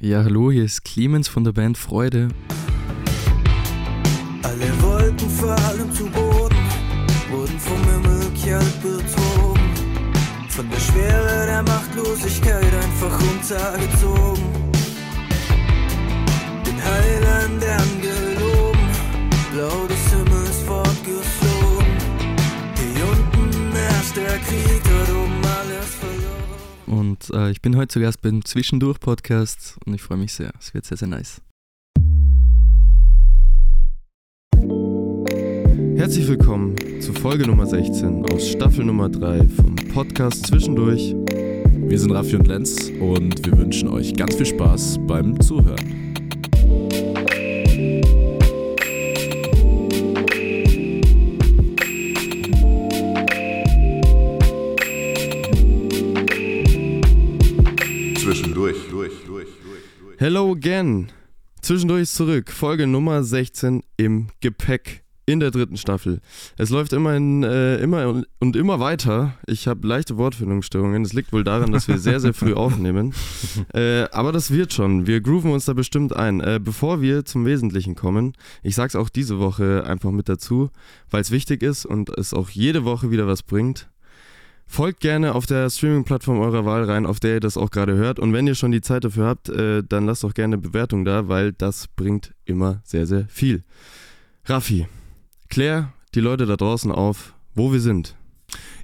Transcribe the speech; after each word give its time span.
Ja, 0.00 0.22
hallo, 0.22 0.52
hier 0.52 0.64
ist 0.64 0.84
Clemens 0.84 1.26
von 1.26 1.42
der 1.42 1.50
Band 1.50 1.76
Freude. 1.76 2.28
Alle 4.44 4.80
Wolken 4.80 5.28
fallen 5.28 5.92
zu 5.92 6.04
Boden, 6.04 6.56
wurden 7.28 7.58
vom 7.58 7.82
Himmel 7.82 8.30
kalt 8.40 8.80
bezogen. 8.80 9.60
Von 10.50 10.70
der 10.70 10.78
Schwere 10.78 11.46
der 11.46 11.64
Machtlosigkeit 11.64 12.62
einfach 12.62 13.20
runtergezogen. 13.20 14.44
Den 16.64 16.84
Heiland 16.84 17.64
angelogen, 17.64 18.88
blau 19.52 19.84
des 19.88 20.12
Himmels 20.12 20.58
fortgeflogen. 20.64 21.96
Hier 22.76 23.04
unten 23.10 23.72
herrscht 23.72 24.16
der 24.16 24.38
Krieg, 24.46 24.77
Und 27.30 27.36
äh, 27.36 27.50
ich 27.50 27.62
bin 27.62 27.76
heute 27.76 27.88
zu 27.88 28.00
Gast 28.00 28.22
beim 28.22 28.44
Zwischendurch-Podcast 28.44 29.78
und 29.84 29.94
ich 29.94 30.02
freue 30.02 30.18
mich 30.18 30.32
sehr. 30.32 30.52
Es 30.58 30.74
wird 30.74 30.84
sehr, 30.84 30.96
sehr 30.96 31.08
nice. 31.08 31.40
Herzlich 35.96 36.28
willkommen 36.28 36.76
zu 37.00 37.12
Folge 37.12 37.46
Nummer 37.46 37.66
16 37.66 38.24
aus 38.26 38.48
Staffel 38.48 38.84
Nummer 38.84 39.08
3 39.08 39.48
vom 39.48 39.76
Podcast 39.92 40.46
Zwischendurch. 40.46 41.14
Wir 41.16 41.98
sind 41.98 42.12
Raffi 42.12 42.36
und 42.36 42.46
Lenz 42.46 42.90
und 43.00 43.44
wir 43.44 43.58
wünschen 43.58 43.88
euch 43.88 44.14
ganz 44.14 44.36
viel 44.36 44.46
Spaß 44.46 44.98
beim 45.06 45.40
Zuhören. 45.40 46.07
Hello 60.20 60.50
again. 60.50 61.12
Zwischendurch 61.62 62.08
zurück. 62.08 62.50
Folge 62.50 62.88
Nummer 62.88 63.22
16 63.22 63.84
im 63.98 64.26
Gepäck 64.40 65.04
in 65.26 65.38
der 65.38 65.52
dritten 65.52 65.76
Staffel. 65.76 66.20
Es 66.56 66.70
läuft 66.70 66.92
immerhin 66.92 67.44
äh, 67.44 67.76
immer 67.76 68.24
und, 68.40 68.56
immer 68.56 68.80
weiter. 68.80 69.34
Ich 69.46 69.68
habe 69.68 69.86
leichte 69.86 70.16
Wortfindungsstörungen. 70.16 71.04
Das 71.04 71.12
liegt 71.12 71.32
wohl 71.32 71.44
daran, 71.44 71.70
dass 71.70 71.86
wir 71.86 71.98
sehr, 71.98 72.18
sehr 72.18 72.34
früh 72.34 72.54
aufnehmen. 72.54 73.14
Äh, 73.74 74.08
aber 74.12 74.32
das 74.32 74.50
wird 74.50 74.72
schon. 74.72 75.06
Wir 75.06 75.20
grooven 75.20 75.52
uns 75.52 75.66
da 75.66 75.72
bestimmt 75.72 76.16
ein. 76.16 76.40
Äh, 76.40 76.58
bevor 76.62 77.00
wir 77.00 77.24
zum 77.24 77.44
Wesentlichen 77.44 77.94
kommen, 77.94 78.32
ich 78.62 78.74
sage 78.74 78.88
es 78.88 78.96
auch 78.96 79.08
diese 79.08 79.38
Woche 79.38 79.84
einfach 79.86 80.10
mit 80.10 80.28
dazu, 80.28 80.70
weil 81.10 81.20
es 81.20 81.30
wichtig 81.30 81.62
ist 81.62 81.86
und 81.86 82.08
es 82.10 82.34
auch 82.34 82.50
jede 82.50 82.84
Woche 82.84 83.10
wieder 83.10 83.26
was 83.26 83.42
bringt. 83.42 83.88
Folgt 84.70 85.00
gerne 85.00 85.34
auf 85.34 85.46
der 85.46 85.70
Streaming-Plattform 85.70 86.38
eurer 86.40 86.66
Wahl 86.66 86.84
rein, 86.84 87.06
auf 87.06 87.20
der 87.20 87.34
ihr 87.34 87.40
das 87.40 87.56
auch 87.56 87.70
gerade 87.70 87.94
hört. 87.94 88.18
Und 88.18 88.34
wenn 88.34 88.46
ihr 88.46 88.54
schon 88.54 88.70
die 88.70 88.82
Zeit 88.82 89.02
dafür 89.02 89.26
habt, 89.26 89.48
äh, 89.48 89.82
dann 89.82 90.04
lasst 90.04 90.24
doch 90.24 90.34
gerne 90.34 90.58
Bewertung 90.58 91.06
da, 91.06 91.26
weil 91.26 91.52
das 91.52 91.88
bringt 91.88 92.34
immer 92.44 92.82
sehr, 92.84 93.06
sehr 93.06 93.26
viel. 93.28 93.64
Raffi, 94.44 94.86
klär 95.48 95.94
die 96.14 96.20
Leute 96.20 96.44
da 96.44 96.56
draußen 96.56 96.92
auf, 96.92 97.34
wo 97.54 97.72
wir 97.72 97.80
sind. 97.80 98.17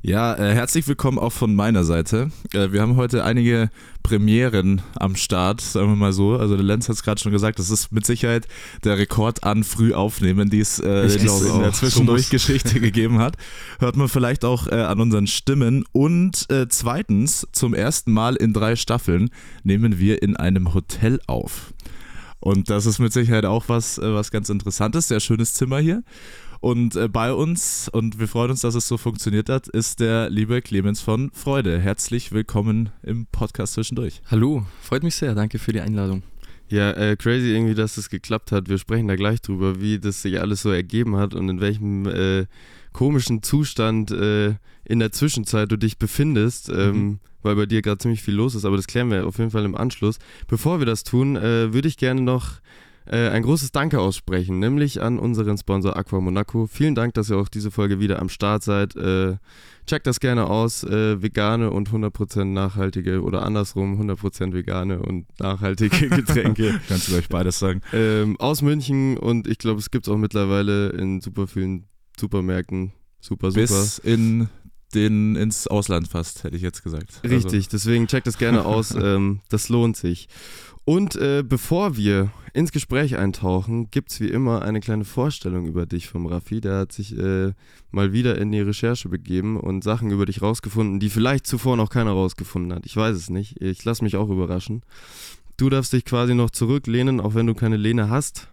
Ja, 0.07 0.35
äh, 0.35 0.53
herzlich 0.53 0.87
willkommen 0.87 1.19
auch 1.19 1.33
von 1.33 1.55
meiner 1.55 1.83
Seite. 1.83 2.31
Äh, 2.53 2.73
wir 2.73 2.83
haben 2.83 2.97
heute 2.97 3.25
einige 3.25 3.71
Premieren 4.03 4.83
am 4.97 5.17
Start, 5.17 5.63
sagen 5.63 5.89
wir 5.89 5.97
mal 5.97 6.13
so. 6.13 6.37
Also 6.37 6.57
der 6.57 6.63
Lenz 6.63 6.91
hat 6.91 6.97
es 6.97 7.03
gerade 7.03 7.19
schon 7.19 7.33
gesagt, 7.33 7.59
das 7.59 7.71
ist 7.71 7.91
mit 7.91 8.05
Sicherheit 8.05 8.47
der 8.85 8.99
Rekord 8.99 9.45
an 9.45 9.65
Frühaufnehmen, 9.65 10.51
die 10.51 10.61
es 10.61 10.79
äh, 10.79 11.07
in 11.07 11.23
der 11.23 11.33
auch. 11.33 11.73
Zwischendurch-Geschichte 11.73 12.81
gegeben 12.81 13.19
hat. 13.19 13.37
Hört 13.79 13.97
man 13.97 14.11
vielleicht 14.11 14.45
auch 14.45 14.67
äh, 14.67 14.75
an 14.75 15.01
unseren 15.01 15.27
Stimmen. 15.27 15.87
Und 15.93 16.51
äh, 16.51 16.69
zweitens, 16.69 17.49
zum 17.53 17.73
ersten 17.73 18.13
Mal 18.13 18.37
in 18.37 18.53
drei 18.53 18.77
Staffeln 18.77 19.31
nehmen 19.63 19.99
wir 19.99 20.21
in 20.21 20.37
einem 20.37 20.75
Hotel 20.75 21.19
auf. 21.27 21.73
Und 22.41 22.69
das 22.69 22.85
ist 22.85 22.99
mit 22.99 23.15
Sicherheit 23.15 23.47
auch 23.47 23.71
was, 23.71 23.97
äh, 23.97 24.13
was 24.13 24.31
ganz 24.31 24.51
Interessantes. 24.51 25.09
Sehr 25.09 25.21
schönes 25.21 25.55
Zimmer 25.55 25.79
hier. 25.79 26.03
Und 26.61 26.97
äh, 26.97 27.09
bei 27.09 27.33
uns, 27.33 27.89
und 27.89 28.19
wir 28.19 28.29
freuen 28.29 28.51
uns, 28.51 28.61
dass 28.63 28.75
es 28.75 28.89
so 28.89 28.97
funktioniert 28.97 29.49
hat, 29.49 29.69
ist 29.69 30.01
der 30.01 30.31
liebe 30.31 30.63
Clemens 30.63 31.01
von 31.01 31.31
Freude. 31.33 31.79
Herzlich 31.79 32.33
willkommen 32.33 32.91
im 33.03 33.27
Podcast 33.27 33.75
zwischendurch. 33.75 34.23
Hallo, 34.31 34.65
freut 34.81 35.03
mich 35.03 35.15
sehr. 35.15 35.35
Danke 35.35 35.59
für 35.59 35.73
die 35.73 35.81
Einladung. 35.81 36.23
Ja, 36.69 36.93
äh, 36.93 37.17
crazy 37.17 37.55
irgendwie, 37.55 37.75
dass 37.75 37.97
das 37.97 38.09
geklappt 38.09 38.51
hat. 38.51 38.69
Wir 38.69 38.79
sprechen 38.79 39.09
da 39.09 39.17
gleich 39.17 39.43
drüber, 39.43 39.81
wie 39.81 39.99
das 39.99 40.23
sich 40.23 40.41
alles 40.41 40.63
so 40.63 40.71
ergeben 40.71 41.17
hat 41.17 41.35
und 41.35 41.49
in 41.49 41.61
welchem 41.61 42.07
äh, 42.07 42.47
komischen 42.93 43.43
Zustand 43.43 44.11
äh, 44.11 44.55
in 44.85 44.99
der 44.99 45.13
Zwischenzeit 45.13 45.71
du 45.71 45.77
dich 45.77 45.99
befindest, 45.99 46.71
ähm, 46.71 47.19
weil 47.43 47.57
bei 47.57 47.67
dir 47.67 47.83
gerade 47.83 47.99
ziemlich 47.99 48.23
viel 48.23 48.35
los 48.35 48.55
ist. 48.55 48.65
Aber 48.65 48.77
das 48.77 48.87
klären 48.87 49.11
wir 49.11 49.27
auf 49.27 49.39
jeden 49.39 49.51
Fall 49.51 49.65
im 49.65 49.75
Anschluss. 49.75 50.19
Bevor 50.49 50.79
wir 50.79 50.87
das 50.87 51.05
tun, 51.05 51.37
äh, 51.37 51.73
würde 51.75 51.89
ich 51.89 51.97
gerne 51.97 52.23
noch 52.23 52.61
äh, 53.07 53.29
ein 53.29 53.43
großes 53.43 53.73
Danke 53.73 54.01
aussprechen, 54.01 54.59
nämlich 54.59 55.03
an 55.03 55.19
unseren 55.19 55.59
Sponsor 55.59 55.97
Aqua 55.97 56.21
Monaco. 56.21 56.67
Vielen 56.67 56.95
Dank, 56.95 57.15
dass 57.15 57.31
ihr 57.31 57.37
auch 57.37 57.49
diese 57.49 57.71
Folge 57.71 58.01
wieder 58.01 58.21
am 58.21 58.29
Start 58.29 58.63
seid. 58.63 58.97
Äh, 58.97 59.37
checkt 59.87 60.07
das 60.07 60.21
gerne 60.21 60.47
aus. 60.47 60.85
Äh, 60.85 61.21
vegane 61.23 61.71
und 61.71 61.91
100% 61.91 62.45
nachhaltige 62.45 63.23
oder 63.23 63.43
andersrum 63.43 64.01
100% 64.01 64.53
vegane 64.55 65.01
und 65.01 65.27
nachhaltige 65.39 66.09
Getränke 66.09 66.81
Kannst 66.89 67.09
du 67.09 67.13
gleich 67.13 67.29
beides 67.29 67.59
sagen? 67.59 67.83
ähm, 67.93 68.37
aus 68.41 68.63
München 68.63 69.19
und 69.19 69.47
ich 69.47 69.59
glaube, 69.59 69.81
es 69.81 69.91
gibt 69.91 70.07
es 70.07 70.13
auch 70.13 70.17
mittlerweile 70.19 70.89
in 70.91 71.21
super 71.21 71.47
vielen 71.47 71.87
Supermärkten. 72.19 72.93
Super, 73.21 73.51
super. 73.51 73.61
Bis 73.63 73.99
in 73.99 74.49
den, 74.95 75.35
ins 75.35 75.67
Ausland 75.67 76.09
fast, 76.09 76.45
hätte 76.45 76.57
ich 76.57 76.63
jetzt 76.63 76.83
gesagt. 76.85 77.21
Also, 77.23 77.35
Richtig, 77.35 77.69
deswegen 77.69 78.07
checkt 78.07 78.27
das 78.27 78.39
gerne 78.39 78.65
aus. 78.67 78.95
ähm, 78.95 79.41
das 79.49 79.69
lohnt 79.69 79.97
sich. 79.97 80.29
Und 80.85 81.17
äh, 81.17 81.43
bevor 81.47 81.97
wir 81.97 82.31
ins 82.53 82.71
Gespräch 82.71 83.17
eintauchen, 83.17 83.91
gibt 83.91 84.13
es 84.13 84.21
wie 84.21 84.29
immer 84.29 84.63
eine 84.63 84.81
kleine 84.81 85.05
Vorstellung 85.05 85.67
über 85.67 85.87
dich 85.87 86.09
vom 86.09 86.27
Raffi. 86.27 86.61
Der 86.61 86.79
hat 86.79 86.93
sich 86.93 87.17
äh, 87.19 87.53
mal 87.91 88.13
wieder 88.13 88.39
in 88.39 88.53
die 88.53 88.61
Recherche 88.61 89.09
begeben 89.09 89.59
und 89.59 89.83
Sachen 89.83 90.11
über 90.11 90.27
dich 90.27 90.43
rausgefunden, 90.43 91.01
die 91.01 91.09
vielleicht 91.11 91.47
zuvor 91.47 91.77
noch 91.77 91.91
keiner 91.91 92.13
rausgefunden 92.13 92.73
hat. 92.75 92.87
Ich 92.87 92.97
weiß 92.97 93.17
es 93.17 93.31
nicht. 93.31 93.61
Ich 93.63 93.85
lasse 93.85 94.05
mich 94.05 94.17
auch 94.17 94.29
überraschen. 94.29 94.83
Du 95.57 95.71
darfst 95.71 95.93
dich 95.93 96.05
quasi 96.05 96.35
noch 96.35 96.51
zurücklehnen, 96.51 97.19
auch 97.21 97.35
wenn 97.35 97.47
du 97.47 97.55
keine 97.55 97.77
Lehne 97.77 98.11
hast. 98.11 98.49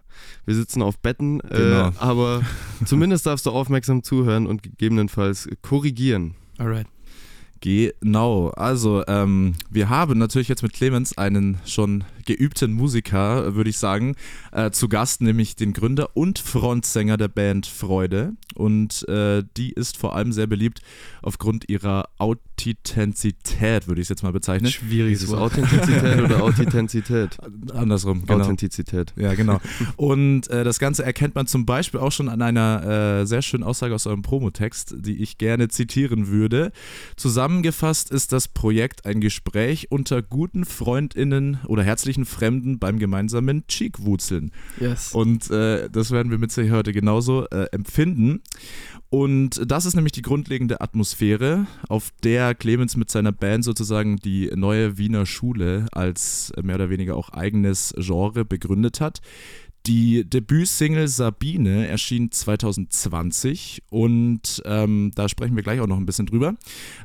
Wir 0.46 0.54
sitzen 0.54 0.82
auf 0.82 0.98
Betten, 0.98 1.38
Genau. 1.40 1.88
äh, 1.88 1.92
aber 1.98 2.42
zumindest 2.84 3.26
darfst 3.26 3.44
du 3.46 3.50
aufmerksam 3.50 4.02
zuhören 4.02 4.46
und 4.46 4.62
gegebenenfalls 4.62 5.48
korrigieren. 5.62 6.34
Alright. 6.58 6.86
Genau, 7.60 8.48
also 8.50 9.04
ähm, 9.06 9.54
wir 9.70 9.88
haben 9.88 10.18
natürlich 10.18 10.48
jetzt 10.48 10.64
mit 10.64 10.72
Clemens 10.72 11.16
einen 11.16 11.60
schon 11.64 12.02
geübten 12.24 12.72
Musiker, 12.72 13.54
würde 13.54 13.70
ich 13.70 13.78
sagen, 13.78 14.16
äh, 14.52 14.70
zu 14.70 14.88
Gast, 14.88 15.20
nämlich 15.20 15.56
den 15.56 15.72
Gründer 15.72 16.16
und 16.16 16.38
Frontsänger 16.38 17.16
der 17.16 17.28
Band 17.28 17.66
Freude. 17.66 18.34
Und 18.54 19.08
äh, 19.08 19.42
die 19.56 19.72
ist 19.72 19.96
vor 19.96 20.14
allem 20.14 20.32
sehr 20.32 20.46
beliebt 20.46 20.80
aufgrund 21.22 21.68
ihrer 21.68 22.08
Authentizität, 22.18 23.88
würde 23.88 24.00
ich 24.00 24.06
es 24.06 24.08
jetzt 24.10 24.22
mal 24.22 24.32
bezeichnen. 24.32 24.70
Schwieriges 24.70 25.28
Wort. 25.28 25.40
Authentizität 25.40 26.20
oder 26.20 26.42
Authentizität? 26.42 27.38
Andersrum, 27.72 28.26
genau. 28.26 28.40
Authentizität. 28.40 29.12
Ja, 29.16 29.34
genau. 29.34 29.60
Und 29.96 30.48
äh, 30.48 30.64
das 30.64 30.78
Ganze 30.78 31.04
erkennt 31.04 31.34
man 31.34 31.46
zum 31.46 31.66
Beispiel 31.66 32.00
auch 32.00 32.12
schon 32.12 32.28
an 32.28 32.42
einer 32.42 33.20
äh, 33.20 33.26
sehr 33.26 33.42
schönen 33.42 33.62
Aussage 33.62 33.94
aus 33.94 34.06
eurem 34.06 34.22
Promotext, 34.22 34.94
die 34.98 35.22
ich 35.22 35.38
gerne 35.38 35.68
zitieren 35.68 36.28
würde. 36.28 36.72
Zusammengefasst 37.16 38.10
ist 38.10 38.32
das 38.32 38.48
Projekt 38.48 39.06
ein 39.06 39.20
Gespräch 39.20 39.90
unter 39.90 40.22
guten 40.22 40.64
FreundInnen 40.64 41.58
oder 41.66 41.82
herzlichen 42.12 42.26
Fremden 42.26 42.78
beim 42.78 42.98
gemeinsamen 42.98 43.66
Cheekwurzeln. 43.66 44.52
Yes. 44.78 45.12
Und 45.12 45.50
äh, 45.50 45.88
das 45.88 46.10
werden 46.10 46.30
wir 46.30 46.38
mit 46.38 46.52
Sicherheit 46.52 46.78
heute 46.78 46.92
genauso 46.92 47.46
äh, 47.46 47.66
empfinden. 47.72 48.42
Und 49.08 49.60
das 49.70 49.86
ist 49.86 49.94
nämlich 49.94 50.12
die 50.12 50.22
grundlegende 50.22 50.80
Atmosphäre, 50.80 51.66
auf 51.88 52.10
der 52.22 52.54
Clemens 52.54 52.96
mit 52.96 53.10
seiner 53.10 53.32
Band 53.32 53.64
sozusagen 53.64 54.16
die 54.16 54.50
neue 54.54 54.98
Wiener 54.98 55.26
Schule 55.26 55.86
als 55.92 56.52
äh, 56.56 56.62
mehr 56.62 56.76
oder 56.76 56.90
weniger 56.90 57.16
auch 57.16 57.30
eigenes 57.30 57.94
Genre 57.96 58.44
begründet 58.44 59.00
hat. 59.00 59.20
Die 59.86 60.24
Debütsingle 60.24 61.08
Sabine 61.08 61.88
erschien 61.88 62.30
2020 62.30 63.82
und 63.90 64.62
ähm, 64.64 65.10
da 65.16 65.28
sprechen 65.28 65.56
wir 65.56 65.64
gleich 65.64 65.80
auch 65.80 65.88
noch 65.88 65.96
ein 65.96 66.06
bisschen 66.06 66.26
drüber. 66.26 66.54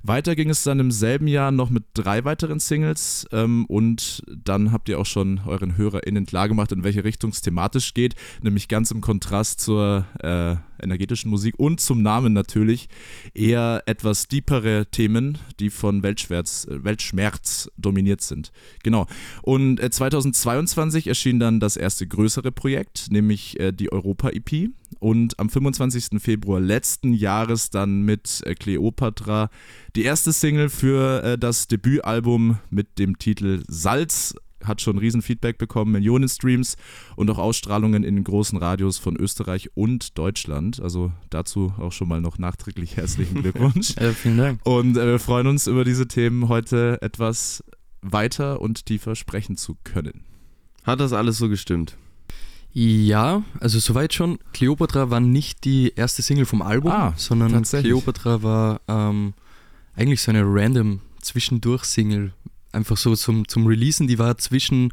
Weiter 0.03 0.35
ging 0.35 0.51
es 0.51 0.61
dann 0.61 0.79
im 0.79 0.91
selben 0.91 1.25
Jahr 1.25 1.51
noch 1.51 1.71
mit 1.71 1.85
drei 1.95 2.23
weiteren 2.23 2.59
Singles 2.59 3.27
ähm, 3.31 3.65
und 3.65 4.21
dann 4.27 4.71
habt 4.71 4.89
ihr 4.89 4.99
auch 4.99 5.07
schon 5.07 5.41
euren 5.47 5.75
HörerInnen 5.75 6.27
klargemacht, 6.27 6.71
in 6.71 6.83
welche 6.83 7.03
Richtung 7.03 7.31
es 7.31 7.41
thematisch 7.41 7.95
geht, 7.95 8.13
nämlich 8.43 8.67
ganz 8.67 8.91
im 8.91 9.01
Kontrast 9.01 9.59
zur 9.59 10.05
äh, 10.19 10.57
energetischen 10.81 11.29
Musik 11.29 11.55
und 11.57 11.79
zum 11.81 12.01
Namen 12.01 12.33
natürlich 12.33 12.89
eher 13.33 13.83
etwas 13.85 14.27
deepere 14.27 14.85
Themen, 14.91 15.37
die 15.59 15.69
von 15.69 16.03
Weltschmerz, 16.03 16.67
äh, 16.69 16.83
Weltschmerz 16.83 17.69
dominiert 17.77 18.21
sind. 18.21 18.51
Genau. 18.83 19.07
Und 19.41 19.79
äh, 19.79 19.89
2022 19.89 21.07
erschien 21.07 21.39
dann 21.39 21.59
das 21.59 21.77
erste 21.77 22.07
größere 22.07 22.51
Projekt, 22.51 23.07
nämlich 23.11 23.59
äh, 23.59 23.71
die 23.71 23.91
Europa-EP. 23.91 24.69
Und 24.99 25.37
am 25.39 25.49
25. 25.49 26.21
Februar 26.21 26.59
letzten 26.59 27.13
Jahres 27.13 27.69
dann 27.69 28.01
mit 28.01 28.41
äh, 28.45 28.55
Cleopatra 28.55 29.49
die 29.95 30.03
erste 30.03 30.31
Single 30.31 30.69
für 30.69 31.23
äh, 31.23 31.37
das 31.37 31.67
Debütalbum 31.67 32.57
mit 32.69 32.97
dem 32.97 33.19
Titel 33.19 33.63
Salz 33.67 34.33
hat 34.63 34.81
schon 34.81 34.97
Riesenfeedback 34.97 35.57
bekommen, 35.57 35.91
Millionen 35.91 36.27
Streams 36.29 36.75
und 37.15 37.29
auch 37.29 37.37
Ausstrahlungen 37.37 38.03
in 38.03 38.15
den 38.15 38.23
großen 38.23 38.57
Radios 38.57 38.97
von 38.97 39.15
Österreich 39.15 39.69
und 39.75 40.17
Deutschland. 40.17 40.81
Also 40.81 41.11
dazu 41.29 41.73
auch 41.77 41.91
schon 41.91 42.07
mal 42.07 42.21
noch 42.21 42.37
nachträglich 42.37 42.97
herzlichen 42.97 43.41
Glückwunsch. 43.41 43.95
Ja, 43.99 44.11
vielen 44.13 44.37
Dank. 44.37 44.59
Und 44.65 44.97
äh, 44.97 45.05
wir 45.05 45.19
freuen 45.19 45.47
uns 45.47 45.67
über 45.67 45.83
diese 45.83 46.07
Themen 46.07 46.47
heute 46.49 47.01
etwas 47.01 47.63
weiter 48.01 48.61
und 48.61 48.85
tiefer 48.85 49.15
sprechen 49.15 49.57
zu 49.57 49.75
können. 49.83 50.21
Hat 50.83 50.99
das 50.99 51.13
alles 51.13 51.37
so 51.37 51.49
gestimmt? 51.49 51.97
Ja, 52.71 53.43
also 53.59 53.79
soweit 53.79 54.13
schon. 54.13 54.37
Cleopatra 54.53 55.09
war 55.09 55.19
nicht 55.19 55.65
die 55.65 55.93
erste 55.95 56.21
Single 56.21 56.45
vom 56.45 56.61
Album, 56.61 56.91
Ah, 56.91 57.13
sondern. 57.17 57.63
Cleopatra 57.63 58.43
war 58.43 58.81
ähm, 58.87 59.33
eigentlich 59.95 60.21
so 60.21 60.31
eine 60.31 60.43
random 60.45 61.01
Zwischendurch-Single. 61.21 62.33
Einfach 62.71 62.97
so 62.97 63.15
zum, 63.15 63.47
zum 63.47 63.65
Releasen, 63.67 64.07
die 64.07 64.19
war 64.19 64.37
zwischen 64.37 64.91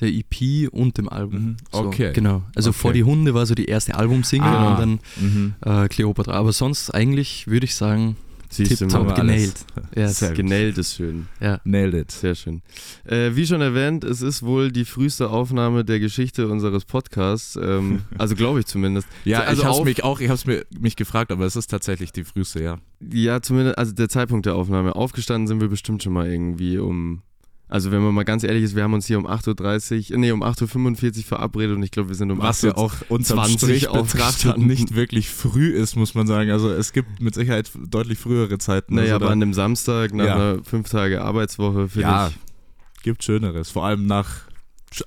der 0.00 0.08
EP 0.08 0.68
und 0.72 0.98
dem 0.98 1.08
Album. 1.08 1.40
Mhm, 1.40 1.56
So, 1.72 1.78
okay. 1.86 2.12
Genau. 2.12 2.42
Also 2.54 2.70
Okay. 2.70 2.78
vor 2.78 2.92
die 2.92 3.04
Hunde 3.04 3.32
war 3.34 3.46
so 3.46 3.54
die 3.54 3.66
erste 3.66 3.94
Albumsingle 3.94 4.48
Ah. 4.48 4.72
und 4.72 4.80
dann 4.80 5.00
Mhm. 5.20 5.54
äh, 5.64 5.88
Cleopatra. 5.88 6.32
Aber 6.32 6.52
sonst 6.52 6.90
eigentlich 6.90 7.46
würde 7.46 7.64
ich 7.66 7.74
sagen, 7.74 8.16
Siehst 8.50 8.72
du 8.72 8.76
tipptopp 8.76 9.06
mal. 9.08 9.14
genailt. 9.14 9.54
Ja, 9.96 10.08
Sehr. 10.08 10.32
Genäht 10.32 10.76
ist 10.78 10.94
schön. 10.94 11.26
ja. 11.40 11.60
Nailed 11.64 11.94
it. 11.94 12.10
Sehr 12.10 12.34
schön. 12.34 12.62
Äh, 13.04 13.30
wie 13.34 13.46
schon 13.46 13.60
erwähnt, 13.60 14.02
es 14.02 14.22
ist 14.22 14.42
wohl 14.42 14.72
die 14.72 14.84
früheste 14.84 15.30
Aufnahme 15.30 15.84
der 15.84 16.00
Geschichte 16.00 16.48
unseres 16.48 16.84
Podcasts. 16.84 17.56
Ähm, 17.56 18.02
also 18.18 18.34
glaube 18.34 18.60
ich 18.60 18.66
zumindest. 18.66 19.06
Ja, 19.24 19.40
also 19.40 19.62
ich 19.62 19.68
habe 19.68 19.84
mich 19.84 20.02
auch, 20.04 20.20
ich 20.20 20.28
habe 20.28 20.34
es 20.36 20.46
mir 20.46 20.64
mich 20.78 20.96
gefragt, 20.96 21.30
aber 21.30 21.44
es 21.46 21.54
ist 21.56 21.68
tatsächlich 21.68 22.12
die 22.12 22.24
früheste, 22.24 22.62
ja. 22.62 22.78
Ja, 23.12 23.40
zumindest, 23.40 23.78
also 23.78 23.92
der 23.92 24.08
Zeitpunkt 24.08 24.46
der 24.46 24.56
Aufnahme. 24.56 24.96
Aufgestanden 24.96 25.46
sind 25.46 25.60
wir 25.60 25.68
bestimmt 25.68 26.02
schon 26.02 26.12
mal 26.12 26.26
irgendwie 26.30 26.78
um. 26.78 27.22
Also 27.66 27.90
wenn 27.90 28.02
man 28.02 28.14
mal 28.14 28.24
ganz 28.24 28.44
ehrlich 28.44 28.62
ist, 28.62 28.76
wir 28.76 28.82
haben 28.82 28.92
uns 28.92 29.06
hier 29.06 29.18
um 29.18 29.26
8.30 29.26 30.12
Uhr, 30.12 30.18
nee, 30.18 30.30
um 30.32 30.42
8.45 30.42 31.18
Uhr 31.18 31.24
verabredet 31.24 31.76
und 31.76 31.82
ich 31.82 31.90
glaube, 31.90 32.10
wir 32.10 32.14
sind 32.16 32.30
um 32.30 32.38
Was 32.38 32.58
8 32.58 32.64
ja 32.64 32.76
auch 32.76 32.92
unterm 33.08 33.38
20 33.38 33.58
Strich 33.58 33.88
betrachtet 33.90 34.58
nicht 34.58 34.94
wirklich 34.94 35.30
früh 35.30 35.68
ist, 35.70 35.96
muss 35.96 36.14
man 36.14 36.26
sagen. 36.26 36.50
Also 36.50 36.70
es 36.70 36.92
gibt 36.92 37.20
mit 37.20 37.34
Sicherheit 37.34 37.70
deutlich 37.88 38.18
frühere 38.18 38.58
Zeiten. 38.58 38.96
Naja, 38.96 39.14
also 39.14 39.24
aber 39.24 39.32
an 39.32 39.40
einem 39.42 39.54
Samstag 39.54 40.12
nach 40.12 40.24
Ja. 40.26 40.34
einer 40.34 40.64
fünf 40.64 40.90
Tage 40.90 41.22
Arbeitswoche 41.22 41.88
finde 41.88 42.08
Ja. 42.08 42.28
ich. 42.28 43.02
gibt 43.02 43.24
Schöneres, 43.24 43.70
vor 43.70 43.84
allem 43.86 44.06
nach 44.06 44.42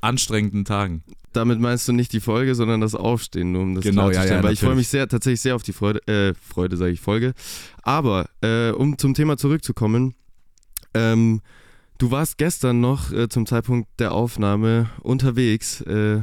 anstrengenden 0.01 0.65
Tagen. 0.65 1.03
Damit 1.33 1.59
meinst 1.59 1.87
du 1.87 1.93
nicht 1.93 2.11
die 2.13 2.19
Folge, 2.19 2.55
sondern 2.55 2.81
das 2.81 2.95
Aufstehen, 2.95 3.51
nur 3.51 3.61
um 3.61 3.75
das 3.75 3.83
Genau, 3.83 4.05
ja, 4.05 4.11
klarzustellen. 4.11 4.41
ja, 4.41 4.47
Weil 4.47 4.53
ich 4.53 4.59
freue 4.59 4.75
mich 4.75 4.87
sehr, 4.87 5.07
tatsächlich 5.07 5.41
sehr 5.41 5.55
auf 5.55 5.63
die 5.63 5.73
Freude, 5.73 6.05
äh, 6.07 6.33
Freude 6.33 6.77
sage 6.77 6.91
ich, 6.91 6.99
Folge. 7.01 7.33
Aber 7.83 8.27
äh, 8.41 8.71
um 8.71 8.97
zum 8.97 9.13
Thema 9.13 9.37
zurückzukommen, 9.37 10.15
ähm, 10.93 11.41
du 11.97 12.11
warst 12.11 12.37
gestern 12.37 12.79
noch 12.81 13.11
äh, 13.11 13.29
zum 13.29 13.45
Zeitpunkt 13.45 13.87
der 13.99 14.11
Aufnahme 14.13 14.89
unterwegs 15.01 15.81
äh, 15.81 16.21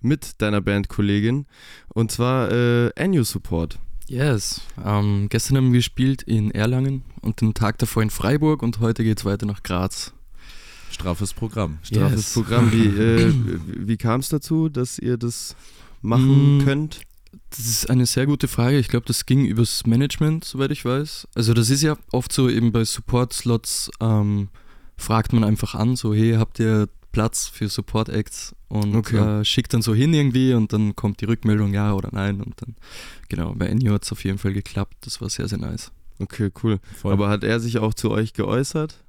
mit 0.00 0.40
deiner 0.42 0.60
Bandkollegin 0.60 1.46
und 1.88 2.12
zwar 2.12 2.50
äh, 2.52 2.90
Annual 2.96 3.24
Support. 3.24 3.78
Yes. 4.06 4.60
Ähm, 4.84 5.28
gestern 5.30 5.56
haben 5.56 5.72
wir 5.72 5.78
gespielt 5.78 6.22
in 6.22 6.50
Erlangen 6.50 7.02
und 7.22 7.40
den 7.40 7.54
Tag 7.54 7.78
davor 7.78 8.02
in 8.02 8.10
Freiburg 8.10 8.62
und 8.62 8.80
heute 8.80 9.02
geht 9.02 9.18
es 9.18 9.24
weiter 9.24 9.46
nach 9.46 9.62
Graz. 9.62 10.12
Straffes 10.90 11.32
Programm. 11.32 11.78
Straffes 11.82 12.16
Yes. 12.16 12.32
Programm. 12.34 12.70
Wie, 12.70 12.84
äh, 12.86 13.32
wie 13.66 13.96
kam 13.96 14.20
es 14.20 14.28
dazu, 14.28 14.68
dass 14.68 14.98
ihr 14.98 15.16
das 15.16 15.56
machen 16.02 16.58
Mm. 16.58 16.64
könnt? 16.64 17.00
Das 17.50 17.60
ist 17.60 17.90
eine 17.90 18.06
sehr 18.06 18.26
gute 18.26 18.46
Frage. 18.46 18.78
Ich 18.78 18.88
glaube, 18.88 19.06
das 19.06 19.26
ging 19.26 19.44
übers 19.44 19.86
Management, 19.86 20.44
soweit 20.44 20.70
ich 20.70 20.84
weiß. 20.84 21.26
Also 21.34 21.52
das 21.54 21.70
ist 21.70 21.82
ja 21.82 21.96
oft 22.12 22.30
so 22.32 22.48
eben 22.48 22.70
bei 22.72 22.84
Support-Slots, 22.84 23.90
ähm, 24.00 24.50
fragt 24.96 25.32
man 25.32 25.44
einfach 25.44 25.74
an, 25.74 25.96
so 25.96 26.14
hey, 26.14 26.34
habt 26.34 26.58
ihr 26.60 26.88
Platz 27.12 27.46
für 27.48 27.68
Support-Acts? 27.68 28.54
Und 28.68 28.96
Okay. 28.96 29.40
äh, 29.40 29.44
schickt 29.44 29.72
dann 29.72 29.82
so 29.82 29.94
hin 29.94 30.12
irgendwie 30.14 30.52
und 30.54 30.72
dann 30.72 30.96
kommt 30.96 31.20
die 31.20 31.26
Rückmeldung 31.26 31.72
ja 31.72 31.92
oder 31.92 32.08
nein 32.12 32.40
und 32.40 32.60
dann, 32.60 32.74
genau, 33.28 33.54
bei 33.54 33.66
Ennio 33.66 33.92
hat 33.94 34.04
es 34.04 34.10
auf 34.10 34.24
jeden 34.24 34.38
Fall 34.38 34.52
geklappt. 34.52 34.94
Das 35.02 35.20
war 35.20 35.28
sehr, 35.30 35.46
sehr 35.46 35.58
nice. 35.58 35.92
Okay, 36.18 36.50
cool. 36.62 36.80
Voll. 37.00 37.12
Aber 37.12 37.28
hat 37.28 37.44
er 37.44 37.60
sich 37.60 37.78
auch 37.78 37.94
zu 37.94 38.10
euch 38.10 38.32
geäußert? 38.32 39.04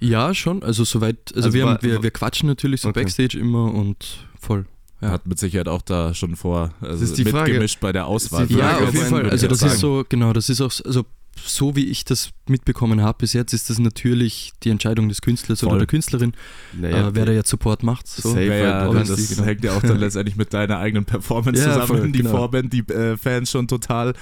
Ja, 0.00 0.34
schon. 0.34 0.62
Also 0.62 0.84
soweit, 0.84 1.16
also, 1.34 1.46
Also 1.48 1.52
wir, 1.54 1.64
war- 1.64 1.74
haben, 1.74 1.82
wir, 1.82 2.02
wir 2.02 2.10
quatschen 2.10 2.46
natürlich 2.46 2.82
so 2.82 2.90
Okay. 2.90 3.00
Backstage 3.04 3.38
immer 3.38 3.72
und 3.72 4.26
voll. 4.38 4.66
Ja. 5.00 5.10
Hat 5.12 5.26
mit 5.26 5.38
Sicherheit 5.38 5.68
auch 5.68 5.82
da 5.82 6.12
schon 6.14 6.36
vor 6.36 6.72
also 6.80 7.04
ist 7.04 7.16
die 7.18 7.24
Frage. 7.24 7.50
mitgemischt 7.52 7.80
bei 7.80 7.92
der 7.92 8.06
Auswahl. 8.06 8.46
die 8.46 8.54
Ja, 8.54 8.70
Frage, 8.70 8.88
auf 8.88 8.94
jeden 8.94 9.06
Fall. 9.06 9.30
Also 9.30 9.46
das 9.48 9.58
sagen. 9.60 9.72
ist 9.74 9.80
so, 9.80 10.04
genau, 10.08 10.32
das 10.32 10.48
ist 10.50 10.60
auch, 10.62 10.72
also 10.84 11.04
so 11.44 11.76
wie 11.76 11.84
ich 11.86 12.04
das 12.04 12.30
mitbekommen 12.48 13.02
habe 13.02 13.18
bis 13.18 13.32
jetzt, 13.32 13.52
ist 13.52 13.68
das 13.70 13.78
natürlich 13.78 14.52
die 14.62 14.70
Entscheidung 14.70 15.08
des 15.08 15.20
Künstlers 15.20 15.60
Voll. 15.60 15.68
oder 15.70 15.78
der 15.78 15.86
Künstlerin, 15.86 16.32
Naja, 16.72 17.08
äh, 17.08 17.14
wer 17.14 17.26
da 17.26 17.32
jetzt 17.32 17.48
Support 17.50 17.82
macht. 17.82 18.06
So. 18.08 18.30
Safe. 18.30 18.44
Ja, 18.46 18.54
ja, 18.56 18.88
Obviously, 18.88 19.16
das 19.16 19.28
genau. 19.36 19.44
hängt 19.46 19.64
ja 19.64 19.76
auch 19.76 19.82
dann 19.82 19.98
letztendlich 19.98 20.36
mit 20.36 20.52
deiner 20.52 20.78
eigenen 20.78 21.04
Performance 21.04 21.60
Ja, 21.62 21.72
zusammen. 21.72 21.86
voll, 21.86 22.12
die 22.12 22.18
genau. 22.18 22.30
Vorband, 22.30 22.72
die 22.72 22.80
äh, 22.88 23.16
Fans 23.16 23.50
schon 23.50 23.68
total 23.68 24.14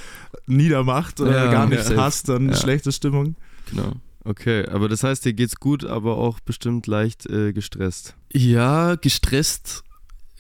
niedermacht 0.47 1.21
oder 1.21 1.45
Ja, 1.47 1.51
gar 1.53 1.67
nicht 1.67 1.83
safe. 1.85 1.97
hasst, 2.01 2.29
dann 2.29 2.49
Ja. 2.51 2.57
schlechte 2.57 2.93
Stimmung. 2.93 3.37
Genau. 3.71 3.93
Okay, 4.25 4.67
aber 4.69 4.89
das 4.89 5.03
heißt, 5.05 5.25
dir 5.25 5.35
geht's 5.35 5.57
gut, 5.57 5.85
aber 5.85 6.17
auch 6.17 6.41
bestimmt 6.41 6.87
leicht 6.87 7.27
äh, 7.27 7.53
gestresst. 7.53 8.15
Ja, 8.33 8.95
gestresst 8.95 9.83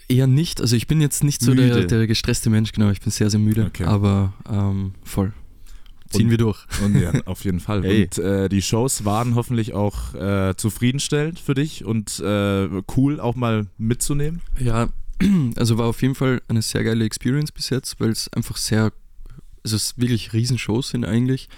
eher 0.09 0.27
nicht. 0.27 0.61
Also 0.61 0.75
ich 0.77 0.87
bin 0.87 1.01
jetzt 1.01 1.23
nicht 1.25 1.43
so 1.43 1.55
der, 1.55 1.85
der 1.85 2.07
gestresste 2.07 2.49
Mensch, 2.51 2.73
genau, 2.73 2.91
ich 2.91 3.01
bin 3.01 3.11
sehr, 3.11 3.29
sehr 3.31 3.41
müde, 3.41 3.67
Okay. 3.67 3.85
aber 3.85 4.33
ähm, 4.51 4.93
voll. 5.03 5.33
Ziehen 6.15 6.27
Und- 6.27 6.31
wir 6.31 6.39
durch. 6.39 6.59
Und 6.85 7.01
ja, 7.01 7.13
auf 7.27 7.45
jeden 7.45 7.61
Fall. 7.61 7.85
Ey. 7.85 8.05
Und 8.05 8.19
äh, 8.19 8.49
die 8.49 8.63
Shows 8.63 9.05
waren 9.05 9.35
hoffentlich 9.35 9.75
auch 9.75 10.15
äh, 10.15 10.55
zufriedenstellend 10.57 11.39
für 11.39 11.55
dich 11.55 11.85
und 11.85 12.21
äh, 12.21 12.69
cool 12.97 13.21
auch 13.21 13.35
mal 13.37 13.67
mitzunehmen. 13.79 14.41
Ja, 14.59 14.89
also 15.57 15.79
war 15.79 15.87
auf 15.87 16.03
jeden 16.03 16.15
Fall 16.15 16.43
eine 16.49 16.63
sehr 16.63 16.85
geile 16.85 17.05
Experience 17.05 17.53
bis 17.53 17.71
jetzt, 17.71 18.01
weil 18.01 18.11
es 18.11 18.33
einfach 18.33 18.57
sehr, 18.57 18.93
also 19.63 19.77
es 19.77 19.99
wirklich 19.99 20.33
Riesenshows 20.33 20.89
sind 20.91 21.05
eigentlich. 21.05 21.49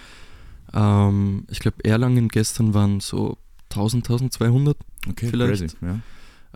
Ähm, 0.73 1.45
ich 1.49 1.59
glaube, 1.59 1.83
Erlangen 1.83 2.27
gestern 2.27 2.73
waren 2.73 2.99
so 2.99 3.37
1000, 3.71 4.05
1200. 4.09 4.77
Okay, 5.09 5.27
Vielleicht. 5.29 5.61
crazy. 5.61 5.75
Ja. 5.81 5.99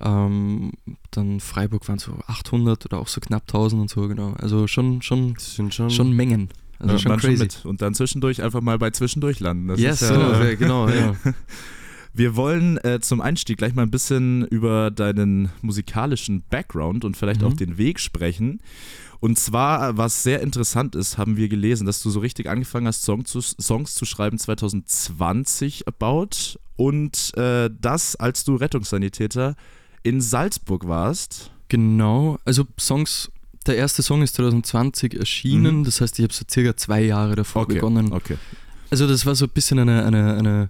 Ähm, 0.03 0.71
dann 1.11 1.39
Freiburg 1.39 1.87
waren 1.87 1.99
so 1.99 2.13
800 2.25 2.85
oder 2.85 2.99
auch 2.99 3.07
so 3.07 3.21
knapp 3.21 3.43
1000 3.43 3.81
und 3.83 3.89
so, 3.89 4.07
genau. 4.07 4.33
Also 4.33 4.65
schon, 4.67 5.01
schon, 5.01 5.33
Das 5.35 5.55
sind 5.55 5.73
schon. 5.73 5.89
schon 5.91 6.11
Mengen. 6.13 6.49
Also 6.81 6.93
Ja, 6.95 6.99
schon 6.99 7.17
crazy. 7.17 7.43
mit. 7.43 7.65
Und 7.65 7.81
dann 7.81 7.93
zwischendurch 7.93 8.41
einfach 8.41 8.61
mal 8.61 8.77
bei 8.77 8.89
Zwischendurch 8.91 9.39
landen. 9.39 9.67
Das 9.67 9.79
Yes, 9.79 10.01
ja, 10.01 10.09
genau, 10.09 10.31
äh, 10.31 10.35
sehr, 10.43 10.55
genau, 10.57 10.89
ja. 10.89 11.15
Wir 12.13 12.35
wollen 12.35 12.77
äh, 12.79 12.99
zum 12.99 13.21
Einstieg 13.21 13.57
gleich 13.57 13.73
mal 13.73 13.83
ein 13.83 13.91
bisschen 13.91 14.45
über 14.47 14.91
deinen 14.91 15.49
musikalischen 15.61 16.43
Background 16.49 17.05
und 17.05 17.15
vielleicht 17.15 17.41
Mhm. 17.41 17.47
auch 17.47 17.53
den 17.53 17.77
Weg 17.77 18.01
sprechen. 18.01 18.59
Und 19.21 19.39
zwar, 19.39 19.97
was 19.97 20.23
sehr 20.23 20.41
interessant 20.41 20.95
ist, 20.95 21.17
haben 21.17 21.37
wir 21.37 21.47
gelesen, 21.47 21.85
dass 21.85 22.01
du 22.01 22.09
so 22.09 22.19
richtig 22.19 22.49
angefangen 22.49 22.87
hast, 22.87 23.03
Song 23.03 23.23
zu, 23.23 23.39
Songs 23.39 23.93
zu 23.95 24.03
schreiben 24.03 24.37
2020 24.39 25.87
about. 25.87 26.57
Und 26.75 27.31
äh, 27.37 27.69
das, 27.79 28.15
als 28.15 28.43
du 28.43 28.55
Rettungssanitäter 28.55 29.55
in 30.03 30.19
Salzburg 30.21 30.87
warst. 30.87 31.51
Genau, 31.69 32.37
also 32.43 32.65
Songs, 32.79 33.29
der 33.67 33.75
erste 33.77 34.01
Song 34.03 34.21
ist 34.21 34.35
2020 34.35 35.13
erschienen, 35.19 35.79
Mhm. 35.79 35.83
das 35.83 36.01
heißt, 36.01 36.17
ich 36.19 36.23
habe 36.23 36.33
so 36.33 36.43
circa 36.49 36.75
zwei 36.77 37.01
Jahre 37.03 37.35
davor 37.35 37.67
begonnen. 37.67 38.11
okay. 38.13 38.37
Also 38.89 39.07
das 39.07 39.25
war 39.25 39.35
so 39.35 39.45
ein 39.45 39.51
bisschen 39.53 39.79
eine, 39.79 40.03
eine, 40.05 40.33
eine 40.35 40.69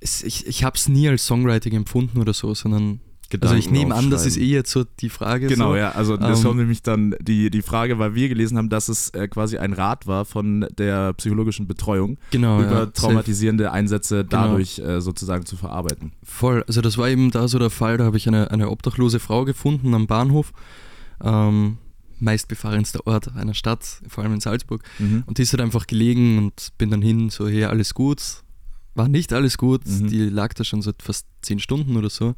ich, 0.00 0.46
ich 0.46 0.64
habe 0.64 0.76
es 0.76 0.88
nie 0.88 1.08
als 1.08 1.26
Songwriting 1.26 1.74
empfunden 1.74 2.20
oder 2.20 2.32
so, 2.32 2.54
sondern 2.54 3.00
also 3.42 3.56
ich 3.56 3.70
nehme 3.70 3.94
an, 3.94 4.08
das 4.08 4.24
ist 4.24 4.38
eh 4.38 4.44
jetzt 4.46 4.70
so 4.70 4.84
die 5.00 5.10
Frage. 5.10 5.48
Genau, 5.48 5.72
so. 5.72 5.76
ja. 5.76 5.90
Also 5.90 6.16
das 6.16 6.38
Ähm, 6.38 6.44
kommt 6.46 6.58
nämlich 6.60 6.82
dann 6.82 7.14
die, 7.20 7.50
die 7.50 7.60
Frage, 7.60 7.98
weil 7.98 8.14
wir 8.14 8.28
gelesen 8.30 8.56
haben, 8.56 8.70
dass 8.70 8.88
es 8.88 9.10
äh, 9.10 9.28
quasi 9.28 9.58
ein 9.58 9.74
Rat 9.74 10.06
war 10.06 10.24
von 10.24 10.66
der 10.78 11.12
psychologischen 11.14 11.66
Betreuung, 11.66 12.16
genau, 12.30 12.60
über 12.60 12.70
ja, 12.70 12.78
safe. 12.86 12.92
traumatisierende 12.92 13.70
Einsätze 13.70 14.24
dadurch 14.24 14.78
äh, 14.78 15.02
sozusagen 15.02 15.44
zu 15.44 15.56
verarbeiten. 15.56 16.12
Voll, 16.22 16.64
also 16.68 16.80
das 16.80 16.96
war 16.96 17.10
eben 17.10 17.30
da 17.30 17.48
so 17.48 17.58
der 17.58 17.68
Fall, 17.70 17.98
da 17.98 18.04
habe 18.04 18.16
ich 18.16 18.26
eine, 18.28 18.50
eine 18.50 18.70
obdachlose 18.70 19.18
Frau 19.20 19.44
gefunden 19.44 19.92
am 19.94 20.06
Bahnhof, 20.06 20.52
ähm, 21.22 21.78
meistbefahrenster 22.20 23.06
Ort 23.06 23.34
einer 23.36 23.54
Stadt, 23.54 23.84
vor 24.08 24.24
allem 24.24 24.34
in 24.34 24.40
Salzburg. 24.40 24.82
Mhm. 24.98 25.22
Und 25.26 25.38
die 25.38 25.42
ist 25.42 25.52
halt 25.52 25.60
einfach 25.60 25.86
gelegen 25.86 26.38
und 26.38 26.72
bin 26.78 26.90
dann 26.90 27.02
hin, 27.02 27.30
so, 27.30 27.48
hey, 27.48 27.64
alles 27.64 27.94
gut. 27.94 28.20
War 28.94 29.08
nicht 29.08 29.32
alles 29.32 29.56
gut, 29.58 29.86
Mhm. 29.86 30.08
die 30.08 30.28
lag 30.28 30.52
da 30.54 30.64
schon 30.64 30.82
seit 30.82 31.02
fast 31.02 31.26
zehn 31.42 31.60
Stunden 31.60 31.96
oder 31.96 32.10
so. 32.10 32.34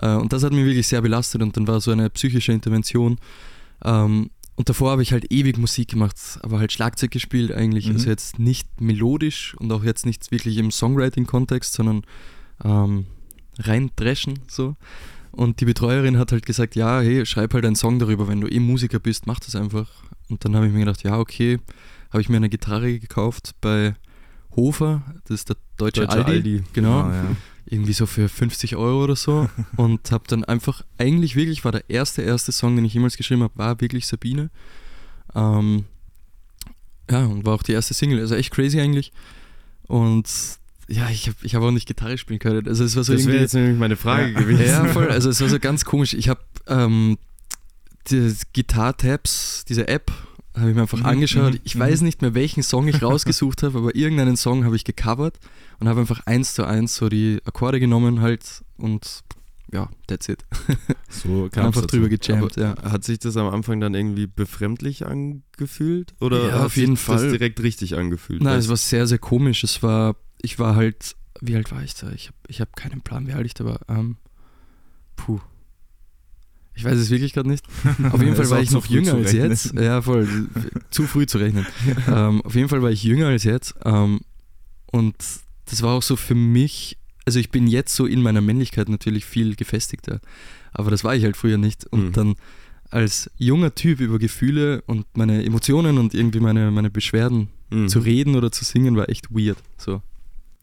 Äh, 0.00 0.14
Und 0.14 0.32
das 0.32 0.42
hat 0.44 0.52
mich 0.52 0.64
wirklich 0.64 0.86
sehr 0.86 1.02
belastet 1.02 1.42
und 1.42 1.56
dann 1.56 1.66
war 1.66 1.80
so 1.80 1.90
eine 1.90 2.08
psychische 2.10 2.52
Intervention. 2.52 3.18
Ähm, 3.84 4.30
Und 4.58 4.70
davor 4.70 4.90
habe 4.92 5.02
ich 5.02 5.12
halt 5.12 5.30
ewig 5.30 5.58
Musik 5.58 5.88
gemacht, 5.88 6.16
aber 6.42 6.58
halt 6.58 6.72
Schlagzeug 6.72 7.10
gespielt 7.10 7.52
eigentlich. 7.52 7.88
Mhm. 7.88 7.96
Also 7.96 8.08
jetzt 8.08 8.38
nicht 8.38 8.80
melodisch 8.80 9.54
und 9.58 9.70
auch 9.70 9.84
jetzt 9.84 10.06
nicht 10.06 10.30
wirklich 10.30 10.56
im 10.56 10.70
Songwriting-Kontext, 10.70 11.74
sondern 11.74 12.04
ähm, 12.64 13.04
rein 13.58 13.90
dreschen 13.96 14.38
so. 14.48 14.74
Und 15.36 15.60
die 15.60 15.66
Betreuerin 15.66 16.16
hat 16.16 16.32
halt 16.32 16.46
gesagt, 16.46 16.76
ja, 16.76 17.00
hey, 17.00 17.26
schreib 17.26 17.52
halt 17.52 17.66
einen 17.66 17.76
Song 17.76 17.98
darüber, 17.98 18.26
wenn 18.26 18.40
du 18.40 18.48
eh 18.48 18.58
Musiker 18.58 18.98
bist, 18.98 19.26
mach 19.26 19.38
das 19.38 19.54
einfach. 19.54 19.86
Und 20.30 20.42
dann 20.46 20.56
habe 20.56 20.66
ich 20.66 20.72
mir 20.72 20.78
gedacht, 20.78 21.02
ja, 21.02 21.18
okay, 21.18 21.58
habe 22.10 22.22
ich 22.22 22.30
mir 22.30 22.38
eine 22.38 22.48
Gitarre 22.48 22.98
gekauft 22.98 23.54
bei 23.60 23.94
Hofer, 24.56 25.02
das 25.24 25.40
ist 25.40 25.50
der 25.50 25.56
deutsche, 25.76 26.06
Deutsche 26.06 26.16
Aldi. 26.16 26.30
Aldi. 26.32 26.64
Genau. 26.72 27.02
Ah, 27.02 27.14
ja. 27.14 27.36
irgendwie 27.66 27.92
so 27.92 28.06
für 28.06 28.30
50 28.30 28.76
Euro 28.76 29.04
oder 29.04 29.14
so 29.14 29.50
und 29.76 30.10
habe 30.10 30.24
dann 30.26 30.42
einfach, 30.42 30.82
eigentlich 30.96 31.36
wirklich 31.36 31.66
war 31.66 31.72
der 31.72 31.84
erste, 31.90 32.22
erste 32.22 32.50
Song, 32.50 32.74
den 32.74 32.86
ich 32.86 32.94
jemals 32.94 33.18
geschrieben 33.18 33.42
habe, 33.42 33.58
war 33.58 33.78
wirklich 33.82 34.06
Sabine. 34.06 34.48
Ähm, 35.34 35.84
ja, 37.10 37.26
und 37.26 37.44
war 37.44 37.52
auch 37.52 37.62
die 37.62 37.72
erste 37.72 37.92
Single, 37.92 38.20
also 38.20 38.34
echt 38.34 38.54
crazy 38.54 38.80
eigentlich. 38.80 39.12
Und 39.86 40.26
ja, 40.88 41.10
ich 41.10 41.26
habe 41.28 41.36
ich 41.42 41.54
hab 41.54 41.62
auch 41.62 41.70
nicht 41.70 41.86
Gitarre 41.88 42.16
spielen 42.18 42.38
können. 42.38 42.66
Also 42.68 42.84
es 42.84 42.94
war 42.96 43.04
so 43.04 43.12
Das 43.12 43.26
wäre 43.26 43.38
jetzt 43.40 43.54
nämlich 43.54 43.78
meine 43.78 43.96
Frage 43.96 44.32
ja, 44.32 44.38
gewesen. 44.40 44.64
Ja, 44.66 44.84
voll. 44.86 45.08
Also 45.08 45.30
es 45.30 45.40
war 45.40 45.48
so 45.48 45.58
ganz 45.60 45.84
komisch. 45.84 46.14
Ich 46.14 46.28
habe 46.28 46.40
ähm, 46.68 47.18
die 48.10 48.32
Gitar-Tabs, 48.52 49.64
diese 49.68 49.88
App, 49.88 50.12
habe 50.56 50.70
ich 50.70 50.74
mir 50.76 50.82
einfach 50.82 50.98
Mhm, 51.00 51.06
angeschaut. 51.06 51.52
mhm, 51.54 51.60
Ich 51.64 51.74
mhm. 51.74 51.80
weiß 51.80 52.00
nicht 52.02 52.22
mehr, 52.22 52.34
welchen 52.34 52.62
Song 52.62 52.86
ich 52.88 53.02
rausgesucht 53.02 53.62
habe, 53.62 53.78
aber 53.78 53.94
irgendeinen 53.94 54.36
Song 54.36 54.64
habe 54.64 54.76
ich 54.76 54.84
gecovert 54.84 55.38
und 55.80 55.88
habe 55.88 56.00
einfach 56.00 56.20
eins 56.26 56.54
zu 56.54 56.64
eins 56.64 56.94
so 56.96 57.08
die 57.08 57.40
Akkorde 57.44 57.80
genommen 57.80 58.20
halt 58.20 58.64
und 58.78 59.20
ja, 59.72 59.90
that's 60.06 60.28
it. 60.28 60.44
So 61.10 61.48
Kann 61.50 61.66
einfach 61.66 61.86
drüber 61.86 62.08
gejammt, 62.08 62.54
ja. 62.56 62.76
Hat 62.82 63.02
sich 63.02 63.18
das 63.18 63.36
am 63.36 63.48
Anfang 63.52 63.80
dann 63.80 63.94
irgendwie 63.94 64.26
befremdlich 64.28 65.04
angefühlt? 65.04 66.14
Oder 66.20 66.48
Ja, 66.48 66.52
hat 66.60 66.66
auf 66.66 66.76
jeden 66.76 66.94
sich 66.96 67.06
das 67.06 67.20
Fall. 67.22 67.30
direkt 67.32 67.60
richtig 67.62 67.96
angefühlt? 67.96 68.42
Nein, 68.42 68.54
Weißt 68.58 68.66
es 68.66 68.68
war 68.70 68.76
sehr, 68.76 69.06
sehr 69.08 69.18
komisch. 69.18 69.64
Es 69.64 69.82
war, 69.82 70.14
ich 70.42 70.58
war 70.58 70.74
halt, 70.76 71.16
wie 71.40 71.56
alt 71.56 71.70
war 71.72 71.82
ich 71.82 71.94
da? 71.94 72.10
Ich 72.12 72.28
habe 72.28 72.36
ich 72.48 72.60
hab 72.60 72.74
keinen 72.76 73.00
Plan, 73.02 73.26
wie 73.26 73.32
alt 73.32 73.46
ich 73.46 73.54
da 73.54 73.64
war. 73.64 73.80
Ähm, 73.88 74.16
puh. 75.16 75.40
Ich 76.74 76.84
weiß 76.84 76.98
es 76.98 77.08
wirklich 77.10 77.32
gerade 77.32 77.48
nicht. 77.48 77.64
Auf 78.12 78.20
jeden 78.22 78.36
Fall 78.36 78.50
war 78.50 78.60
ich 78.60 78.70
noch 78.70 78.84
jünger 78.86 79.14
als 79.14 79.32
jetzt. 79.32 79.72
Ja, 79.74 80.02
voll. 80.02 80.28
zu 80.90 81.04
früh 81.06 81.26
zu 81.26 81.38
rechnen. 81.38 81.66
ähm, 82.06 82.42
auf 82.42 82.54
jeden 82.54 82.68
Fall 82.68 82.82
war 82.82 82.90
ich 82.90 83.02
jünger 83.02 83.28
als 83.28 83.44
jetzt. 83.44 83.74
Ähm, 83.84 84.20
und 84.92 85.14
das 85.64 85.82
war 85.82 85.94
auch 85.94 86.02
so 86.02 86.16
für 86.16 86.34
mich, 86.34 86.98
also 87.24 87.38
ich 87.38 87.50
bin 87.50 87.66
jetzt 87.66 87.94
so 87.94 88.04
in 88.04 88.20
meiner 88.20 88.42
Männlichkeit 88.42 88.90
natürlich 88.90 89.24
viel 89.24 89.56
gefestigter. 89.56 90.20
Aber 90.72 90.90
das 90.90 91.02
war 91.02 91.14
ich 91.16 91.24
halt 91.24 91.36
früher 91.38 91.56
nicht. 91.56 91.86
Und 91.86 92.08
Mhm. 92.08 92.12
dann 92.12 92.34
als 92.90 93.30
junger 93.38 93.74
Typ 93.74 94.00
über 94.00 94.18
Gefühle 94.18 94.82
und 94.82 95.06
meine 95.16 95.44
Emotionen 95.46 95.96
und 95.96 96.12
irgendwie 96.14 96.40
meine, 96.40 96.70
meine 96.70 96.90
Beschwerden 96.90 97.48
Mhm. 97.70 97.88
zu 97.88 98.00
reden 98.00 98.36
oder 98.36 98.52
zu 98.52 98.64
singen 98.66 98.96
war 98.96 99.08
echt 99.08 99.30
weird. 99.34 99.58
So. 99.78 100.02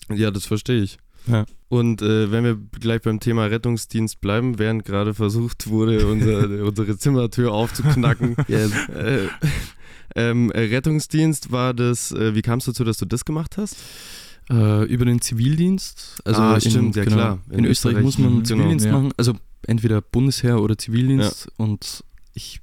Ja, 0.10 0.32
das 0.32 0.46
verstehe 0.46 0.82
ich. 0.82 0.98
Ja. 1.28 1.46
Und 1.70 2.02
äh, 2.02 2.32
wenn 2.32 2.44
wir 2.44 2.58
gleich 2.80 3.02
beim 3.02 3.20
Thema 3.20 3.46
Rettungsdienst 3.46 4.20
bleiben, 4.20 4.60
während 4.60 4.86
gerade 4.86 5.14
versucht 5.14 5.68
wurde, 5.68 6.06
unser, 6.06 6.44
unsere 6.66 6.98
Zimmertür 6.98 7.54
aufzuknacken. 7.54 8.36
äh, 8.48 9.28
ähm, 10.16 10.52
äh, 10.52 10.60
Rettungsdienst 10.60 11.52
war 11.52 11.74
das, 11.74 12.12
äh, 12.12 12.36
wie 12.36 12.42
kam 12.42 12.60
es 12.60 12.66
dazu, 12.66 12.84
dass 12.84 12.98
du 12.98 13.06
das 13.06 13.26
gemacht 13.26 13.58
hast? 13.58 13.78
Äh, 14.50 14.84
über 14.86 15.06
den 15.06 15.22
Zivildienst. 15.22 16.22
Also 16.26 16.42
Ah, 16.42 16.56
in, 16.56 16.62
stimmt, 16.62 16.96
ja, 16.96 17.06
genau, 17.06 17.16
klar. 17.16 17.40
In, 17.50 17.60
In 17.60 17.66
Österreich, 17.66 17.96
Österreich, 17.96 18.04
muss 18.04 18.18
man 18.18 18.36
mhm, 18.36 18.46
Zivildienst 18.46 18.86
genau, 18.86 18.98
ja. 18.98 19.04
machen. 19.04 19.14
Also 19.18 19.34
entweder 19.66 20.02
Bundesheer 20.02 20.62
oder 20.62 20.78
Zivildienst. 20.78 21.50
Und 21.58 22.04
ich 22.34 22.60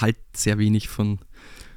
halt 0.00 0.16
sehr 0.34 0.58
wenig 0.58 0.88
von, 0.88 1.18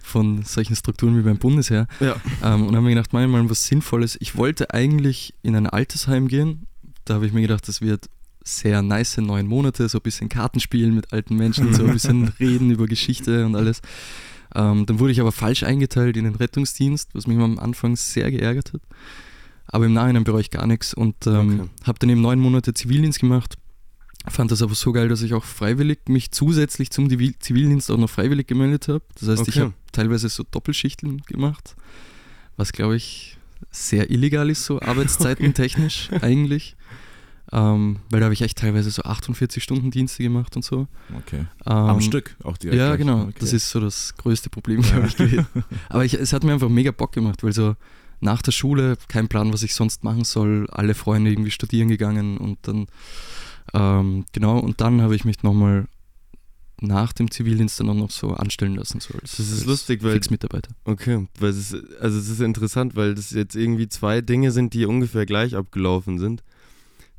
von 0.03 0.43
solchen 0.43 0.75
Strukturen 0.75 1.17
wie 1.17 1.21
beim 1.23 1.37
Bundesheer. 1.37 1.87
Ja. 1.99 2.15
Ähm, 2.43 2.67
und 2.67 2.75
habe 2.75 2.81
mir 2.81 2.89
gedacht, 2.89 3.13
mach 3.13 3.21
ich 3.21 3.27
mal 3.27 3.49
was 3.49 3.65
Sinnvolles. 3.65 4.17
Ich 4.19 4.35
wollte 4.35 4.73
eigentlich 4.73 5.33
in 5.41 5.55
ein 5.55 5.65
Altersheim 5.67 6.27
gehen. 6.27 6.67
Da 7.05 7.15
habe 7.15 7.25
ich 7.25 7.33
mir 7.33 7.41
gedacht, 7.41 7.67
das 7.67 7.81
wird 7.81 8.09
sehr 8.43 8.81
nice 8.81 9.17
neun 9.17 9.47
Monate, 9.47 9.87
so 9.89 9.99
ein 9.99 10.01
bisschen 10.01 10.27
Karten 10.29 10.59
spielen 10.59 10.93
mit 10.93 11.13
alten 11.13 11.35
Menschen, 11.35 11.73
so 11.73 11.85
ein 11.85 11.93
bisschen 11.93 12.27
reden 12.39 12.69
über 12.71 12.85
Geschichte 12.87 13.45
und 13.45 13.55
alles. 13.55 13.81
Ähm, 14.53 14.85
dann 14.85 14.99
wurde 14.99 15.13
ich 15.13 15.21
aber 15.21 15.31
falsch 15.31 15.63
eingeteilt 15.63 16.15
in 16.17 16.25
den 16.25 16.35
Rettungsdienst, 16.35 17.09
was 17.13 17.25
mich 17.25 17.37
am 17.39 17.57
Anfang 17.57 17.95
sehr 17.95 18.29
geärgert 18.29 18.73
hat. 18.73 18.81
Aber 19.67 19.85
im 19.85 19.93
Nachhinein 19.93 20.25
bereue 20.25 20.41
ich 20.41 20.51
gar 20.51 20.67
nichts 20.67 20.93
und 20.93 21.15
ähm, 21.25 21.61
Okay. 21.61 21.69
habe 21.85 21.99
dann 21.99 22.09
eben 22.09 22.21
neun 22.21 22.39
Monate 22.39 22.73
Zivildienst 22.73 23.19
gemacht. 23.19 23.55
Fand 24.27 24.51
das 24.51 24.61
aber 24.61 24.75
so 24.75 24.91
geil, 24.91 25.07
dass 25.09 25.21
ich 25.21 25.33
auch 25.33 25.43
freiwillig 25.43 25.99
mich 26.07 26.31
zusätzlich 26.31 26.91
zum 26.91 27.09
Zivildienst 27.09 27.89
auch 27.91 27.97
noch 27.97 28.09
freiwillig 28.09 28.47
gemeldet 28.47 28.87
habe. 28.89 29.01
Das 29.19 29.29
heißt, 29.29 29.47
ich 29.47 29.55
Okay. 29.55 29.59
habe 29.61 29.73
teilweise 29.93 30.27
so 30.27 30.43
Doppelschichten 30.49 31.21
gemacht, 31.21 31.75
was 32.57 32.73
glaube 32.73 32.97
ich 32.97 33.37
sehr 33.71 34.11
illegal 34.11 34.49
ist, 34.49 34.65
so 34.65 34.81
arbeitszeitentechnisch 34.81 36.09
eigentlich. 36.21 36.75
Ähm, 37.51 37.97
weil 38.09 38.19
da 38.19 38.25
habe 38.25 38.33
ich 38.33 38.41
echt 38.41 38.57
teilweise 38.57 38.89
so 38.89 39.03
48 39.03 39.63
Stunden 39.63 39.91
Dienste 39.91 40.23
gemacht 40.23 40.55
und 40.55 40.65
so. 40.65 40.87
Okay. 41.19 41.45
Ähm, 41.67 41.73
Am 41.73 42.01
Stück 42.01 42.35
auch 42.43 42.57
direkt. 42.57 42.79
ja, 42.79 42.87
gleich. 42.87 42.99
genau. 42.99 43.23
Okay. 43.23 43.35
Das 43.39 43.53
ist 43.53 43.69
so 43.69 43.79
das 43.79 44.15
größte 44.17 44.49
Problem, 44.49 44.81
glaube 44.81 45.07
ich, 45.07 45.15
gewesen. 45.15 45.45
Aber 45.89 46.03
ich, 46.03 46.15
es 46.15 46.33
hat 46.33 46.43
mir 46.43 46.53
einfach 46.53 46.69
mega 46.69 46.91
Bock 46.91 47.11
gemacht, 47.11 47.43
weil 47.43 47.53
so 47.53 47.75
nach 48.21 48.41
der 48.41 48.53
Schule 48.53 48.97
kein 49.07 49.27
Plan, 49.27 49.53
was 49.53 49.61
ich 49.61 49.75
sonst 49.75 50.03
machen 50.03 50.23
soll. 50.23 50.67
Alle 50.71 50.95
Freunde 50.95 51.29
irgendwie 51.31 51.51
studieren 51.51 51.89
gegangen 51.89 52.37
und 52.37 52.57
dann, 52.63 52.87
ähm, 53.73 54.25
genau, 54.31 54.57
und 54.57 54.81
dann 54.81 55.01
habe 55.01 55.15
ich 55.15 55.25
mich 55.25 55.43
nochmal 55.43 55.85
nach 56.83 57.13
dem 57.13 57.31
Zivildienst 57.31 57.79
dann 57.79 57.89
auch 57.89 57.93
noch 57.95 58.11
so 58.11 58.29
anstellen 58.31 58.75
lassen. 58.75 58.99
So 58.99 59.13
als, 59.21 59.37
Das 59.37 59.49
ist 59.51 59.65
lustig, 59.65 60.03
weil- 60.03 60.13
Fixmitarbeiter. 60.13 60.71
Okay, 60.85 61.27
weil 61.39 61.49
es 61.49 61.71
ist, 61.73 61.75
also 61.99 62.17
es 62.19 62.29
ist 62.29 62.39
interessant, 62.41 62.95
weil 62.95 63.15
das 63.15 63.31
jetzt 63.31 63.55
irgendwie 63.55 63.87
zwei 63.89 64.21
Dinge 64.21 64.51
sind, 64.51 64.73
die 64.73 64.85
ungefähr 64.85 65.25
gleich 65.25 65.55
abgelaufen 65.55 66.19
sind. 66.19 66.43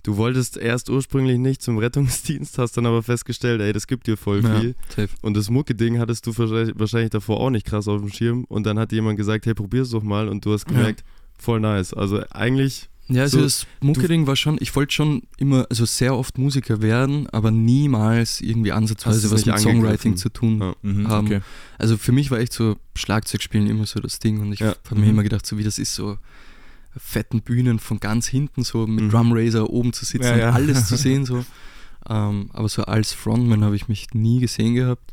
Du 0.02 0.18
wolltest 0.18 0.58
erst 0.58 0.90
ursprünglich 0.90 1.38
nicht 1.38 1.62
zum 1.62 1.78
Rettungsdienst, 1.78 2.58
hast 2.58 2.76
dann 2.76 2.84
aber 2.84 3.02
festgestellt, 3.02 3.62
ey, 3.62 3.72
das 3.72 3.86
gibt 3.86 4.06
dir 4.06 4.18
voll 4.18 4.44
Ja, 4.44 4.60
viel. 4.60 4.74
safe. 4.94 5.08
Und 5.22 5.34
das 5.34 5.48
Mucke-Ding 5.48 5.98
hattest 5.98 6.26
du 6.26 6.36
wahrscheinlich, 6.36 7.10
davor 7.10 7.40
auch 7.40 7.48
nicht 7.50 7.64
krass 7.66 7.88
auf 7.88 8.00
dem 8.02 8.10
Schirm. 8.12 8.44
Und 8.44 8.66
dann 8.66 8.78
hat 8.78 8.92
jemand 8.92 9.16
gesagt, 9.16 9.46
hey, 9.46 9.54
probier's 9.54 9.88
doch 9.90 10.02
mal. 10.02 10.28
Und 10.28 10.44
du 10.44 10.52
hast 10.52 10.68
Ja. 10.68 10.76
gemerkt, 10.76 11.04
voll 11.38 11.58
nice. 11.60 11.94
Also 11.94 12.22
eigentlich, 12.30 12.90
Ja, 13.08 13.22
also 13.22 13.38
So, 13.38 13.44
das 13.44 13.66
Mucke-Ding 13.80 14.26
war 14.26 14.34
schon, 14.34 14.56
ich 14.60 14.74
wollte 14.74 14.94
schon 14.94 15.24
immer, 15.36 15.66
also 15.68 15.84
sehr 15.84 16.16
oft 16.16 16.38
Musiker 16.38 16.80
werden, 16.80 17.28
aber 17.30 17.50
niemals 17.50 18.40
irgendwie 18.40 18.72
ansatzweise 18.72 19.22
du's 19.28 19.32
was 19.32 19.44
mit 19.46 19.58
Songwriting 19.58 20.16
zu 20.16 20.30
tun 20.30 20.58
Ja. 20.60 20.74
Mhm, 20.82 21.08
haben. 21.08 21.26
okay. 21.26 21.40
Also 21.78 21.98
für 21.98 22.12
mich 22.12 22.30
war 22.30 22.38
echt 22.38 22.54
so 22.54 22.76
Schlagzeugspielen 22.96 23.66
immer 23.68 23.84
so 23.84 24.00
das 24.00 24.20
Ding 24.20 24.40
und 24.40 24.52
ich 24.54 24.60
Ja. 24.60 24.74
habe 24.86 24.94
mir 25.00 25.02
Mhm. 25.04 25.10
immer 25.10 25.22
gedacht, 25.22 25.44
so 25.44 25.58
wie 25.58 25.64
das 25.64 25.78
ist, 25.78 25.94
so 25.94 26.16
fetten 26.96 27.42
Bühnen 27.42 27.78
von 27.78 28.00
ganz 28.00 28.26
hinten 28.26 28.62
so 28.62 28.86
mit 28.86 29.04
Mhm. 29.04 29.10
Drum 29.10 29.32
Racer 29.32 29.68
oben 29.68 29.92
zu 29.92 30.04
sitzen 30.04 30.24
Ja, 30.24 30.36
ja. 30.38 30.48
und 30.50 30.54
alles 30.54 30.86
zu 30.86 30.96
sehen 30.96 31.26
so. 31.26 31.44
Ähm, 32.08 32.50
aber 32.52 32.68
so 32.68 32.84
als 32.84 33.12
Frontman 33.12 33.64
habe 33.64 33.76
ich 33.76 33.88
mich 33.88 34.14
nie 34.14 34.40
gesehen 34.40 34.74
gehabt. 34.74 35.10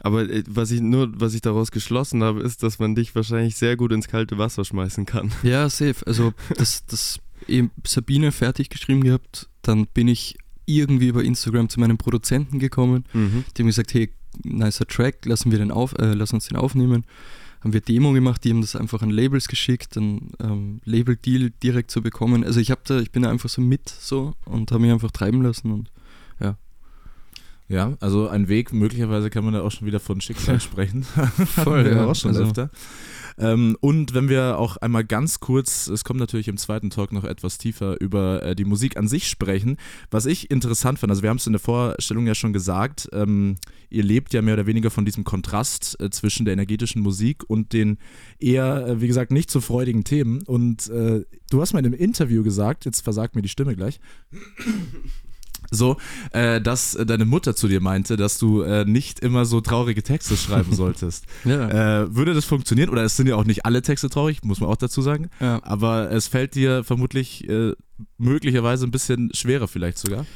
aber 0.00 0.28
äh, 0.28 0.42
was 0.48 0.70
ich 0.72 0.80
nur, 0.80 1.12
was 1.20 1.32
ich 1.34 1.40
daraus 1.42 1.70
geschlossen 1.70 2.22
habe, 2.24 2.40
ist, 2.42 2.62
dass 2.64 2.78
man 2.80 2.94
dich 2.96 3.14
wahrscheinlich 3.14 3.54
sehr 3.56 3.76
gut 3.76 3.92
ins 3.92 4.08
kalte 4.08 4.36
Wasser 4.38 4.64
schmeißen 4.64 5.06
kann. 5.06 5.30
Ja, 5.44 5.68
safe. 5.70 6.04
Also 6.06 6.34
das, 6.56 6.84
das 6.86 7.18
Sabine 7.86 8.32
fertig 8.32 8.70
geschrieben 8.70 9.02
gehabt, 9.04 9.48
dann 9.62 9.86
bin 9.86 10.08
ich 10.08 10.36
irgendwie 10.66 11.08
über 11.08 11.22
Instagram 11.24 11.68
zu 11.68 11.80
meinem 11.80 11.98
Produzenten 11.98 12.58
gekommen, 12.58 13.04
Mhm. 13.12 13.44
die 13.56 13.62
haben 13.62 13.66
gesagt, 13.66 13.94
hey, 13.94 14.10
nicer 14.44 14.86
Track, 14.86 15.24
lassen 15.26 15.50
wir 15.50 15.58
den 15.58 15.70
auf, 15.70 15.92
äh, 15.98 16.14
lass 16.14 16.32
uns 16.32 16.46
den 16.48 16.56
aufnehmen. 16.56 17.04
Haben 17.60 17.72
wir 17.74 17.80
Demo 17.80 18.12
gemacht, 18.12 18.42
die 18.44 18.50
haben 18.50 18.60
das 18.60 18.74
einfach 18.74 19.02
an 19.02 19.10
Labels 19.10 19.46
geschickt, 19.46 19.96
ein 19.96 20.32
ähm, 20.40 20.80
Label-Deal 20.84 21.50
direkt 21.62 21.90
zu 21.92 22.02
bekommen. 22.02 22.42
Also 22.44 22.58
ich 22.58 22.70
habe 22.72 22.80
da, 22.84 22.98
ich 23.00 23.12
bin 23.12 23.22
da 23.22 23.30
einfach 23.30 23.48
so 23.48 23.60
mit 23.62 23.88
so 23.88 24.34
und 24.46 24.72
habe 24.72 24.82
mich 24.82 24.92
einfach 24.92 25.10
treiben 25.12 25.42
lassen 25.42 25.70
und 25.70 25.90
Ja, 27.72 27.96
also 28.00 28.28
ein 28.28 28.48
Weg, 28.48 28.72
möglicherweise 28.74 29.30
kann 29.30 29.44
man 29.44 29.54
da 29.54 29.62
auch 29.62 29.70
schon 29.70 29.86
wieder 29.86 29.98
von 29.98 30.20
Schicksal 30.20 30.60
sprechen. 30.68 31.04
Voll, 31.04 31.86
ja. 31.96 32.04
auch 32.06 32.14
schon 32.14 32.32
Also- 32.32 32.44
öfter. 32.44 32.70
Ähm, 33.38 33.78
und 33.80 34.12
wenn 34.12 34.28
wir 34.28 34.58
auch 34.58 34.76
einmal 34.76 35.04
ganz 35.04 35.40
kurz, 35.40 35.86
es 35.86 36.04
kommt 36.04 36.20
natürlich 36.20 36.48
im 36.48 36.58
zweiten 36.58 36.90
Talk 36.90 37.12
noch 37.12 37.24
etwas 37.24 37.56
tiefer 37.56 37.98
über 37.98 38.42
äh, 38.42 38.54
die 38.54 38.66
Musik 38.66 38.98
an 38.98 39.08
sich 39.08 39.26
sprechen, 39.26 39.78
was 40.10 40.26
ich 40.26 40.50
interessant 40.50 40.98
fand, 40.98 41.10
also 41.10 41.22
wir 41.22 41.30
haben 41.30 41.38
es 41.38 41.46
in 41.46 41.54
der 41.54 41.60
Vorstellung 41.60 42.26
ja 42.26 42.34
schon 42.34 42.52
gesagt, 42.52 43.08
ähm, 43.14 43.56
ihr 43.88 44.02
lebt 44.02 44.34
ja 44.34 44.42
mehr 44.42 44.52
oder 44.52 44.66
weniger 44.66 44.90
von 44.90 45.06
diesem 45.06 45.24
Kontrast 45.24 45.98
äh, 45.98 46.10
zwischen 46.10 46.44
der 46.44 46.52
energetischen 46.52 47.00
Musik 47.00 47.42
und 47.48 47.72
den 47.72 47.96
eher, 48.38 48.86
äh, 48.86 49.00
wie 49.00 49.06
gesagt, 49.08 49.32
nicht 49.32 49.50
so 49.50 49.62
freudigen 49.62 50.04
Themen. 50.04 50.42
Und 50.42 50.90
äh, 50.90 51.24
du 51.50 51.60
hast 51.62 51.72
mal 51.72 51.78
in 51.78 51.86
einem 51.86 51.94
Interview 51.94 52.42
gesagt, 52.42 52.84
jetzt 52.84 53.00
versagt 53.00 53.34
mir 53.34 53.40
die 53.40 53.48
Stimme 53.48 53.74
gleich, 53.76 53.98
so, 55.72 55.96
äh, 56.32 56.60
dass 56.60 56.94
äh, 56.94 57.04
deine 57.04 57.24
Mutter 57.24 57.56
zu 57.56 57.66
dir 57.66 57.80
meinte, 57.80 58.16
dass 58.16 58.38
du 58.38 58.62
äh, 58.62 58.84
nicht 58.84 59.20
immer 59.20 59.44
so 59.46 59.60
traurige 59.60 60.02
Texte 60.02 60.36
schreiben 60.36 60.72
solltest. 60.76 61.24
ja, 61.44 62.02
äh, 62.02 62.14
würde 62.14 62.34
das 62.34 62.44
funktionieren? 62.44 62.90
Oder 62.90 63.02
es 63.02 63.16
sind 63.16 63.26
ja 63.26 63.36
auch 63.36 63.44
nicht 63.44 63.66
alle 63.66 63.82
Texte 63.82 64.08
traurig, 64.10 64.44
muss 64.44 64.60
man 64.60 64.68
auch 64.68 64.76
dazu 64.76 65.02
sagen. 65.02 65.30
ja. 65.40 65.60
Aber 65.64 66.10
es 66.12 66.28
fällt 66.28 66.54
dir 66.54 66.84
vermutlich 66.84 67.48
äh, 67.48 67.72
möglicherweise 68.18 68.86
ein 68.86 68.90
bisschen 68.90 69.30
schwerer 69.34 69.66
vielleicht 69.66 69.98
sogar. 69.98 70.26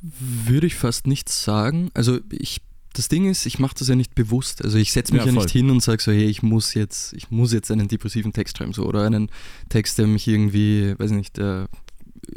würde 0.00 0.66
ich 0.66 0.76
fast 0.76 1.06
nicht 1.06 1.28
sagen. 1.28 1.90
Also 1.94 2.20
ich, 2.30 2.60
das 2.92 3.08
Ding 3.08 3.28
ist, 3.28 3.46
ich 3.46 3.58
mache 3.58 3.74
das 3.78 3.88
ja 3.88 3.96
nicht 3.96 4.14
bewusst. 4.14 4.64
Also 4.64 4.78
ich 4.78 4.92
setze 4.92 5.12
mich 5.12 5.24
Ja, 5.24 5.32
ja, 5.32 5.34
nicht 5.34 5.50
hin 5.50 5.70
und 5.70 5.82
sage 5.82 6.02
so, 6.02 6.12
hey, 6.12 6.26
ich 6.26 6.42
muss 6.42 6.74
jetzt, 6.74 7.12
ich 7.14 7.30
muss 7.30 7.52
jetzt 7.52 7.70
einen 7.70 7.88
depressiven 7.88 8.32
Text 8.32 8.58
schreiben 8.58 8.72
so 8.72 8.84
oder 8.84 9.02
einen 9.02 9.30
Text, 9.68 9.98
der 9.98 10.06
mich 10.06 10.28
irgendwie, 10.28 10.94
weiß 10.98 11.10
nicht, 11.10 11.36
der 11.36 11.68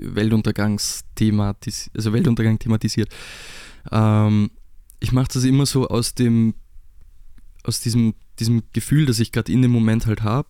Weltuntergangsthema, 0.01 1.55
also 1.95 2.13
Weltuntergang 2.13 2.59
thematisiert. 2.59 3.09
Ähm, 3.91 4.51
ich 4.99 5.11
mache 5.11 5.29
das 5.33 5.43
immer 5.43 5.65
so 5.65 5.87
aus 5.87 6.13
dem, 6.13 6.53
aus 7.63 7.79
diesem, 7.79 8.13
diesem 8.39 8.63
Gefühl, 8.73 9.05
das 9.05 9.19
ich 9.19 9.31
gerade 9.31 9.51
in 9.51 9.61
dem 9.61 9.71
Moment 9.71 10.05
halt 10.05 10.21
habe. 10.23 10.49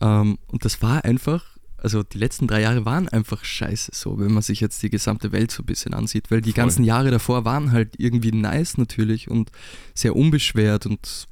Ähm, 0.00 0.38
und 0.48 0.64
das 0.64 0.82
war 0.82 1.04
einfach 1.04 1.56
also 1.78 2.02
die 2.02 2.18
letzten 2.18 2.48
drei 2.48 2.62
Jahre 2.62 2.84
waren 2.84 3.08
einfach 3.08 3.44
scheiße 3.44 3.92
so, 3.94 4.18
wenn 4.18 4.32
man 4.32 4.42
sich 4.42 4.60
jetzt 4.60 4.82
die 4.82 4.90
gesamte 4.90 5.30
Welt 5.30 5.50
so 5.50 5.62
ein 5.62 5.66
bisschen 5.66 5.94
ansieht, 5.94 6.30
weil 6.30 6.40
die 6.40 6.50
Voll. 6.50 6.64
ganzen 6.64 6.84
Jahre 6.84 7.10
davor 7.10 7.44
waren 7.44 7.70
halt 7.70 7.94
irgendwie 7.98 8.32
nice 8.32 8.78
natürlich 8.78 9.30
und 9.30 9.52
sehr 9.94 10.16
unbeschwert 10.16 10.86
und 10.86 11.28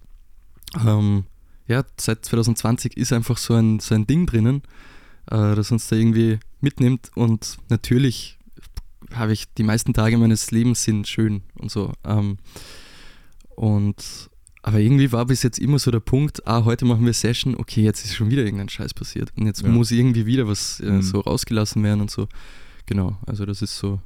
ähm, 0.86 1.24
ja, 1.66 1.82
seit 1.98 2.24
2020 2.24 2.96
ist 2.96 3.12
einfach 3.12 3.38
so 3.38 3.54
ein, 3.54 3.80
so 3.80 3.94
ein 3.94 4.06
Ding 4.06 4.26
drinnen, 4.26 4.62
äh, 5.30 5.54
das 5.54 5.72
uns 5.72 5.88
da 5.88 5.96
irgendwie 5.96 6.38
mitnimmt 6.64 7.10
und 7.14 7.58
natürlich 7.68 8.38
habe 9.12 9.32
ich 9.32 9.44
die 9.54 9.62
meisten 9.62 9.92
Tage 9.94 10.18
meines 10.18 10.50
Lebens 10.50 10.82
sind 10.82 11.06
schön 11.06 11.42
und 11.60 11.70
so. 11.70 11.92
Ähm, 12.04 12.38
und 13.54 14.30
aber 14.62 14.80
irgendwie 14.80 15.12
war 15.12 15.26
bis 15.26 15.42
jetzt 15.42 15.58
immer 15.58 15.78
so 15.78 15.90
der 15.90 16.00
Punkt, 16.00 16.46
ah, 16.46 16.64
heute 16.64 16.86
machen 16.86 17.04
wir 17.04 17.12
Session, 17.12 17.54
okay, 17.54 17.82
jetzt 17.82 18.02
ist 18.04 18.14
schon 18.14 18.30
wieder 18.30 18.42
irgendein 18.44 18.70
Scheiß 18.70 18.94
passiert 18.94 19.30
und 19.36 19.46
jetzt 19.46 19.62
Ja. 19.62 19.68
muss 19.68 19.90
irgendwie 19.90 20.24
wieder 20.24 20.48
was 20.48 20.80
äh, 20.80 20.90
Mhm. 20.90 21.02
so 21.02 21.20
rausgelassen 21.20 21.82
werden 21.82 22.00
und 22.00 22.10
so. 22.10 22.28
Genau, 22.86 23.18
also 23.26 23.44
das 23.44 23.60
ist 23.62 23.76
so 23.78 24.00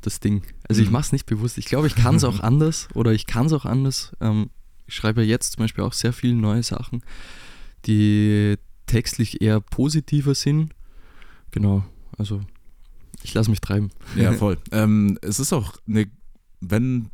das 0.00 0.20
Ding. 0.20 0.42
Also 0.68 0.80
ich 0.80 0.88
Mhm. 0.88 0.92
mache 0.94 1.02
es 1.06 1.12
nicht 1.12 1.26
bewusst. 1.26 1.58
Ich 1.58 1.64
glaube, 1.66 1.88
ich 1.88 1.96
kann 1.96 2.14
es 2.14 2.24
auch 2.24 2.38
anders 2.40 2.88
oder 2.94 3.12
ich 3.12 3.26
kann 3.26 3.46
es 3.46 3.52
auch 3.52 3.64
anders. 3.66 4.12
Ähm, 4.20 4.50
ich 4.86 4.94
schreibe 4.94 5.22
ja 5.22 5.28
jetzt 5.28 5.52
zum 5.54 5.64
Beispiel 5.64 5.82
auch 5.84 5.92
sehr 5.92 6.12
viele 6.12 6.34
neue 6.34 6.62
Sachen, 6.62 7.02
die 7.86 8.56
textlich 8.86 9.40
eher 9.42 9.60
positiver 9.60 10.34
sind. 10.34 10.70
Genau, 11.52 11.84
also 12.18 12.40
ich 13.22 13.34
lasse 13.34 13.50
mich 13.50 13.60
treiben. 13.60 13.90
Ja, 14.16 14.32
voll. 14.34 14.58
ähm, 14.72 15.18
es 15.22 15.40
ist 15.40 15.52
auch 15.52 15.74
eine, 15.88 16.06
wenn 16.60 17.10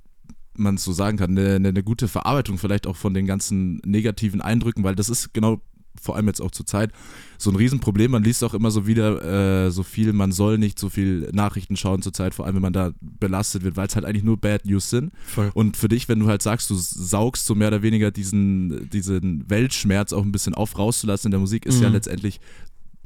man 0.58 0.76
es 0.76 0.84
so 0.84 0.92
sagen 0.92 1.18
kann, 1.18 1.30
eine, 1.36 1.56
eine, 1.56 1.68
eine 1.68 1.82
gute 1.82 2.08
Verarbeitung 2.08 2.58
vielleicht 2.58 2.86
auch 2.86 2.96
von 2.96 3.12
den 3.14 3.26
ganzen 3.26 3.76
negativen 3.84 4.40
Eindrücken, 4.40 4.84
weil 4.84 4.94
das 4.94 5.08
ist 5.08 5.34
genau 5.34 5.60
vor 6.00 6.14
allem 6.14 6.26
jetzt 6.26 6.42
auch 6.42 6.50
zur 6.50 6.66
Zeit 6.66 6.92
so 7.38 7.50
ein 7.50 7.56
Riesenproblem. 7.56 8.10
Man 8.10 8.22
liest 8.22 8.44
auch 8.44 8.52
immer 8.52 8.70
so 8.70 8.86
wieder 8.86 9.64
äh, 9.66 9.70
so 9.70 9.82
viel, 9.82 10.12
man 10.12 10.30
soll 10.30 10.58
nicht 10.58 10.78
so 10.78 10.90
viel 10.90 11.30
Nachrichten 11.32 11.74
schauen 11.76 12.02
zur 12.02 12.12
Zeit, 12.12 12.34
vor 12.34 12.44
allem 12.44 12.56
wenn 12.56 12.62
man 12.62 12.74
da 12.74 12.92
belastet 13.00 13.64
wird, 13.64 13.76
weil 13.76 13.86
es 13.88 13.96
halt 13.96 14.04
eigentlich 14.04 14.22
nur 14.22 14.36
Bad 14.36 14.66
News 14.66 14.90
sind. 14.90 15.10
Voll. 15.24 15.50
Und 15.54 15.76
für 15.78 15.88
dich, 15.88 16.06
wenn 16.08 16.18
du 16.20 16.26
halt 16.28 16.42
sagst, 16.42 16.68
du 16.68 16.74
saugst 16.74 17.46
so 17.46 17.54
mehr 17.54 17.68
oder 17.68 17.80
weniger 17.82 18.10
diesen, 18.10 18.90
diesen 18.90 19.48
Weltschmerz 19.48 20.12
auch 20.12 20.22
ein 20.22 20.32
bisschen 20.32 20.54
auf 20.54 20.76
rauszulassen 20.78 21.28
in 21.28 21.32
der 21.32 21.40
Musik, 21.40 21.64
ist 21.64 21.80
ja 21.80 21.88
Mhm. 21.88 21.94
letztendlich 21.94 22.40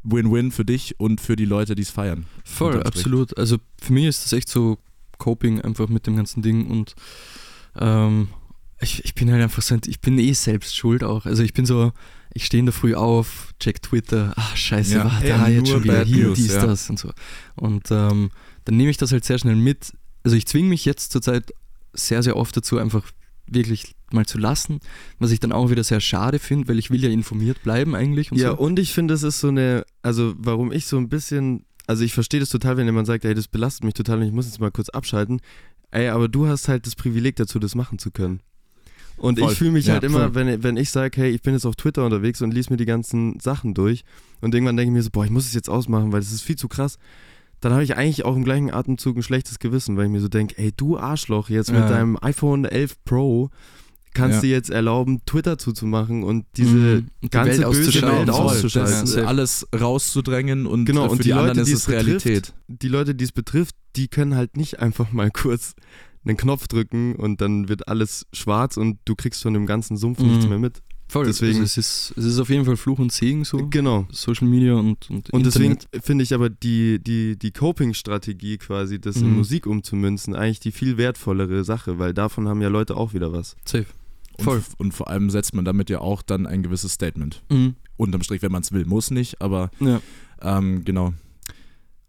Win-Win 0.02 0.50
für 0.50 0.64
dich 0.64 0.99
und 0.99 1.21
für 1.21 1.37
die 1.37 1.45
Leute, 1.45 1.75
die 1.75 1.83
es 1.83 1.90
feiern. 1.90 2.26
Voll, 2.45 2.83
absolut. 2.83 3.37
Also 3.37 3.59
für 3.80 3.92
mich 3.92 4.07
ist 4.07 4.25
das 4.25 4.33
echt 4.33 4.49
so 4.49 4.78
Coping 5.19 5.61
einfach 5.61 5.88
mit 5.88 6.07
dem 6.07 6.16
ganzen 6.16 6.42
Ding 6.42 6.66
und 6.66 6.95
ähm, 7.78 8.28
ich, 8.80 9.04
ich 9.04 9.14
bin 9.14 9.30
halt 9.30 9.42
einfach 9.42 9.62
so, 9.62 9.76
ich 9.87 10.00
bin 10.00 10.19
eh 10.19 10.33
selbst 10.33 10.75
schuld 10.75 11.04
auch. 11.04 11.26
Also 11.26 11.42
ich 11.42 11.52
bin 11.52 11.66
so, 11.66 11.92
ich 12.33 12.47
stehe 12.47 12.61
in 12.61 12.66
der 12.66 12.73
Früh 12.73 12.95
auf, 12.95 13.52
check 13.61 13.83
Twitter, 13.83 14.33
ach 14.37 14.57
scheiße, 14.57 14.95
Ja, 14.95 15.04
war 15.04 15.21
da 15.21 15.49
jetzt 15.49 15.69
schon 15.69 15.85
wieder 15.85 16.04
hier, 16.04 16.28
News, 16.28 16.38
dies, 16.38 16.54
ja. 16.54 16.66
das 16.66 16.88
und 16.88 16.99
so. 16.99 17.11
Und 17.57 17.90
ähm, 17.90 18.30
dann 18.64 18.76
nehme 18.76 18.90
ich 18.90 18.97
das 18.97 19.12
halt 19.12 19.25
sehr 19.25 19.38
schnell 19.38 19.57
mit. 19.57 19.92
Also 20.23 20.37
ich 20.37 20.47
zwinge 20.47 20.69
mich 20.69 20.85
jetzt 20.85 21.12
zurzeit 21.12 21.52
sehr, 21.92 22.23
sehr 22.23 22.37
oft 22.37 22.57
dazu, 22.57 22.78
einfach 22.78 23.04
wirklich 23.47 23.95
mal 24.14 24.26
zu 24.26 24.38
lassen, 24.38 24.81
was 25.19 25.31
ich 25.31 25.40
dann 25.40 25.52
auch 25.52 25.71
wieder 25.71 25.85
sehr 25.85 26.00
schade 26.00 26.38
finde, 26.38 26.69
weil 26.69 26.79
ich 26.79 26.90
will 26.90 27.02
ja 27.02 27.11
informiert 27.11 27.62
bleiben 27.62 27.95
eigentlich 27.95 28.31
und 28.33 28.38
ja, 28.38 28.50
so. 28.50 28.59
und 28.59 28.79
ich 28.79 28.93
finde, 28.93 29.14
es 29.14 29.23
ist 29.23 29.40
so 29.40 29.49
eine, 29.49 29.85
also 30.02 30.35
warum 30.38 30.73
ich 30.73 30.87
so 30.87 30.97
ein 30.99 31.09
bisschen, 31.09 31.64
also 31.87 32.05
ich 32.05 32.12
verstehe 32.12 32.40
das 32.40 32.49
total, 32.50 32.76
wenn 32.76 32.87
jemand 32.87 33.07
sagt, 33.07 33.25
ey, 33.25 33.35
das 33.35 33.49
belastet 33.49 33.85
mich 33.85 33.95
total 33.95 34.19
und 34.19 34.25
ich 34.26 34.33
muss 34.33 34.47
jetzt 34.47 34.61
mal 34.61 34.71
kurz 34.71 34.88
abschalten. 34.90 35.40
Ey, 35.90 36.09
aber 36.09 36.29
du 36.29 36.47
hast 36.47 36.69
halt 36.69 36.87
das 36.87 36.95
Privileg 36.95 37.35
dazu, 37.37 37.59
das 37.59 37.75
machen 37.75 37.99
zu 37.99 38.11
können. 38.12 38.40
Und 39.17 39.38
Voll. 39.38 39.52
ich 39.52 39.59
fühle 39.59 39.73
mich 39.73 39.87
Ja, 39.87 39.95
halt 39.95 40.05
immer, 40.05 40.33
voll. 40.33 40.35
wenn, 40.37 40.62
wenn 40.62 40.76
ich 40.76 40.90
sage, 40.90 41.21
hey, 41.21 41.31
ich 41.31 41.43
bin 41.43 41.52
jetzt 41.52 41.67
auf 41.67 41.76
Twitter 41.76 42.05
unterwegs 42.07 42.40
und 42.43 42.52
lies 42.55 42.71
mir 42.71 42.76
die 42.79 42.87
ganzen 42.87 43.38
Sachen 43.40 43.75
durch 43.75 44.05
und 44.40 44.55
irgendwann 44.55 44.76
denke 44.76 44.90
ich 44.93 44.95
mir 44.97 45.02
so, 45.02 45.11
boah, 45.11 45.25
ich 45.25 45.31
muss 45.31 45.47
es 45.47 45.52
jetzt 45.52 45.69
ausmachen, 45.69 46.12
weil 46.12 46.21
das 46.21 46.33
ist 46.33 46.43
viel 46.43 46.57
zu 46.57 46.69
krass. 46.69 46.97
Dann 47.61 47.73
habe 47.73 47.85
ich 47.85 47.97
eigentlich 47.97 48.25
auch 48.25 48.35
im 48.37 48.45
gleichen 48.45 48.73
Atemzug 48.73 49.17
ein 49.19 49.23
schlechtes 49.23 49.59
Gewissen, 49.59 49.99
weil 49.99 50.07
ich 50.07 50.11
mir 50.11 50.21
so 50.21 50.29
denke, 50.29 50.57
ey, 50.57 50.73
du 50.75 50.97
Arschloch, 50.97 51.50
jetzt 51.50 51.71
mit 51.71 51.81
Ja. 51.81 51.88
deinem 51.88 52.17
iPhone 52.23 52.64
11 52.64 52.97
Pro 53.05 53.50
kannst 54.14 54.37
Ja. 54.37 54.40
du 54.43 54.47
jetzt 54.49 54.71
erlauben, 54.71 55.21
Twitter 55.26 55.59
zuzumachen 55.59 56.23
und 56.25 56.44
diese 56.57 56.75
Mhm. 56.77 56.94
Und 56.96 57.11
die 57.23 57.31
ganze 57.31 57.51
Welt 57.61 57.70
böse 57.70 57.81
auszuschalten. 57.87 58.18
Welt 58.18 58.31
auszuschalten. 58.31 59.01
Das, 59.01 59.16
alles 59.16 59.66
rauszudrängen 59.79 60.66
und 60.66 60.85
Genau, 60.85 61.05
für 61.07 61.11
und 61.12 61.18
die, 61.20 61.25
die 61.25 61.33
anderen 61.33 61.59
Leute, 61.59 61.61
ist 61.61 61.68
die 61.68 61.73
es 61.75 61.85
betrifft, 61.87 62.27
Realität. 62.27 62.55
die 62.68 62.88
Leute, 62.88 63.14
die 63.14 63.25
es 63.25 63.33
betrifft, 63.33 63.75
die 63.96 64.09
können 64.09 64.35
halt 64.35 64.57
nicht 64.57 64.81
einfach 64.81 65.12
mal 65.12 65.31
kurz 65.31 65.75
einen 66.25 66.37
Knopf 66.37 66.68
drücken 66.68 67.14
und 67.16 67.40
dann 67.40 67.68
wird 67.68 67.88
alles 67.88 68.27
schwarz 68.33 68.77
und 68.77 68.99
du 69.05 69.14
kriegst 69.14 69.42
von 69.42 69.55
dem 69.55 69.66
ganzen 69.66 69.96
Sumpf 69.96 70.18
nichts 70.20 70.44
Mhm. 70.44 70.51
mehr 70.51 70.59
mit. 70.59 70.83
Voll, 71.09 71.25
deswegen- 71.27 71.55
also 71.61 71.64
es, 71.64 71.77
ist, 71.77 72.14
es 72.16 72.25
ist 72.25 72.38
auf 72.38 72.51
jeden 72.51 72.64
Fall 72.64 72.77
Fluch 72.77 73.01
und 73.01 73.11
Segen 73.11 73.44
so. 73.44 73.66
Genau. 73.68 74.07
Social 74.12 74.46
Media 74.46 74.75
und, 74.75 75.11
und, 75.11 75.29
Und 75.31 75.44
deswegen 75.44 75.77
finde 76.03 76.23
ich 76.23 76.33
aber 76.35 76.49
die, 76.51 77.01
die, 77.03 77.37
die 77.37 77.51
Coping-Strategie 77.51 78.59
quasi, 78.59 79.01
das 79.01 79.16
in 79.16 79.31
Mhm. 79.31 79.38
Musik 79.38 79.66
umzumünzen, 79.66 80.37
eigentlich 80.37 80.61
die 80.61 80.70
viel 80.70 80.99
wertvollere 80.99 81.64
Sache, 81.64 81.99
weil 81.99 82.14
davon 82.14 82.46
haben 82.49 82.61
ja 82.62 82.68
Leute 82.68 82.96
auch 82.96 83.12
wieder 83.12 83.33
was. 83.33 83.57
Safe. 83.64 83.87
Und, 84.40 84.44
Voll. 84.44 84.62
und 84.79 84.92
vor 84.94 85.09
allem 85.09 85.31
setzt 85.31 85.55
man 85.55 85.64
damit 85.64 85.88
ja 85.90 86.00
auch 86.00 86.22
dann 86.22 86.46
ein 86.46 86.62
gewisses 86.62 86.92
Statement. 86.92 87.42
Mhm. 87.50 87.74
Unterm 87.96 88.22
Strich, 88.22 88.42
wenn 88.42 88.53
man 88.53 88.62
es 88.62 88.72
will, 88.72 88.85
muss 88.87 89.11
nicht, 89.11 89.40
aber 89.40 89.70
Ja. 89.81 90.00
ähm, 90.42 90.85
genau. 90.85 91.12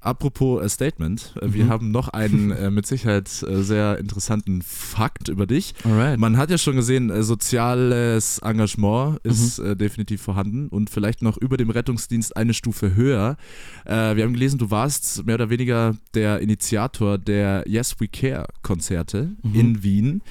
Apropos 0.03 0.63
äh, 0.63 0.67
Statement, 0.67 1.35
äh, 1.39 1.53
wir 1.53 1.65
Mhm. 1.65 1.69
haben 1.69 1.91
noch 1.91 2.07
einen 2.09 2.49
äh, 2.49 2.71
mit 2.71 2.87
Sicherheit 2.87 3.29
äh, 3.43 3.61
sehr 3.61 3.99
interessanten 3.99 4.63
Fakt 4.63 5.27
über 5.27 5.45
dich. 5.45 5.75
Alright. 5.83 6.17
Man 6.19 6.37
hat 6.37 6.49
ja 6.49 6.57
schon 6.57 6.75
gesehen, 6.75 7.11
äh, 7.11 7.21
soziales 7.21 8.39
Engagement 8.39 9.19
ist 9.23 9.59
Mhm. 9.59 9.65
äh, 9.65 9.75
definitiv 9.75 10.23
vorhanden 10.23 10.69
und 10.69 10.89
vielleicht 10.89 11.21
noch 11.21 11.37
über 11.37 11.55
dem 11.55 11.69
Rettungsdienst 11.69 12.35
eine 12.35 12.55
Stufe 12.55 12.95
höher. 12.95 13.37
Wir 13.85 14.23
haben 14.23 14.33
gelesen, 14.33 14.57
du 14.57 14.71
warst 14.71 15.23
mehr 15.25 15.35
oder 15.35 15.49
weniger 15.51 15.95
der 16.15 16.39
Initiator 16.39 17.17
der 17.19 17.63
Yes 17.67 17.95
We 17.99 18.07
Care 18.07 18.47
Konzerte 18.63 19.35
Mhm. 19.43 19.55
in 19.55 19.83
Wien. 19.83 20.21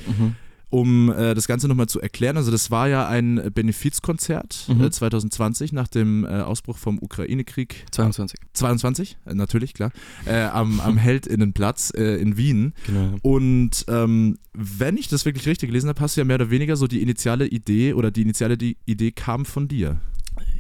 Um 0.71 1.11
äh, 1.11 1.35
das 1.35 1.49
Ganze 1.49 1.67
nochmal 1.67 1.89
zu 1.89 2.01
erklären, 2.01 2.37
also 2.37 2.53
das 2.53 2.71
war 2.71 2.89
ja 2.89 3.09
ein 3.09 3.51
Benefizkonzert 3.53 4.67
Mhm. 4.69 4.85
äh, 4.85 4.91
2020 4.91 5.73
nach 5.73 5.89
dem 5.89 6.25
äh, 6.25 6.29
Ausbruch 6.29 6.79
vom 6.79 6.99
Ukraine-Krieg 7.01 7.87
22. 7.91 8.39
22, 8.53 9.17
äh, 9.27 9.35
natürlich, 9.35 9.75
klar, 9.75 9.91
äh, 10.27 10.43
am, 10.45 10.79
am 10.81 10.97
Heldinnenplatz 10.99 11.93
äh, 11.97 12.21
in 12.21 12.37
Wien. 12.37 12.75
Genau. 12.87 13.17
Und 13.23 13.85
ähm, 13.89 14.39
wenn 14.53 14.97
ich 14.97 15.09
das 15.09 15.25
wirklich 15.25 15.47
richtig 15.47 15.71
gelesen 15.71 15.89
habe, 15.89 16.01
hast 16.01 16.17
du 16.17 16.21
ja 16.21 16.25
mehr 16.25 16.37
oder 16.37 16.51
weniger 16.51 16.77
so 16.77 16.87
die 16.87 17.03
initiale 17.03 17.47
Idee 17.49 17.95
oder 17.95 18.11
die 18.11 18.23
initiale 18.23 18.57
die 18.57 18.77
Idee 18.87 19.11
kam 19.11 19.45
von 19.45 19.67
dir. 19.67 20.01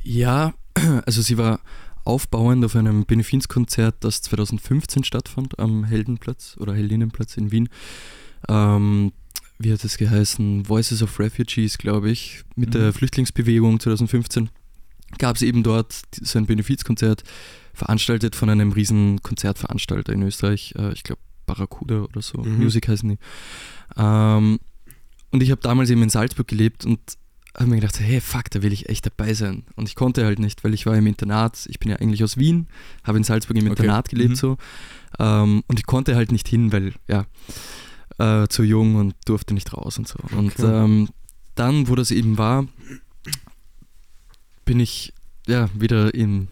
Ja, 0.03 0.55
also 1.07 1.23
sie 1.23 1.39
war 1.39 1.61
aufbauend 2.05 2.65
auf 2.65 2.75
einem 2.75 3.05
Benefizkonzert, 3.05 3.97
das 4.01 4.23
2015 4.23 5.05
stattfand 5.05 5.59
am 5.59 5.85
Heldenplatz 5.85 6.57
oder 6.59 6.75
Heldinnenplatz 6.75 7.37
in 7.37 7.53
Wien. 7.53 7.69
Ähm, 8.49 9.13
wie 9.63 9.73
hat 9.73 9.85
es 9.85 9.97
geheißen? 9.99 10.69
Voices 10.69 11.03
of 11.03 11.19
Refugees, 11.19 11.77
glaube 11.79 12.11
ich, 12.11 12.43
mit 12.57 12.71
Mhm. 12.71 12.73
der 12.79 12.93
Flüchtlingsbewegung 12.93 13.79
2015 13.79 14.49
gab 15.19 15.37
es 15.37 15.43
eben 15.43 15.63
dort 15.63 15.95
so 16.21 16.39
ein 16.39 16.47
Benefizkonzert, 16.47 17.25
veranstaltet 17.75 18.37
von 18.37 18.49
einem 18.49 18.73
riesen 18.73 19.21
Konzertveranstalter 19.23 20.13
in 20.13 20.23
Österreich, 20.23 20.75
äh, 20.79 20.93
ich 20.93 21.03
glaube 21.03 21.21
Barracuda 21.47 22.03
oder 22.05 22.23
so, 22.23 22.39
Mhm. 22.43 22.59
Music 22.59 22.89
heißen 22.89 23.09
die. 23.09 23.19
Ähm, 23.97 24.59
und 25.31 25.43
ich 25.43 25.51
habe 25.51 25.61
damals 25.61 25.91
eben 25.91 26.03
in 26.03 26.11
Salzburg 26.11 26.47
gelebt 26.49 26.85
und 26.87 26.99
habe 27.57 27.69
mir 27.71 27.77
gedacht, 27.77 27.99
hey, 28.01 28.21
fuck, 28.21 28.51
da 28.51 28.63
will 28.63 28.73
ich 28.73 28.89
echt 28.89 29.05
dabei 29.07 29.35
sein. 29.35 29.65
Und 29.75 29.89
ich 29.89 29.97
konnte 29.97 30.25
halt 30.25 30.39
nicht, 30.39 30.63
weil 30.65 30.73
ich 30.75 30.87
war 30.87 30.97
im 30.97 31.07
Internat, 31.07 31.67
ich 31.69 31.81
bin 31.81 31.91
ja 31.91 31.97
eigentlich 31.97 32.23
aus 32.23 32.37
Wien, 32.37 32.69
habe 33.05 33.19
in 33.19 33.25
Salzburg 33.25 33.57
im 33.57 33.65
Okay. 33.65 33.71
Internat 33.71 34.09
gelebt 34.09 34.31
Mhm. 34.31 34.35
so. 34.37 34.57
Ähm, 35.19 35.63
und 35.67 35.79
ich 35.81 35.87
konnte 35.87 36.15
halt 36.15 36.31
nicht 36.33 36.47
hin, 36.49 36.71
weil, 36.73 36.95
ja, 37.09 37.27
äh, 38.21 38.49
zu 38.49 38.63
jung 38.63 38.97
und 38.97 39.15
durfte 39.25 39.55
nicht 39.55 39.73
raus 39.73 39.99
und 39.99 40.07
so. 40.07 40.19
Und 40.37 40.53
Okay. 40.59 40.85
ähm, 40.85 41.09
dann, 41.55 41.89
wo 41.89 41.95
das 41.95 42.11
eben 42.11 42.39
war, 42.39 42.67
bin 44.65 44.79
ich 44.79 45.13
ja 45.47 45.69
wieder 45.75 46.15
im, 46.15 46.49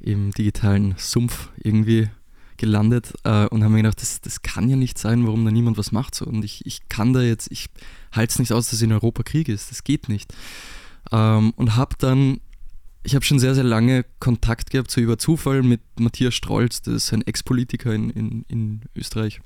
im 0.00 0.32
digitalen 0.32 0.94
Sumpf 0.96 1.50
irgendwie 1.62 2.08
gelandet 2.56 3.12
äh, 3.24 3.46
und 3.46 3.62
habe 3.62 3.72
mir 3.72 3.82
gedacht, 3.82 4.02
das, 4.02 4.20
das 4.20 4.42
kann 4.42 4.68
ja 4.68 4.76
nicht 4.76 4.98
sein, 4.98 5.26
warum 5.26 5.44
da 5.44 5.50
niemand 5.50 5.78
was 5.78 5.92
macht. 5.92 6.14
So. 6.14 6.26
Und 6.26 6.44
ich, 6.44 6.66
ich 6.66 6.88
kann 6.88 7.12
da 7.12 7.22
jetzt, 7.22 7.50
ich 7.50 7.66
halte 8.12 8.32
es 8.32 8.38
nicht 8.38 8.52
aus, 8.52 8.70
dass 8.70 8.82
in 8.82 8.92
Europa 8.92 9.22
Krieg 9.22 9.48
ist. 9.48 9.70
Das 9.70 9.84
geht 9.84 10.08
nicht. 10.08 10.32
Ähm, 11.12 11.52
und 11.56 11.76
habe 11.76 11.96
dann, 11.98 12.40
ich 13.02 13.14
habe 13.14 13.24
schon 13.24 13.38
sehr, 13.38 13.54
sehr 13.54 13.64
lange 13.64 14.04
Kontakt 14.18 14.70
gehabt, 14.70 14.90
so 14.90 15.00
über 15.00 15.16
Zufall 15.16 15.62
mit 15.62 15.80
Matthias 15.98 16.34
Strolz, 16.34 16.82
das 16.82 16.94
ist 16.94 17.12
ein 17.14 17.22
Ex-Politiker 17.26 17.94
in, 17.94 18.10
in, 18.10 18.44
in 18.48 18.82
Österreich. 18.94 19.40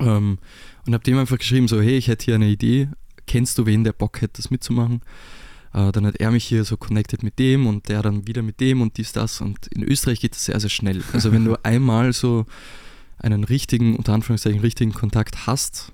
Ähm, 0.00 0.38
und 0.86 0.94
habe 0.94 1.04
dem 1.04 1.18
einfach 1.18 1.38
geschrieben, 1.38 1.68
so, 1.68 1.80
hey, 1.80 1.96
ich 1.96 2.08
hätte 2.08 2.24
hier 2.24 2.34
eine 2.34 2.48
Idee, 2.48 2.88
kennst 3.26 3.58
du 3.58 3.66
wen, 3.66 3.84
der 3.84 3.92
Bock 3.92 4.20
hätte, 4.20 4.34
das 4.42 4.50
mitzumachen? 4.50 5.02
Äh, 5.72 5.92
dann 5.92 6.06
hat 6.06 6.16
er 6.16 6.30
mich 6.30 6.44
hier 6.44 6.64
so 6.64 6.76
connected 6.76 7.22
mit 7.22 7.38
dem 7.38 7.66
und 7.66 7.88
der 7.88 8.02
dann 8.02 8.26
wieder 8.26 8.42
mit 8.42 8.60
dem 8.60 8.82
und 8.82 8.96
dies, 8.98 9.12
das. 9.12 9.40
Und 9.40 9.66
in 9.68 9.82
Österreich 9.82 10.20
geht 10.20 10.32
das 10.34 10.44
sehr, 10.44 10.58
sehr 10.60 10.70
schnell. 10.70 11.02
Also 11.12 11.32
wenn 11.32 11.44
du 11.44 11.56
einmal 11.64 12.12
so 12.12 12.46
einen 13.18 13.44
richtigen, 13.44 13.96
unter 13.96 14.12
Anführungszeichen, 14.12 14.60
richtigen 14.60 14.92
Kontakt 14.92 15.46
hast, 15.46 15.92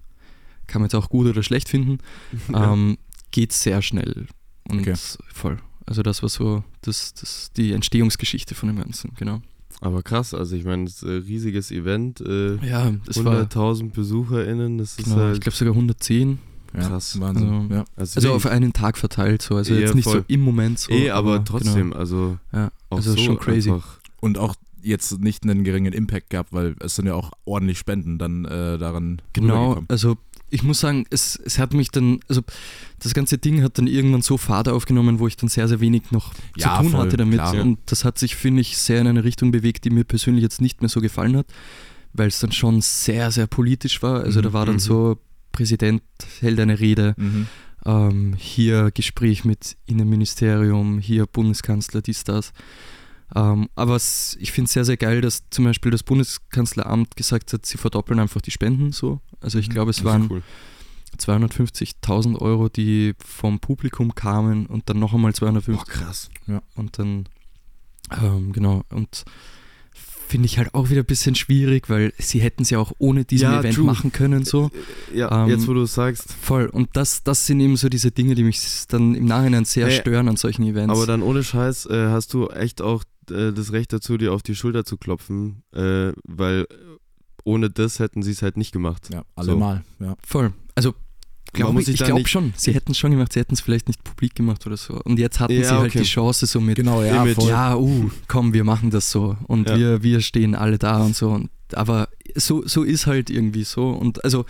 kann 0.67 0.81
man 0.81 0.87
jetzt 0.87 0.95
auch 0.95 1.09
gut 1.11 1.27
oder 1.27 1.43
schlecht 1.43 1.69
finden, 1.69 1.99
ähm, 2.55 2.99
geht 3.31 3.53
sehr 3.53 3.83
schnell. 3.83 4.27
Und 4.69 4.81
Okay. 4.81 4.95
voll. 5.33 5.59
Also 5.87 6.03
das 6.03 6.23
war 6.23 6.29
so 6.29 6.65
das, 6.83 7.15
das, 7.15 7.51
die 7.57 7.73
Entstehungsgeschichte 7.73 8.55
von 8.55 8.69
dem 8.69 8.79
Ganzen, 8.79 9.13
genau. 9.17 9.41
Aber 9.81 10.03
krass, 10.03 10.35
also 10.35 10.57
ich 10.57 10.65
meine, 10.65 10.85
das 10.85 10.95
ist 10.95 11.05
ein 11.05 11.23
riesiges 11.23 11.71
Event, 11.71 12.21
äh, 12.21 12.57
Ja, 12.67 12.93
das 13.07 13.25
war, 13.25 13.35
100.000 13.47 13.91
BesucherInnen, 13.93 14.79
das 14.79 14.99
ist 14.99 15.05
genau, 15.05 15.17
ich 15.17 15.23
halt 15.23 15.41
glaube 15.43 15.57
sogar 15.57 15.75
110. 15.75 16.39
Ja, 16.77 16.89
Krass. 16.89 17.19
Wahnsinn. 17.21 17.49
Also- 17.49 17.75
ja. 17.75 17.85
Also 17.97 18.33
auf 18.35 18.47
einen 18.47 18.73
Tag 18.75 18.99
verteilt, 18.99 19.41
so. 19.43 19.55
Also 19.57 19.73
Ja, 19.75 19.81
jetzt 19.81 19.95
nicht 19.95 20.05
voll. 20.05 20.19
so 20.19 20.25
im 20.29 20.41
Moment 20.43 20.79
so. 20.79 20.93
Eh, 20.93 21.11
aber 21.11 21.43
trotzdem, 21.45 21.91
Genau. 21.91 21.97
also 21.97 22.39
Ja, 22.53 22.71
auch 22.91 22.97
also 22.99 23.13
so 23.13 23.19
schon 23.19 23.39
crazy. 23.39 23.71
Einfach. 23.71 23.99
Und 24.21 24.37
auch 24.37 24.55
jetzt 24.83 25.19
nicht 25.21 25.45
einen 25.45 25.65
geringen 25.65 25.93
Impact 25.93 26.31
gehabt, 26.31 26.53
weil 26.53 26.75
es 26.81 26.95
sind 26.97 27.07
ja 27.07 27.15
auch 27.15 27.31
ordentlich 27.47 27.79
Spenden 27.79 28.19
dann 28.19 28.45
äh, 28.45 28.79
daran 28.79 29.21
Genau, 29.33 29.83
also 29.89 30.17
ich 30.51 30.63
muss 30.63 30.81
sagen, 30.81 31.05
es, 31.11 31.37
es 31.45 31.59
hat 31.59 31.75
mich 31.75 31.91
dann, 31.91 32.21
also 32.29 32.43
das 33.01 33.15
ganze 33.15 33.39
Ding 33.39 33.63
hat 33.63 33.79
dann 33.79 33.87
irgendwann 33.87 34.23
so 34.23 34.37
Fahrt 34.39 34.69
aufgenommen, 34.69 35.19
wo 35.19 35.27
ich 35.27 35.37
dann 35.37 35.49
sehr, 35.49 35.69
sehr 35.69 35.81
wenig 35.81 36.11
noch 36.11 36.33
Ja, 36.57 36.77
zu 36.77 36.83
tun 36.83 36.91
voll, 36.93 37.01
hatte 37.07 37.17
damit. 37.17 37.39
klar. 37.39 37.55
Und 37.61 37.79
das 37.87 38.05
hat 38.05 38.19
sich, 38.19 38.37
finde 38.37 38.61
ich, 38.63 38.77
sehr 38.79 39.01
in 39.01 39.07
eine 39.07 39.25
Richtung 39.25 39.51
bewegt, 39.51 39.85
die 39.85 39.91
mir 39.91 40.05
persönlich 40.05 40.43
jetzt 40.43 40.61
nicht 40.61 40.81
mehr 40.81 40.89
so 40.89 41.01
gefallen 41.01 41.37
hat, 41.37 41.47
weil 42.13 42.29
es 42.29 42.39
dann 42.41 42.53
schon 42.53 42.81
sehr, 42.81 43.31
sehr 43.31 43.47
politisch 43.47 44.03
war. 44.03 44.23
Also 44.23 44.41
Mhm, 44.41 44.45
da 44.45 44.53
war 44.53 44.67
dann 44.67 44.77
mhm. 44.77 44.81
so, 44.81 45.19
Präsident 45.53 46.03
hält 46.41 46.59
eine 46.61 46.79
Rede, 46.81 47.15
Mhm. 47.19 47.47
ähm, 47.85 48.35
hier 48.39 48.91
Gespräch 48.93 49.45
mit 49.45 49.77
Innenministerium, 49.87 50.99
hier 50.99 51.27
Bundeskanzler, 51.27 52.03
dies, 52.03 52.25
das. 52.25 52.53
Ähm, 53.35 53.69
aber 53.75 53.97
es, 53.97 54.37
ich 54.41 54.53
finde 54.53 54.67
es 54.69 54.73
sehr, 54.73 54.85
sehr 54.85 54.97
geil, 54.97 55.21
dass 55.21 55.43
zum 55.51 55.65
Beispiel 55.67 55.91
das 55.91 56.03
Bundeskanzleramt 56.03 57.15
gesagt 57.17 57.53
hat, 57.53 57.67
sie 57.67 57.77
verdoppeln 57.79 58.21
einfach 58.21 58.41
die 58.41 58.51
Spenden 58.51 58.93
so. 58.93 59.21
Also 59.41 59.59
ich 59.59 59.69
Mhm, 59.69 59.73
glaube, 59.73 59.91
es 59.91 60.03
waren 60.05 60.29
cool. 60.31 60.43
250.000 61.19 62.41
Euro, 62.41 62.69
die 62.69 63.15
vom 63.25 63.61
Publikum 63.61 64.15
kamen 64.15 64.67
und 64.67 64.89
dann 64.89 64.99
noch 64.99 65.15
einmal 65.15 65.35
250 65.35 65.87
krass. 65.89 66.31
und 66.75 66.99
dann, 66.99 67.29
ähm, 68.23 68.53
genau, 68.53 68.83
und 68.91 69.25
finde 69.93 70.45
ich 70.47 70.59
halt 70.59 70.75
auch 70.75 70.91
wieder 70.91 71.01
ein 71.03 71.07
bisschen 71.07 71.35
schwierig, 71.35 71.89
weil 71.89 72.13
sie 72.19 72.41
hätten 72.41 72.63
es 72.63 72.71
ja 72.71 72.79
auch 72.79 72.93
ohne 72.99 73.25
diesen 73.25 73.45
Ja, 73.51 73.61
Event 73.61 73.77
true. 73.77 73.87
machen 73.87 74.13
können 74.13 74.45
so. 74.45 74.71
Ja, 75.15 75.45
Ähm, 75.45 75.49
jetzt 75.51 75.67
wo 75.67 75.73
du 75.73 75.83
es 75.83 75.95
sagst. 75.95 76.31
Voll. 76.43 76.67
Und 76.67 76.91
das, 76.93 77.23
das 77.23 77.47
sind 77.47 77.61
eben 77.61 77.77
so 77.79 77.89
diese 77.89 78.11
Dinge, 78.11 78.35
die 78.35 78.43
mich 78.45 78.61
dann 78.89 79.15
im 79.15 79.25
Nachhinein 79.25 79.65
sehr 79.65 79.87
Hey, 79.87 79.99
stören 80.01 80.29
an 80.29 80.37
solchen 80.37 80.65
Events. 80.65 80.93
Aber 80.95 81.07
dann 81.07 81.23
ohne 81.23 81.43
Scheiß 81.43 81.87
äh, 81.87 82.09
hast 82.09 82.35
du 82.35 82.49
echt 82.49 82.83
auch 82.83 83.05
äh, 83.31 83.53
das 83.53 83.73
Recht 83.73 83.93
dazu, 83.93 84.17
dir 84.19 84.33
auf 84.33 84.43
die 84.43 84.55
Schulter 84.55 84.85
zu 84.85 84.97
klopfen, 84.97 85.63
äh, 85.73 86.13
weil 86.25 86.67
ohne 87.45 87.71
das 87.71 87.99
hätten 87.99 88.23
sie 88.23 88.33
es 88.33 88.43
halt 88.43 88.57
nicht 88.57 88.73
gemacht. 88.73 89.09
Ja, 89.13 89.23
allemal. 89.35 89.85
Ja. 90.01 90.17
Voll. 90.27 90.53
Also, 90.75 90.95
glaub 91.53 91.73
muss 91.73 91.89
ich, 91.89 91.95
ich 92.01 92.05
glaube 92.07 92.27
schon. 92.29 92.53
Sie 92.57 92.75
hätten 92.75 92.93
es 92.93 92.99
schon 92.99 93.11
gemacht, 93.11 93.33
sie 93.33 93.41
hätten 93.41 93.55
es 93.55 93.61
vielleicht 93.63 93.89
nicht 93.89 94.05
publik 94.05 94.35
gemacht 94.35 94.67
oder 94.67 94.77
so. 94.77 95.01
Und 95.05 95.19
jetzt 95.19 95.41
hatten 95.41 95.55
Ja, 95.55 95.63
sie 95.65 95.71
halt 95.77 95.91
okay. 95.91 96.01
die 96.01 96.05
Chance 96.05 96.47
so 96.47 96.61
mit, 96.61 96.77
Genau, 96.77 97.03
ja, 97.03 97.23
Image. 97.23 97.37
voll. 97.37 97.49
ja, 97.49 97.77
uh, 97.77 98.11
komm, 98.27 98.53
wir 98.53 98.65
machen 98.65 98.91
das 98.91 99.11
so. 99.11 99.37
Und 99.47 99.69
Ja. 99.69 99.79
wir, 99.79 100.03
wir 100.03 100.21
stehen 100.21 100.55
alle 100.55 100.77
da 100.79 101.03
und 101.03 101.17
so. 101.17 101.31
Und, 101.31 101.51
aber 101.73 102.09
so, 102.35 102.67
so 102.67 102.83
ist 102.83 103.07
halt 103.07 103.31
irgendwie 103.31 103.65
so. 103.65 103.89
Und 103.91 104.23
also, 104.25 104.45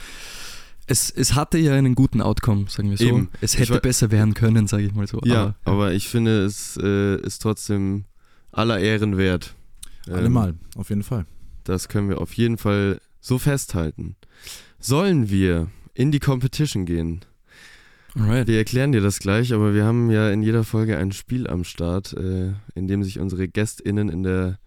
es, 0.91 1.11
es 1.11 1.35
hatte 1.35 1.59
ja 1.59 1.75
einen 1.75 1.95
guten 1.95 2.21
Outcome, 2.23 2.65
sagen 2.69 2.91
wir 2.91 2.97
so. 2.97 3.05
Eben. 3.05 3.29
Es 3.43 3.59
hätte 3.59 3.75
wei- 3.75 3.81
besser 3.81 4.11
werden 4.11 4.35
können, 4.35 4.67
sage 4.67 4.85
ich 4.85 4.95
mal 4.95 5.07
so. 5.07 5.21
Ja, 5.25 5.55
aber 5.65 5.93
ich 5.93 6.09
finde, 6.09 6.45
es 6.45 6.79
äh, 6.83 7.21
ist 7.21 7.43
trotzdem 7.43 8.07
aller 8.59 8.79
Ehren 8.81 9.17
wert. 9.17 9.55
Ähm, 10.07 10.15
Allemal, 10.15 10.55
auf 10.77 10.89
jeden 10.91 11.03
Fall. 11.03 11.27
Das 11.65 11.89
können 11.89 12.09
wir 12.09 12.21
auf 12.21 12.33
jeden 12.35 12.59
Fall 12.59 13.01
so 13.21 13.39
festhalten. 13.39 14.17
Sollen 14.79 15.29
wir 15.31 15.69
in 15.95 16.13
die 16.13 16.21
Competition 16.21 16.85
gehen? 16.87 17.21
Alright. 18.15 18.47
Wir 18.49 18.59
erklären 18.59 18.93
dir 18.93 19.01
das 19.01 19.19
gleich, 19.19 19.53
aber 19.53 19.75
wir 19.75 19.85
haben 19.85 20.11
ja 20.11 20.31
in 20.31 20.43
jeder 20.43 20.65
Folge 20.65 20.97
ein 20.99 21.13
Spiel 21.13 21.47
am 21.47 21.65
Start, 21.65 22.15
äh, 22.15 22.53
in 22.75 22.89
dem 22.89 23.03
sich 23.03 23.19
unsere 23.21 23.49
GästInnen 23.49 24.09
in 24.09 24.23
der 24.23 24.59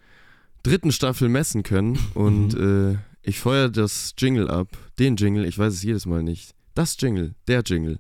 dritten 0.64 0.92
Staffel 0.92 1.28
messen 1.28 1.64
können. 1.64 1.98
Und 2.14 2.54
Mhm. 2.54 2.94
äh, 2.94 2.98
ich 3.24 3.40
feuer 3.40 3.70
das 3.70 4.14
Jingle 4.18 4.50
ab. 4.50 4.70
Den 5.00 5.16
Jingle, 5.16 5.46
ich 5.46 5.58
weiß 5.58 5.74
es 5.74 5.84
jedes 5.84 6.06
Mal 6.06 6.24
nicht. 6.24 6.54
Das 6.76 6.96
Jingle, 7.00 7.34
der 7.48 7.62
Jingle. 7.66 8.00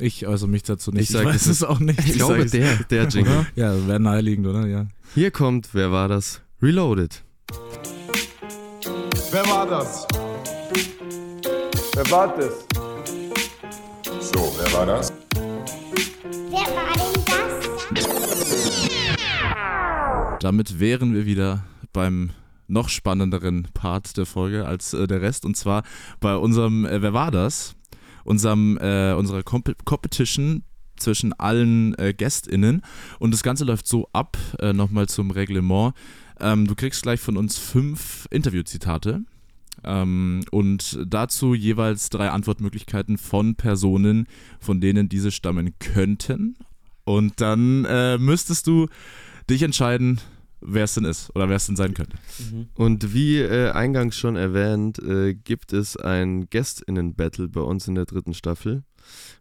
Ich 0.00 0.26
äußere 0.26 0.48
mich 0.48 0.62
dazu 0.62 0.90
nicht. 0.92 1.02
Ich 1.02 1.08
sag, 1.10 1.24
weiß 1.24 1.46
es 1.46 1.62
auch 1.64 1.80
nicht. 1.80 1.98
Ich 2.06 2.12
glaube, 2.14 2.38
sag's. 2.40 2.52
der. 2.52 2.76
Der 2.84 3.08
Jingle. 3.08 3.46
Ja, 3.56 3.86
wäre 3.88 3.98
naheliegend, 4.00 4.46
oder? 4.46 4.66
Ja. 4.66 4.86
Hier 5.14 5.30
kommt, 5.30 5.70
wer 5.72 5.90
war 5.90 6.08
das? 6.08 6.42
Reloaded. 6.62 7.24
Wer 9.32 9.44
war 9.46 9.66
das? 9.66 10.06
Wer 11.94 12.10
war 12.10 12.36
das? 12.36 12.52
So, 14.20 14.54
wer 14.58 14.72
war 14.72 14.86
das? 14.86 15.12
Wer 16.50 16.60
war 16.60 16.94
denn 16.94 17.24
das? 17.26 18.08
Damit 20.40 20.78
wären 20.78 21.14
wir 21.14 21.26
wieder 21.26 21.64
beim 21.92 22.30
noch 22.68 22.88
spannenderen 22.88 23.68
Part 23.74 24.16
der 24.16 24.26
Folge 24.26 24.66
als 24.66 24.92
äh, 24.92 25.06
der 25.06 25.22
Rest 25.22 25.44
und 25.44 25.56
zwar 25.56 25.82
bei 26.20 26.36
unserem 26.36 26.84
äh, 26.84 27.00
Wer 27.02 27.12
war 27.14 27.30
das? 27.30 27.74
Unserem, 28.28 28.76
äh, 28.78 29.14
unserer 29.14 29.42
Comp 29.42 29.74
Competition 29.86 30.62
zwischen 30.96 31.32
allen 31.32 31.94
äh, 31.94 32.12
GästInnen 32.12 32.82
und 33.18 33.32
das 33.32 33.42
Ganze 33.42 33.64
läuft 33.64 33.86
so 33.86 34.08
ab, 34.12 34.36
äh, 34.58 34.74
nochmal 34.74 35.08
zum 35.08 35.30
Reglement. 35.30 35.94
Ähm, 36.38 36.66
du 36.66 36.74
kriegst 36.74 37.02
gleich 37.02 37.20
von 37.20 37.38
uns 37.38 37.56
fünf 37.56 38.28
Interviewzitate 38.30 39.22
ähm, 39.82 40.40
und 40.50 40.98
dazu 41.06 41.54
jeweils 41.54 42.10
drei 42.10 42.28
Antwortmöglichkeiten 42.28 43.16
von 43.16 43.54
Personen, 43.54 44.26
von 44.60 44.82
denen 44.82 45.08
diese 45.08 45.30
stammen 45.30 45.74
könnten. 45.78 46.56
Und 47.04 47.40
dann 47.40 47.86
äh, 47.86 48.18
müsstest 48.18 48.66
du 48.66 48.88
dich 49.48 49.62
entscheiden, 49.62 50.20
wer 50.60 50.84
es 50.84 50.94
denn 50.94 51.04
ist 51.04 51.30
oder 51.34 51.48
wer 51.48 51.56
es 51.56 51.66
denn 51.66 51.76
sein 51.76 51.94
könnte. 51.94 52.16
Und 52.74 53.14
wie 53.14 53.38
äh, 53.38 53.70
eingangs 53.70 54.16
schon 54.16 54.36
erwähnt, 54.36 54.98
äh, 54.98 55.34
gibt 55.34 55.72
es 55.72 55.96
ein 55.96 56.48
GästInnen-Battle 56.50 57.48
bei 57.48 57.60
uns 57.60 57.86
in 57.88 57.94
der 57.94 58.06
dritten 58.06 58.34
Staffel. 58.34 58.82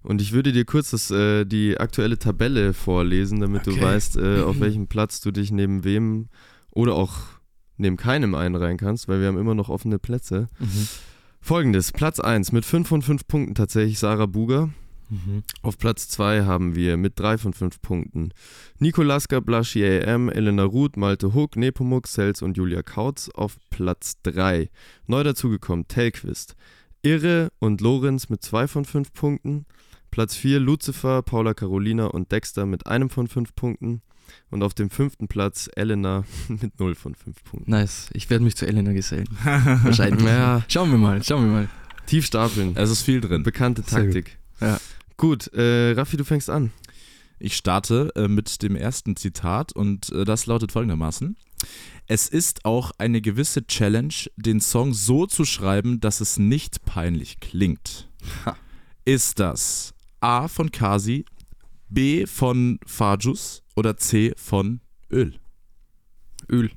Und 0.03 0.21
ich 0.21 0.31
würde 0.31 0.51
dir 0.53 0.63
kurz 0.65 0.91
das, 0.91 1.11
äh, 1.11 1.43
die 1.45 1.77
aktuelle 1.77 2.17
Tabelle 2.17 2.73
vorlesen, 2.73 3.39
damit 3.41 3.67
du 3.67 3.71
Okay. 3.71 3.81
weißt, 3.81 4.17
äh, 4.17 4.41
auf 4.41 4.59
welchem 4.61 4.87
Platz 4.87 5.19
du 5.21 5.31
dich 5.31 5.51
neben 5.51 5.83
wem 5.83 6.27
oder 6.71 6.93
auch 6.95 7.15
neben 7.77 7.97
keinem 7.97 8.33
einreihen 8.35 8.77
kannst, 8.77 9.07
weil 9.07 9.19
wir 9.19 9.27
haben 9.27 9.37
immer 9.37 9.55
noch 9.55 9.69
offene 9.69 9.99
Plätze. 9.99 10.47
Mhm. 10.59 10.87
Folgendes: 11.41 11.91
Platz 11.91 12.19
1 12.19 12.51
mit 12.51 12.65
5 12.65 12.87
von 12.87 13.01
5 13.01 13.27
Punkten 13.27 13.55
tatsächlich 13.55 13.99
Sarah 13.99 14.25
Buger. 14.25 14.69
Mhm. 15.09 15.43
Auf 15.61 15.77
Platz 15.77 16.07
2 16.09 16.43
haben 16.43 16.75
wir 16.75 16.97
mit 16.97 17.19
3 17.19 17.37
von 17.37 17.53
5 17.53 17.81
Punkten 17.81 18.31
Nikolaska, 18.79 19.39
Blaschi 19.39 19.83
AM, 19.85 20.29
Elena 20.29 20.63
Ruth, 20.63 20.97
Malte 20.97 21.33
Hook, 21.33 21.55
Nepomuk, 21.55 22.07
Sels 22.07 22.41
und 22.41 22.57
Julia 22.57 22.83
Kautz. 22.83 23.29
Auf 23.33 23.57
Platz 23.69 24.17
3 24.23 24.69
neu 25.07 25.23
dazugekommen 25.23 25.87
Telquist, 25.87 26.55
Irre 27.03 27.51
und 27.59 27.81
Lorenz 27.81 28.29
mit 28.29 28.43
2 28.43 28.67
von 28.67 28.85
5 28.85 29.13
Punkten. 29.13 29.65
Platz 30.11 30.35
4 30.35 30.59
Lucifer, 30.59 31.21
Paula 31.21 31.53
Carolina 31.53 32.05
und 32.07 32.31
Dexter 32.31 32.65
mit 32.65 32.87
einem 32.87 33.09
von 33.09 33.27
5 33.27 33.55
Punkten. 33.55 34.01
Und 34.49 34.61
auf 34.61 34.73
dem 34.73 34.89
fünften 34.89 35.29
Platz 35.29 35.69
Elena 35.75 36.25
mit 36.49 36.77
0 36.79 36.95
von 36.95 37.15
5 37.15 37.43
Punkten. 37.45 37.71
Nice. 37.71 38.09
Ich 38.11 38.29
werde 38.29 38.43
mich 38.43 38.55
zu 38.57 38.67
Elena 38.67 38.91
gesellen. 38.91 39.27
Wahrscheinlich. 39.43 40.25
Ja, 40.25 40.63
Schauen 40.67 40.91
wir 40.91 40.97
mal, 40.97 41.23
schauen 41.23 41.45
wir 41.45 41.51
mal. 41.51 41.69
tief 42.07 42.25
stapeln. 42.25 42.75
Es 42.75 42.89
ist 42.89 43.03
viel 43.03 43.21
drin. 43.21 43.43
Bekannte. 43.43 43.83
Taktik. 43.83 44.37
Ja. 44.59 44.79
Gut, 45.17 45.51
äh, 45.53 45.93
Raffi, 45.93 46.15
du 46.15 46.23
fängst 46.23 46.49
an. 46.49 46.71
Ich 47.39 47.55
starte 47.55 48.11
äh, 48.15 48.27
mit 48.27 48.61
dem 48.61 48.75
ersten 48.75 49.15
Zitat 49.15 49.73
und 49.73 50.11
äh, 50.11 50.25
das 50.25 50.45
lautet 50.45 50.71
folgendermaßen. 50.71 51.35
Es 52.05 52.27
ist 52.27 52.65
auch 52.65 52.91
eine 52.99 53.19
gewisse 53.19 53.65
Challenge, 53.65 54.13
den 54.35 54.61
Song 54.61 54.93
so 54.93 55.25
zu 55.25 55.43
schreiben, 55.43 55.99
dass 55.99 56.21
es 56.21 56.37
nicht 56.37 56.85
peinlich 56.85 57.39
klingt. 57.39 58.09
Ha. 58.45 58.55
Ist 59.05 59.39
das 59.39 59.93
A 60.19 60.47
von 60.47 60.71
Kasi, 60.71 61.25
B 61.89 62.27
von 62.27 62.79
Fajus 62.85 63.63
oder 63.75 63.97
C 63.97 64.33
von 64.37 64.81
Öl? 65.11 65.39
Öl. 66.49 66.71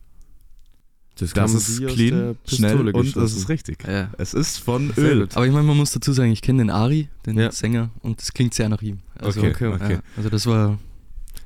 Das, 1.21 1.33
Das 1.33 1.51
kam 1.51 1.57
ist 1.57 1.87
clean, 1.95 2.37
schnell 2.47 2.89
und 2.91 3.17
das 3.17 3.33
ist 3.33 3.49
richtig. 3.49 3.85
Ja. 3.87 4.11
Es 4.19 4.35
ist 4.35 4.59
von 4.59 4.93
Sehr 4.95 5.13
Öl. 5.13 5.21
gut. 5.21 5.37
Aber 5.37 5.47
ich 5.47 5.53
meine, 5.53 5.65
man 5.67 5.77
muss 5.77 5.93
dazu 5.93 6.13
sagen, 6.13 6.33
ich 6.33 6.43
kenne 6.43 6.63
den 6.63 6.71
Ari, 6.71 7.09
den 7.27 7.39
Ja. 7.39 7.53
Sänger, 7.53 7.91
und 8.01 8.21
es 8.23 8.33
klingt 8.33 8.55
sehr 8.55 8.69
nach 8.69 8.83
ihm. 8.83 9.01
Also, 9.19 9.41
Okay, 9.41 9.67
okay. 9.67 9.93
Ja, 9.95 10.01
also 10.17 10.29
das 10.31 10.47
war 10.47 10.79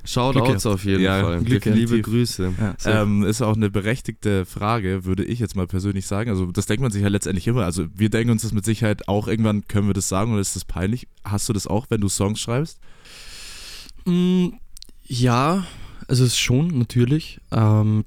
Shoutouts 0.05 0.65
auf 0.67 0.85
jeden 0.85 1.01
Ja, 1.01 1.21
Fall. 1.23 1.41
Glück 1.43 1.65
Liebe. 1.65 1.99
Grüße. 2.01 2.53
ja, 2.59 3.01
Ähm, 3.01 3.23
ist 3.23 3.41
auch 3.41 3.55
eine 3.55 3.69
berechtigte 3.71 4.45
Frage, 4.45 5.03
würde 5.03 5.23
ich 5.25 5.39
jetzt 5.39 5.55
mal 5.55 5.65
persönlich 5.67 6.05
sagen. 6.05 6.29
Also 6.29 6.45
das 6.51 6.67
denkt 6.67 6.81
man 6.83 6.91
sich 6.91 7.01
ja 7.01 7.07
letztendlich 7.07 7.47
immer. 7.47 7.65
Also 7.65 7.85
wir 7.95 8.09
denken 8.09 8.29
uns 8.31 8.43
das 8.43 8.51
mit 8.53 8.65
Sicherheit 8.65 9.07
auch 9.07 9.27
irgendwann, 9.27 9.67
können 9.67 9.87
wir 9.87 9.93
das 9.95 10.07
sagen 10.07 10.31
oder 10.31 10.41
ist 10.41 10.55
das 10.55 10.63
peinlich? 10.63 11.07
Hast 11.23 11.49
du 11.49 11.53
das 11.53 11.65
auch, 11.67 11.87
wenn 11.89 12.01
du 12.01 12.07
Songs 12.09 12.39
schreibst? 12.39 12.79
Mm, 14.05 14.49
Ja, 15.07 15.65
also 16.07 16.23
es 16.23 16.33
ist 16.33 16.39
schon 16.39 16.67
natürlich. 16.77 17.39
Ähm, 17.51 18.05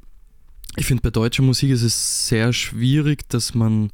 ich 0.76 0.86
finde, 0.86 1.02
bei 1.02 1.10
deutscher 1.10 1.42
Musik 1.42 1.70
ist 1.70 1.82
es 1.82 2.28
sehr 2.28 2.52
schwierig, 2.52 3.28
dass 3.28 3.54
man, 3.54 3.90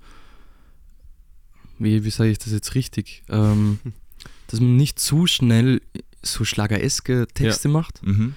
wie, 1.79 2.05
wie 2.05 2.11
sage 2.11 2.31
ich 2.31 2.39
das 2.39 2.53
jetzt 2.53 2.75
richtig, 2.75 3.23
ähm, 3.29 3.79
dass 4.49 4.61
man 4.61 4.77
nicht 4.77 4.99
zu 4.99 5.27
schnell 5.27 5.81
so 6.23 6.45
schlagereske 6.45 7.27
Texte 7.35 7.69
macht, 7.69 8.03
Mhm. 8.03 8.35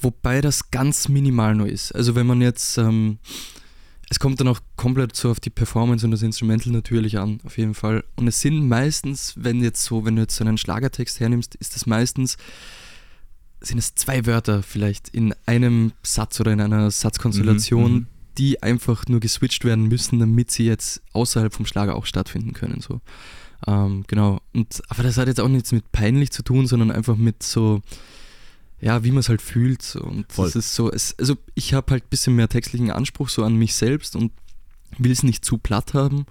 wobei 0.00 0.40
das 0.40 0.70
ganz 0.70 1.08
minimal 1.08 1.54
nur 1.54 1.68
ist. 1.68 1.92
Also 1.94 2.14
wenn 2.14 2.26
man 2.26 2.40
jetzt, 2.40 2.78
ähm, 2.78 3.18
es 4.10 4.18
kommt 4.20 4.38
dann 4.38 4.48
auch 4.48 4.60
komplett 4.76 5.16
so 5.16 5.30
auf 5.30 5.40
die 5.40 5.50
Performance 5.50 6.04
und 6.04 6.12
das 6.12 6.22
Instrumental 6.22 6.72
natürlich 6.72 7.18
an, 7.18 7.40
auf 7.44 7.58
jeden 7.58 7.74
Fall. 7.74 8.04
Und 8.16 8.28
es 8.28 8.40
sind 8.40 8.68
meistens, 8.68 9.34
wenn 9.36 9.62
jetzt 9.62 9.82
so, 9.82 10.04
wenn 10.04 10.16
du 10.16 10.22
jetzt 10.22 10.36
so 10.36 10.44
einen 10.44 10.58
Schlagertext 10.58 11.18
hernimmst, 11.20 11.54
ist 11.56 11.74
das 11.74 11.86
meistens, 11.86 12.36
sind 13.64 13.78
es 13.78 13.94
zwei 13.94 14.26
Wörter 14.26 14.62
vielleicht 14.62 15.08
in 15.08 15.34
einem 15.46 15.92
Satz 16.02 16.40
oder 16.40 16.52
in 16.52 16.60
einer 16.60 16.90
Satzkonstellation, 16.90 17.92
Mhm, 17.92 17.98
mhm. 17.98 18.06
die 18.38 18.62
einfach 18.62 19.06
nur 19.06 19.20
geswitcht 19.20 19.64
werden 19.64 19.88
müssen, 19.88 20.18
damit 20.18 20.50
sie 20.50 20.64
jetzt 20.64 21.02
außerhalb 21.12 21.52
vom 21.52 21.66
Schlager 21.66 21.96
auch 21.96 22.06
stattfinden 22.06 22.52
können. 22.52 22.80
So. 22.80 23.00
Ähm, 23.66 24.04
genau. 24.06 24.40
Und, 24.52 24.82
aber 24.88 25.02
das 25.02 25.16
hat 25.16 25.28
jetzt 25.28 25.40
auch 25.40 25.48
nichts 25.48 25.72
mit 25.72 25.90
peinlich 25.92 26.30
zu 26.30 26.42
tun, 26.42 26.66
sondern 26.66 26.90
einfach 26.90 27.16
mit 27.16 27.42
so, 27.42 27.82
ja, 28.80 29.04
wie 29.04 29.10
man 29.10 29.20
es 29.20 29.28
halt 29.28 29.42
fühlt. 29.42 29.82
So. 29.82 30.00
Und 30.00 30.32
Voll. 30.32 30.46
das 30.46 30.56
ist 30.56 30.74
so, 30.74 30.90
es, 30.90 31.18
also 31.18 31.36
ich 31.54 31.74
habe 31.74 31.92
halt 31.92 32.04
ein 32.04 32.10
bisschen 32.10 32.36
mehr 32.36 32.48
textlichen 32.48 32.90
Anspruch 32.90 33.28
so 33.28 33.44
an 33.44 33.56
mich 33.56 33.74
selbst 33.74 34.16
und 34.16 34.32
will 34.98 35.12
es 35.12 35.22
nicht 35.22 35.44
zu 35.44 35.58
platt 35.58 35.94
haben. 35.94 36.26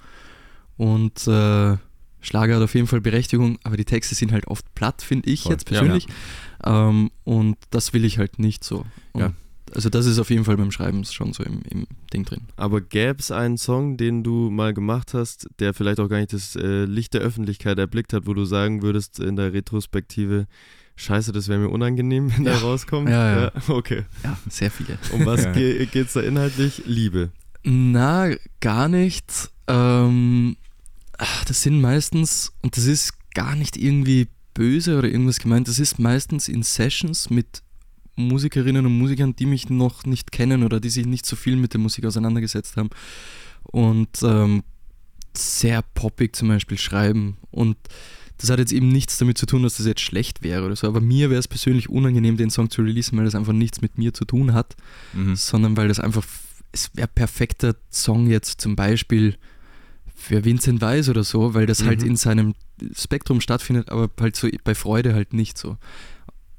Und 0.78 1.28
äh, 1.28 1.78
Schlager 2.24 2.56
hat 2.56 2.64
auf 2.64 2.74
jeden 2.74 2.88
Fall 2.88 3.02
Berechtigung, 3.02 3.60
aber 3.64 3.78
die 3.78 3.86
Texte 3.86 4.16
sind 4.16 4.32
halt 4.32 4.48
oft 4.48 4.66
platt, 4.74 5.02
finde 5.04 5.30
ich 5.30 5.44
Voll. 5.44 5.52
jetzt 5.52 5.70
Ja, 5.70 5.78
persönlich. 5.78 6.08
Ähm, 6.66 7.12
und 7.24 7.58
das 7.70 7.94
will 7.94 8.04
ich 8.06 8.18
halt 8.18 8.40
nicht 8.40 8.64
so. 8.64 8.86
Ja. 9.16 9.34
Also 9.76 9.90
das 9.90 10.06
ist 10.06 10.20
auf 10.20 10.30
jeden 10.30 10.46
Fall 10.46 10.56
beim 10.58 10.72
Schreiben 10.72 11.04
schon 11.04 11.34
so 11.34 11.44
im, 11.44 11.62
im 11.70 11.88
Ding 12.14 12.26
drin. 12.26 12.42
Aber 12.56 12.80
gäbe 12.80 13.20
es 13.20 13.32
einen 13.32 13.58
Song, 13.58 13.98
den 13.98 14.24
du 14.24 14.50
mal 14.52 14.74
gemacht 14.74 15.14
hast, 15.14 15.48
der 15.60 15.74
vielleicht 15.74 16.00
auch 16.00 16.08
gar 16.10 16.18
nicht 16.20 16.32
das 16.34 16.56
äh, 16.56 16.86
Licht 16.86 17.14
der 17.14 17.22
Öffentlichkeit 17.22 17.78
erblickt 17.80 18.14
hat, 18.14 18.28
wo 18.28 18.34
du 18.34 18.46
sagen 18.46 18.82
würdest 18.84 19.20
in 19.20 19.36
der 19.36 19.52
Retrospektive, 19.52 20.46
scheiße, 20.96 21.32
das 21.32 21.48
wäre 21.48 21.60
mir 21.60 21.70
unangenehm, 21.70 22.32
wenn 22.36 22.44
der 22.44 22.54
Ja. 22.54 22.60
rauskommt? 22.60 23.10
Ja, 23.10 23.46
ja. 23.46 23.52
Okay. 23.68 24.04
Ja, 24.24 24.38
sehr 24.48 24.70
viele. 24.70 24.98
Um 25.12 25.26
was 25.26 25.44
Ja. 25.44 25.52
ge 25.54 25.86
geht's 25.88 26.14
da 26.14 26.22
inhaltlich? 26.22 26.84
Liebe. 26.86 27.32
Na, 27.64 28.30
gar 28.60 28.88
nicht. 28.90 29.50
Ähm, 29.68 30.56
ach, 31.24 31.46
das 31.46 31.62
sind 31.62 31.80
meistens, 31.80 32.52
und 32.62 32.76
das 32.76 32.86
ist 32.86 33.14
gar 33.34 33.56
nicht 33.56 33.78
irgendwie 33.78 34.28
böse 34.54 34.98
oder 34.98 35.08
irgendwas 35.08 35.40
gemeint, 35.40 35.68
das 35.68 35.80
ist 35.80 35.98
meistens 35.98 36.48
in 36.48 36.64
Sessions 36.64 37.30
mit 37.30 37.64
Musikerinnen 38.16 38.86
und 38.86 38.98
Musikern, 38.98 39.36
die 39.36 39.46
mich 39.46 39.70
noch 39.70 40.06
nicht 40.06 40.32
kennen 40.32 40.64
oder 40.64 40.80
die 40.80 40.90
sich 40.90 41.06
nicht 41.06 41.26
so 41.26 41.36
viel 41.36 41.56
mit 41.56 41.74
der 41.74 41.80
Musik 41.80 42.06
auseinandergesetzt 42.06 42.78
haben. 42.78 42.90
Und 43.64 44.22
ähm, 44.22 44.64
sehr 45.36 45.82
poppig 45.82 46.36
zum 46.36 46.50
Beispiel 46.50 46.78
schreiben. 46.78 47.38
Und 47.50 47.78
das 48.38 48.50
hat 48.50 48.60
jetzt 48.60 48.74
eben 48.74 48.90
nichts 48.90 49.18
damit 49.18 49.38
zu 49.38 49.46
tun, 49.46 49.64
dass 49.64 49.78
das 49.78 49.88
jetzt 49.88 50.02
schlecht 50.02 50.44
wäre 50.44 50.66
oder 50.66 50.76
so. 50.76 50.88
Aber 50.88 51.02
mir 51.02 51.30
wäre 51.30 51.40
es 51.40 51.48
persönlich 51.48 51.90
unangenehm, 51.90 52.38
den 52.38 52.50
Song 52.52 52.70
zu 52.70 52.82
releasen, 52.82 53.18
weil 53.18 53.26
das 53.26 53.34
einfach 53.34 53.54
nichts 53.54 53.82
mit 53.82 53.98
mir 53.98 54.14
zu 54.14 54.26
tun 54.26 54.54
hat 54.54 54.76
Mhm. 55.14 55.36
sondern 55.36 55.78
weil 55.78 55.88
das 55.88 56.00
einfach, 56.00 56.26
es 56.74 56.92
wäre 56.94 57.08
perfekter 57.08 57.76
Song 57.90 58.28
jetzt 58.28 58.62
zum 58.62 58.76
Beispiel 58.76 59.38
für 60.16 60.46
Vincent 60.46 60.82
Weiss 60.82 61.10
oder 61.10 61.24
so, 61.24 61.54
weil 61.54 61.66
das 61.66 61.84
halt 61.84 62.02
Mhm. 62.02 62.08
in 62.10 62.16
seinem 62.16 62.54
Spektrum 62.96 63.42
stattfindet, 63.42 63.90
aber 63.90 64.10
halt 64.20 64.36
so 64.36 64.48
bei 64.64 64.76
Freude 64.76 65.14
halt 65.14 65.34
nicht 65.34 65.58
so. 65.58 65.78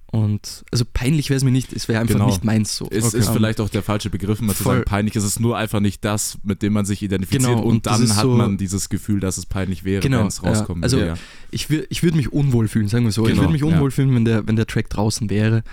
Und 0.06 0.64
also 0.70 0.84
peinlich 0.92 1.28
wäre 1.28 1.38
es 1.38 1.42
mir 1.44 1.50
nicht, 1.50 1.72
es 1.72 1.88
wäre 1.88 2.00
einfach 2.00 2.14
Genau. 2.14 2.26
nicht 2.26 2.44
meins 2.44 2.76
so. 2.76 2.86
Ist, 2.86 3.06
Okay. 3.06 3.18
ist 3.18 3.30
vielleicht 3.30 3.60
auch 3.60 3.68
der 3.68 3.82
falsche 3.82 4.10
Begriff, 4.10 4.40
mal 4.40 4.54
zu 4.54 4.62
sagen, 4.62 4.84
peinlich 4.84 5.16
ist 5.16 5.24
es 5.24 5.40
nur 5.40 5.56
einfach 5.56 5.80
nicht 5.80 6.04
das, 6.04 6.38
mit 6.44 6.62
dem 6.62 6.72
man 6.72 6.84
sich 6.84 7.02
identifiziert 7.02 7.42
Genau, 7.42 7.58
und, 7.62 7.66
und 7.66 7.86
dann 7.86 8.14
hat 8.14 8.22
so- 8.22 8.36
man 8.36 8.56
dieses 8.56 8.88
Gefühl, 8.90 9.18
dass 9.18 9.38
es 9.38 9.46
peinlich 9.46 9.82
wäre, 9.82 10.00
Genau, 10.02 10.20
wenn 10.20 10.28
es 10.28 10.40
ja. 10.40 10.48
rauskommen 10.50 10.84
Also- 10.84 10.98
würde. 10.98 11.18
ich 11.50 11.68
ich 11.68 12.02
würde 12.04 12.16
mich 12.16 12.32
unwohl 12.32 12.68
fühlen, 12.68 12.86
sagen 12.86 13.04
wir 13.06 13.10
so. 13.12 13.22
ich 13.24 13.30
Genau, 13.30 13.42
würde 13.42 13.52
mich 13.54 13.62
ja. 13.62 13.66
unwohl 13.66 13.90
fühlen, 13.90 14.14
wenn 14.14 14.24
der, 14.24 14.46
wenn 14.46 14.54
der 14.54 14.66
Track 14.68 14.88
draußen 14.88 15.30
wäre. 15.30 15.64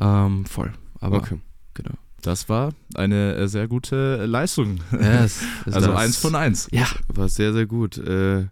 Ähm, 0.00 0.44
voll. 0.44 0.72
Aber 0.98 1.18
Okay. 1.18 1.36
genau. 1.74 1.92
Das 2.24 2.48
war 2.48 2.72
eine 2.94 3.34
äh, 3.34 3.48
sehr 3.48 3.68
gute 3.68 4.24
Leistung. 4.24 4.80
Ja, 4.92 5.24
es, 5.24 5.42
es 5.66 5.74
Also 5.74 5.88
das- 5.88 5.96
eins 6.00 6.16
von 6.16 6.34
eins. 6.34 6.68
ja. 6.72 6.86
War 7.08 7.28
sehr, 7.28 7.52
sehr 7.52 7.66
gut. 7.66 7.98
Äh, 7.98 8.46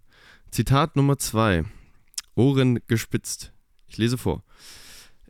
Zitat 0.50 0.94
Nummer 0.94 1.16
zwei. 1.16 1.64
Ohren 2.34 2.80
gespitzt. 2.86 3.52
Ich 3.88 3.96
lese 3.96 4.18
vor. 4.18 4.42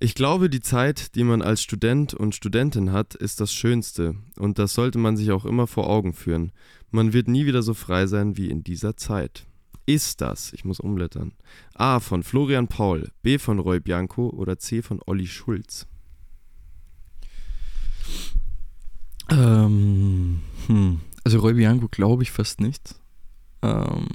Ich 0.01 0.17
glaube, 0.17 0.51
die 0.51 0.61
Zeit, 0.61 1.15
die 1.15 1.23
man 1.23 1.41
als 1.41 1.63
Student 1.63 2.15
und 2.15 2.35
Studentin 2.35 2.91
hat, 2.91 3.15
ist 3.15 3.41
das 3.41 3.53
Schönste. 3.53 4.17
Und 4.37 4.59
das 4.59 4.75
sollte 4.75 4.99
man 4.99 5.17
sich 5.17 5.31
auch 5.31 5.45
immer 5.45 5.69
vor 5.69 5.89
Augen 5.89 6.13
führen. 6.13 6.51
Man 6.91 7.13
wird 7.13 7.29
nie 7.29 7.47
wieder 7.47 7.63
so 7.63 7.75
frei 7.75 8.09
sein 8.09 8.37
wie 8.37 8.51
in 8.51 8.65
dieser 8.65 8.97
Zeit. 8.97 9.47
Ist 9.87 10.21
das, 10.21 10.53
ich 10.53 10.65
muss 10.65 10.81
umblättern, 10.81 11.33
A 11.75 12.01
von 12.01 12.23
Florian 12.25 12.67
Paul, 12.69 13.11
B 13.23 13.39
von 13.39 13.61
Roy 13.61 13.79
Bianco 13.79 14.29
oder 14.31 14.59
C 14.59 14.83
von 14.83 15.01
Olli 15.07 15.27
Schulz? 15.29 15.87
Ähm, 19.31 20.41
hm. 20.73 21.01
Also 21.25 21.39
Roy 21.39 21.55
Bianco 21.55 21.89
glaube 21.89 22.23
ich 22.25 22.31
fast 22.33 22.61
nicht. 22.61 22.97
Ähm, 23.63 24.09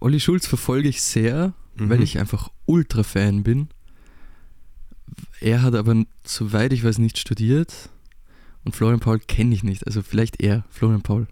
Olli 0.00 0.20
Schulz 0.20 0.46
verfolge 0.46 0.88
ich 0.88 1.02
sehr, 1.02 1.54
weil 1.76 1.98
Mhm. 1.98 2.02
ich 2.04 2.18
einfach 2.18 2.50
Ultra-Fan 2.66 3.42
bin. 3.42 3.68
Er 5.40 5.62
hat 5.62 5.74
aber, 5.74 6.04
soweit 6.24 6.72
ich 6.72 6.84
weiß, 6.84 6.98
nicht 6.98 7.18
studiert. 7.18 7.90
Und 8.64 8.74
Florian 8.74 9.00
Paul 9.00 9.18
kenne 9.18 9.54
ich 9.54 9.62
nicht. 9.62 9.86
Also 9.86 10.02
vielleicht 10.02 10.40
er, 10.42 10.64
Florian 10.70 11.02
Paul. 11.02 11.26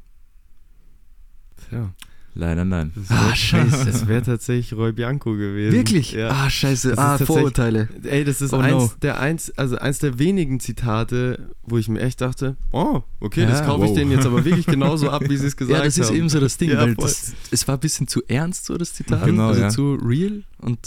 Ja. 1.71 1.93
Leider 2.35 2.65
nein. 2.65 2.93
Das 2.95 3.11
Ah, 3.11 3.35
scheiße. 3.35 3.89
Es 3.91 4.07
wäre 4.09 4.23
tatsächlich 4.23 4.73
Roy 4.73 4.93
Bianco 4.93 5.33
gewesen. 5.33 5.75
Wirklich? 5.75 6.13
Ja. 6.13 6.31
Ah, 6.31 6.49
scheiße. 6.49 6.91
Das 6.91 6.99
Ah, 6.99 7.19
Vorurteile. 7.19 7.89
Ey, 8.05 8.25
das 8.25 8.41
ist 8.41 8.55
Oh, 8.55 8.57
eins, 8.59 8.73
no. 8.75 8.91
der 9.03 9.21
eins, 9.21 9.51
also 9.59 9.77
eins 9.77 9.99
der 9.99 10.19
wenigen 10.19 10.59
Zitate, 10.59 11.51
wo 11.65 11.77
ich 11.77 11.89
mir 11.89 12.01
echt 12.01 12.23
dachte, 12.23 12.57
oh, 12.71 13.03
okay, 13.21 13.45
das 13.45 13.61
Ja. 13.61 13.67
kaufe 13.67 13.85
ich 13.85 13.91
Wow. 13.91 13.99
denen 13.99 14.11
jetzt 14.13 14.25
aber 14.27 14.45
wirklich 14.47 14.65
genauso 14.79 15.11
ab, 15.11 15.23
wie 15.29 15.37
sie 15.37 15.47
es 15.47 15.57
gesagt 15.59 15.77
Ja, 15.79 15.85
das 15.85 15.99
ist 15.99 16.09
haben. 16.09 16.17
eben 16.17 16.29
so 16.31 16.41
das 16.41 16.57
Ding, 16.57 16.71
Ja, 16.71 16.79
weil 16.81 16.95
das, 16.95 17.35
es 17.51 17.69
war 17.69 17.77
ein 17.77 17.81
bisschen 17.81 18.09
zu 18.09 18.23
ernst, 18.27 18.65
so 18.65 18.79
das 18.79 18.95
Zitat. 18.95 19.27
Genau, 19.27 19.49
also 19.49 19.61
ja. 19.61 19.69
zu 19.69 19.95
real. 20.03 20.43
Und 20.59 20.79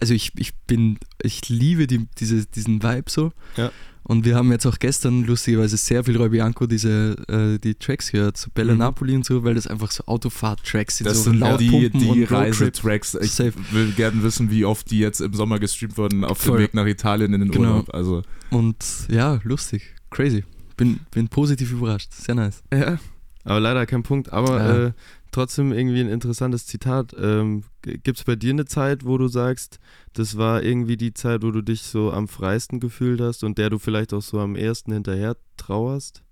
also 0.00 0.14
ich, 0.14 0.32
ich 0.36 0.54
bin, 0.66 0.98
ich 1.22 1.48
liebe 1.48 1.86
die, 1.86 2.06
diese, 2.18 2.46
diesen 2.46 2.82
Vibe 2.82 3.10
so. 3.10 3.32
Ja. 3.56 3.70
Und 4.08 4.24
wir 4.24 4.36
haben 4.36 4.52
jetzt 4.52 4.64
auch 4.66 4.78
gestern 4.78 5.24
lustigerweise 5.24 5.76
sehr 5.76 6.04
viel 6.04 6.16
Roy 6.16 6.28
Bianco 6.28 6.68
diese 6.68 7.16
äh, 7.28 7.58
die 7.58 7.74
Tracks 7.74 8.12
gehört, 8.12 8.36
so 8.36 8.50
Bella 8.54 8.72
Mhm. 8.74 8.78
Napoli 8.78 9.16
und 9.16 9.24
so, 9.26 9.42
weil 9.42 9.54
das 9.56 9.66
einfach 9.66 9.90
so 9.90 10.04
Autofahrt-Tracks 10.06 10.98
sind, 10.98 11.06
Das 11.08 11.24
so 11.24 11.30
sind 11.30 11.40
laut 11.40 11.58
die, 11.58 11.68
die 11.68 11.86
und 11.86 12.04
Roadtrip. 12.06 12.30
Reisetracks. 12.30 13.14
Ich 13.20 13.32
Safe. 13.32 13.52
will 13.72 13.90
gerne 13.92 14.22
wissen, 14.22 14.48
wie 14.48 14.64
oft 14.64 14.88
die 14.92 15.00
jetzt 15.00 15.20
im 15.20 15.34
Sommer 15.34 15.58
gestreamt 15.58 15.98
wurden 15.98 16.24
auf 16.24 16.38
Voll. 16.38 16.58
dem 16.58 16.62
Weg 16.62 16.74
nach 16.74 16.86
Italien 16.86 17.32
in 17.34 17.40
den 17.40 17.50
Genau. 17.50 17.70
Urlaub. 17.70 17.92
Also 17.94 18.22
Und 18.50 18.76
ja, 19.08 19.40
lustig, 19.42 19.82
crazy. 20.10 20.44
Bin, 20.76 21.00
bin 21.10 21.26
positiv 21.26 21.72
überrascht, 21.72 22.12
sehr 22.12 22.36
nice. 22.36 22.62
Ja, 22.72 22.98
aber 23.42 23.58
leider 23.58 23.86
kein 23.86 24.04
Punkt. 24.04 24.32
Aber 24.32 24.56
Ja. 24.58 24.86
äh, 24.86 24.92
trotzdem 25.36 25.72
irgendwie 25.72 26.00
ein 26.00 26.08
interessantes 26.08 26.66
Zitat. 26.66 27.14
Ähm, 27.18 27.62
Gibt 27.82 28.18
es 28.18 28.24
bei 28.24 28.36
dir 28.36 28.50
eine 28.50 28.64
Zeit, 28.64 29.04
wo 29.04 29.18
du 29.18 29.28
sagst, 29.28 29.78
das 30.14 30.36
war 30.36 30.62
irgendwie 30.62 30.96
die 30.96 31.12
Zeit, 31.14 31.42
wo 31.42 31.50
du 31.50 31.62
dich 31.62 31.82
so 31.82 32.10
am 32.12 32.26
freisten 32.26 32.80
gefühlt 32.80 33.20
hast 33.20 33.44
und 33.44 33.58
der 33.58 33.70
du 33.70 33.78
vielleicht 33.78 34.12
auch 34.14 34.22
so 34.22 34.40
am 34.40 34.56
ehesten 34.56 34.92
hinterher 34.92 35.36
trauerst? 35.56 36.22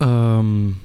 Ähm, 0.00 0.76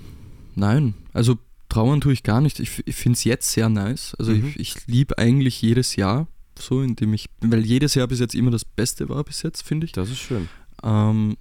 nein, 0.56 0.94
also 1.14 1.38
trauern 1.70 2.02
tue 2.02 2.14
ich 2.14 2.24
gar 2.24 2.42
nicht. 2.42 2.60
Ich, 2.60 2.84
ich 2.86 2.96
finde 2.96 3.18
es 3.18 3.24
jetzt 3.24 3.52
sehr 3.52 3.70
nice. 3.70 4.16
Also 4.20 4.32
Mhm. 4.32 4.48
ich, 4.56 4.60
ich 4.60 4.88
liebe 4.88 5.18
eigentlich 5.18 5.62
jedes 5.62 5.96
Jahr 5.96 6.28
so, 6.60 6.82
indem 6.82 7.14
ich, 7.14 7.30
weil 7.42 7.66
jedes 7.66 7.96
Jahr 7.96 8.08
bis 8.08 8.20
jetzt 8.20 8.36
immer 8.36 8.52
das 8.52 8.66
Beste 8.66 9.10
war 9.10 9.24
bis 9.24 9.42
jetzt, 9.44 9.62
finde 9.64 9.86
ich. 9.86 9.92
Das 9.92 10.10
ist 10.10 10.20
schön. 10.20 10.50
Ähm, 10.84 11.38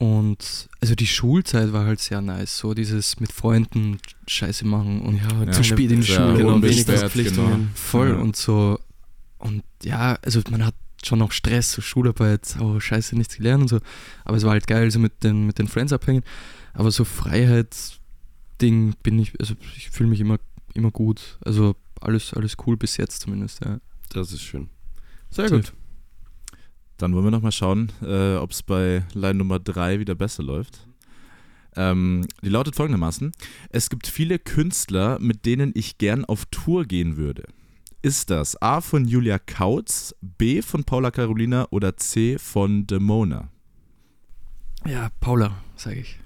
und 0.00 0.68
also 0.80 0.94
die 0.94 1.06
Schulzeit 1.06 1.72
war 1.74 1.84
halt 1.84 2.00
sehr 2.00 2.22
nice, 2.22 2.56
so 2.56 2.72
dieses 2.72 3.20
mit 3.20 3.30
Freunden 3.32 3.98
Scheiße 4.26 4.66
machen 4.66 5.02
und 5.02 5.16
Ja. 5.18 5.52
zu 5.52 5.62
spät 5.62 5.90
in 5.92 6.00
die 6.00 6.06
Schule 6.06 6.38
Genau, 6.38 6.54
und 6.54 6.62
wenig 6.62 6.84
Verpflichtungen. 6.84 7.70
voll 7.74 8.08
Ja. 8.10 8.16
und 8.16 8.34
so 8.34 8.78
und 9.38 9.62
ja, 9.82 10.18
also 10.22 10.40
man 10.50 10.64
hat 10.64 10.74
schon 11.04 11.18
noch 11.18 11.32
Stress, 11.32 11.72
so 11.72 11.82
Schularbeit, 11.82 12.56
oh 12.60 12.80
scheiße, 12.80 13.14
nichts 13.16 13.36
gelernt 13.36 13.62
und 13.62 13.68
so, 13.68 13.78
aber 14.24 14.36
es 14.38 14.42
war 14.44 14.52
halt 14.52 14.66
geil, 14.66 14.90
so 14.90 14.98
mit 14.98 15.22
den, 15.22 15.46
mit 15.46 15.58
den 15.58 15.68
Friends 15.68 15.92
abhängen, 15.92 16.22
aber 16.72 16.90
so 16.90 17.04
Freiheitsding 17.04 18.94
bin 19.02 19.18
ich, 19.18 19.38
also 19.38 19.54
ich 19.76 19.90
fühle 19.90 20.08
mich 20.10 20.20
immer, 20.20 20.38
immer 20.74 20.90
gut, 20.90 21.38
also 21.44 21.76
alles, 22.00 22.32
alles 22.34 22.56
cool 22.66 22.76
bis 22.76 22.96
jetzt 22.96 23.20
zumindest, 23.20 23.64
ja. 23.64 23.80
Das 24.10 24.32
ist 24.32 24.42
schön. 24.42 24.68
Sehr 25.30 25.48
gut. 25.50 25.72
Dann 27.00 27.14
wollen 27.14 27.24
wir 27.24 27.30
nochmal 27.30 27.50
schauen, 27.50 27.90
äh, 28.02 28.34
ob 28.34 28.50
es 28.50 28.62
bei 28.62 29.04
Line 29.14 29.36
Nummer 29.36 29.58
3 29.58 30.00
wieder 30.00 30.14
besser 30.14 30.42
läuft. 30.42 30.86
Ähm, 31.74 32.26
die 32.42 32.50
lautet 32.50 32.76
folgendermaßen: 32.76 33.32
Es 33.70 33.88
gibt 33.88 34.06
viele 34.06 34.38
Künstler, 34.38 35.18
mit 35.18 35.46
denen 35.46 35.72
ich 35.74 35.96
gern 35.96 36.26
auf 36.26 36.44
Tour 36.50 36.84
gehen 36.84 37.16
würde. 37.16 37.44
Ist 38.02 38.28
das 38.28 38.60
A 38.60 38.82
von 38.82 39.06
Julia 39.06 39.38
Kautz, 39.38 40.14
B 40.20 40.60
von 40.60 40.84
Paula 40.84 41.10
Carolina 41.10 41.68
oder 41.70 41.96
C 41.96 42.38
von 42.38 42.86
Demona? 42.86 43.48
Ja, 44.86 45.10
Paula, 45.20 45.52
sage 45.76 46.00
ich. 46.00 46.18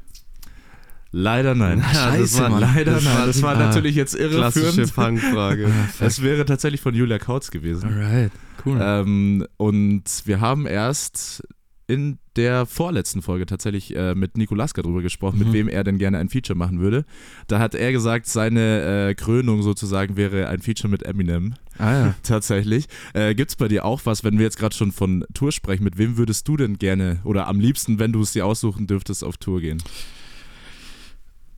Leider 1.17 1.55
nein. 1.55 1.85
Ja, 1.95 2.17
das 2.17 2.37
war- 2.41 2.59
leider 2.61 2.95
das 2.95 3.05
nein. 3.05 3.15
war 3.19 3.27
das 3.27 3.43
war 3.43 3.55
die- 3.55 3.61
natürlich 3.61 3.95
jetzt 3.95 4.17
Klassische 4.17 4.65
irreführend. 4.67 4.91
Fangfrage. 4.91 5.71
Es 6.01 6.23
wäre 6.23 6.45
tatsächlich 6.45 6.81
von 6.81 6.93
Julia 6.93 7.19
Kautz 7.21 7.53
gewesen. 7.53 7.85
Alright, 7.89 8.33
cool. 8.67 8.79
Ähm, 8.83 9.47
und 9.57 10.03
wir 10.25 10.41
haben 10.41 10.67
erst 10.67 11.45
in 11.87 12.19
der 12.35 12.67
vorletzten 12.67 13.23
Folge 13.23 13.47
tatsächlich 13.47 13.95
äh, 13.95 14.15
mit 14.17 14.37
Nico 14.39 14.55
Lasker 14.57 14.83
drüber 14.83 15.03
gesprochen, 15.03 15.39
mit 15.39 15.49
Mhm. 15.49 15.53
wem 15.53 15.69
er 15.69 15.85
denn 15.85 15.99
gerne 15.99 16.19
ein 16.19 16.31
Feature 16.31 16.59
machen 16.59 16.81
würde. 16.81 17.05
Da 17.47 17.61
hat 17.61 17.77
er 17.77 17.93
gesagt, 17.93 18.27
seine 18.27 19.11
äh, 19.11 19.15
Krönung 19.15 19.63
sozusagen 19.63 20.17
wäre 20.17 20.49
ein 20.49 20.61
Feature 20.63 20.89
mit 20.91 21.05
Eminem. 21.05 21.55
ah 21.79 21.93
ja. 21.93 22.15
Tatsächlich. 22.25 22.87
Äh, 23.13 23.37
Gibt 23.37 23.51
es 23.53 23.57
bei 23.57 23.69
dir 23.69 23.85
auch 23.85 24.01
was, 24.05 24.25
wenn 24.25 24.37
wir 24.39 24.45
jetzt 24.45 24.59
gerade 24.59 24.75
schon 24.75 24.91
von 24.91 25.25
Tour 25.35 25.53
sprechen, 25.53 25.85
mit 25.85 25.97
wem 25.97 26.17
würdest 26.17 26.49
du 26.49 26.57
denn 26.57 26.79
gerne 26.79 27.21
oder 27.23 27.47
am 27.47 27.61
liebsten, 27.61 28.01
wenn 28.01 28.13
du 28.13 28.23
es 28.23 28.33
dir 28.33 28.47
aussuchen 28.47 28.89
dürftest, 28.89 29.23
auf 29.23 29.37
Tour 29.37 29.61
gehen? 29.61 29.81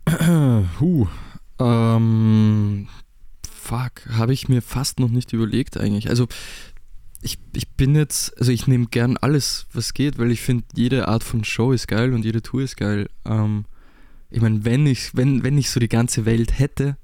Huh. 0.80 1.06
Ähm, 1.58 2.88
fuck, 3.50 3.92
habe 4.10 4.32
ich 4.32 4.48
mir 4.48 4.62
fast 4.62 5.00
noch 5.00 5.08
nicht 5.08 5.32
überlegt 5.32 5.76
eigentlich. 5.76 6.08
Also 6.08 6.28
ich, 7.22 7.38
ich 7.54 7.68
bin 7.68 7.94
jetzt, 7.94 8.38
also 8.38 8.52
ich 8.52 8.66
nehme 8.66 8.86
gern 8.86 9.16
alles, 9.16 9.66
was 9.72 9.94
geht, 9.94 10.18
weil 10.18 10.30
ich 10.30 10.40
finde, 10.42 10.64
jede 10.74 11.08
Art 11.08 11.24
von 11.24 11.44
Show 11.44 11.72
ist 11.72 11.88
geil 11.88 12.12
und 12.12 12.24
jede 12.24 12.42
Tour 12.42 12.62
ist 12.62 12.76
geil. 12.76 13.08
Ähm, 13.24 13.64
ich 14.30 14.40
meine, 14.40 14.64
wenn 14.64 14.86
ich, 14.86 15.14
wenn, 15.16 15.42
wenn 15.42 15.58
ich 15.58 15.70
so 15.70 15.80
die 15.80 15.88
ganze 15.88 16.24
Welt 16.26 16.58
hätte, 16.58 16.96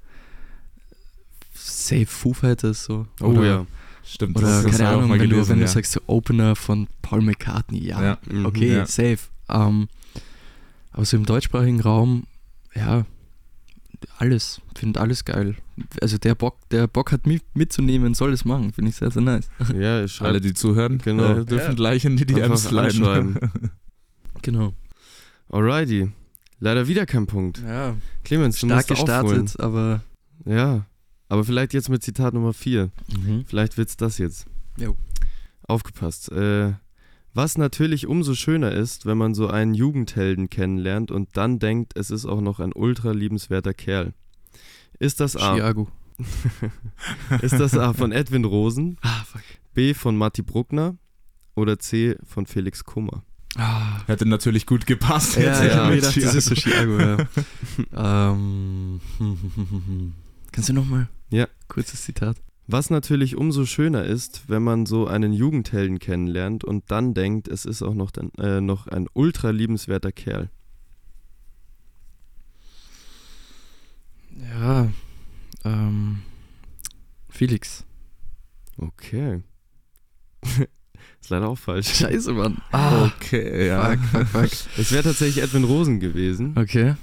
safe 1.53 2.05
Foo 2.05 2.33
Fighters 2.33 2.85
so. 2.85 3.07
Oh 3.19 3.25
oder, 3.27 3.45
ja. 3.45 3.65
Stimmt, 4.05 4.37
Oder 4.37 4.61
das 4.63 4.77
keine 4.77 4.89
Ahnung, 4.89 5.11
wenn, 5.11 5.19
du, 5.19 5.27
gelesen, 5.29 5.49
wenn 5.51 5.59
ja. 5.59 5.65
du 5.65 5.71
sagst, 5.71 5.93
so 5.93 6.01
Opener 6.07 6.55
von 6.57 6.87
Paul 7.01 7.21
McCartney, 7.21 7.79
ja, 7.85 8.03
Ja. 8.03 8.17
Mhm. 8.29 8.45
okay, 8.45 8.73
Ja. 8.75 8.85
safe. 8.85 9.19
Ähm, 9.49 9.87
aber 10.91 11.05
so 11.05 11.15
im 11.17 11.25
deutschsprachigen 11.25 11.79
Raum, 11.79 12.27
ja, 12.75 13.05
alles, 14.17 14.61
finde 14.75 14.99
alles 14.99 15.23
geil. 15.25 15.55
Also 16.01 16.17
der 16.17 16.35
Bock, 16.35 16.57
der 16.69 16.87
Bock 16.87 17.11
hat 17.11 17.25
mit, 17.25 17.43
mitzunehmen, 17.55 18.13
soll 18.13 18.33
es 18.33 18.43
machen, 18.45 18.73
finde 18.73 18.89
ich 18.89 18.95
sehr, 18.97 19.11
sehr 19.11 19.21
nice. 19.21 19.47
Ja, 19.73 20.03
ich 20.03 20.21
Alle, 20.21 20.41
die 20.41 20.53
zuhören, 20.53 20.97
Genau. 20.99 21.39
äh, 21.39 21.45
dürfen 21.45 21.69
Ja. 21.71 21.73
gleich 21.73 22.05
in 22.05 22.17
die 22.17 22.25
DMs 22.25 22.67
anschreiben. 22.67 23.37
Genau. 24.41 24.73
Alrighty. 25.49 26.11
Leider 26.59 26.87
wieder 26.87 27.05
kein 27.05 27.27
Punkt. 27.27 27.61
Ja, 27.65 27.95
Clemens, 28.25 28.59
du 28.59 28.67
stark 28.67 28.89
musst 28.89 29.01
aufholen. 29.09 29.43
gestartet, 29.45 29.59
aber 29.61 30.01
Ja, 30.45 30.85
aber 31.29 31.43
vielleicht 31.45 31.73
jetzt 31.73 31.87
mit 31.89 32.03
Zitat 32.03 32.33
Nummer 32.33 32.51
4. 32.53 32.91
mhm. 33.15 33.45
Vielleicht 33.47 33.77
wird's 33.77 33.95
das 33.95 34.17
jetzt. 34.17 34.45
Jo. 34.77 34.97
Aufgepasst. 35.67 36.29
Äh, 36.31 36.73
was 37.33 37.57
natürlich 37.57 38.07
umso 38.07 38.35
schöner 38.35 38.71
ist, 38.71 39.05
wenn 39.05 39.17
man 39.17 39.33
so 39.33 39.47
einen 39.47 39.73
Jugendhelden 39.73 40.49
kennenlernt 40.49 41.11
und 41.11 41.29
dann 41.35 41.59
denkt, 41.59 41.93
es 41.97 42.11
ist 42.11 42.25
auch 42.25 42.41
noch 42.41 42.59
ein 42.59 42.71
ultra 42.73 43.11
liebenswerter 43.11 43.73
Kerl. 43.73 44.13
Ist 44.99 45.19
das 45.19 45.35
A? 45.35 45.55
Chiago. 45.55 45.89
Ist 47.41 47.59
das 47.59 47.75
A 47.75 47.93
von 47.93 48.11
Edwin 48.13 48.45
Rosen, 48.45 48.97
Ah, 49.01 49.23
fuck. 49.25 49.41
B 49.73 49.95
von 49.95 50.15
Matti 50.15 50.43
Bruckner 50.43 50.95
oder 51.55 51.79
C 51.79 52.15
von 52.23 52.45
Felix 52.45 52.83
Kummer? 52.83 53.23
Ah. 53.55 54.01
Hätte 54.07 54.27
natürlich 54.27 54.65
gut 54.65 54.85
gepasst. 54.85 55.35
Ja, 55.35 55.41
jetzt, 55.43 55.59
ja, 55.61 55.65
ich 55.65 55.73
ja, 55.73 55.89
gedacht, 55.95 56.17
das 56.23 56.35
ist 56.35 56.45
so 56.45 56.55
Chiago. 56.55 56.97
Chiago, 56.97 57.27
ja. 57.91 58.31
ähm, 58.31 59.01
kannst 60.51 60.69
du 60.69 60.73
nochmal? 60.73 61.09
Ja. 61.29 61.47
Kurzes 61.67 62.03
Zitat. 62.03 62.37
Was 62.65 62.89
natürlich 62.89 63.35
umso 63.35 63.65
schöner 63.65 64.05
ist, 64.05 64.43
wenn 64.47 64.63
man 64.63 64.85
so 64.85 65.05
einen 65.07 65.33
Jugendhelden 65.33 65.99
kennenlernt 65.99 66.63
und 66.63 66.89
dann 66.89 67.13
denkt, 67.13 67.47
es 67.49 67.65
ist 67.65 67.81
auch 67.81 67.93
noch, 67.93 68.09
dann, 68.11 68.31
äh, 68.37 68.61
noch 68.61 68.87
ein 68.87 69.07
ultra 69.13 69.49
liebenswerter 69.49 70.11
Kerl. 70.13 70.49
Ja, 74.51 74.89
ähm, 75.65 76.19
Felix. 77.29 77.83
Okay. 78.77 79.43
ist 81.21 81.29
leider 81.29 81.49
auch 81.49 81.57
falsch. 81.57 81.93
Scheiße, 81.93 82.33
Mann. 82.33 82.57
Ah, 82.71 83.05
Okay, 83.17 83.67
ja. 83.67 83.91
fuck, 83.91 83.99
fuck, 84.05 84.27
fuck. 84.27 84.51
Es 84.77 84.91
wäre 84.91 85.03
tatsächlich 85.03 85.43
Edwin 85.43 85.63
Rosen 85.65 85.99
gewesen. 85.99 86.55
Okay. 86.57 86.95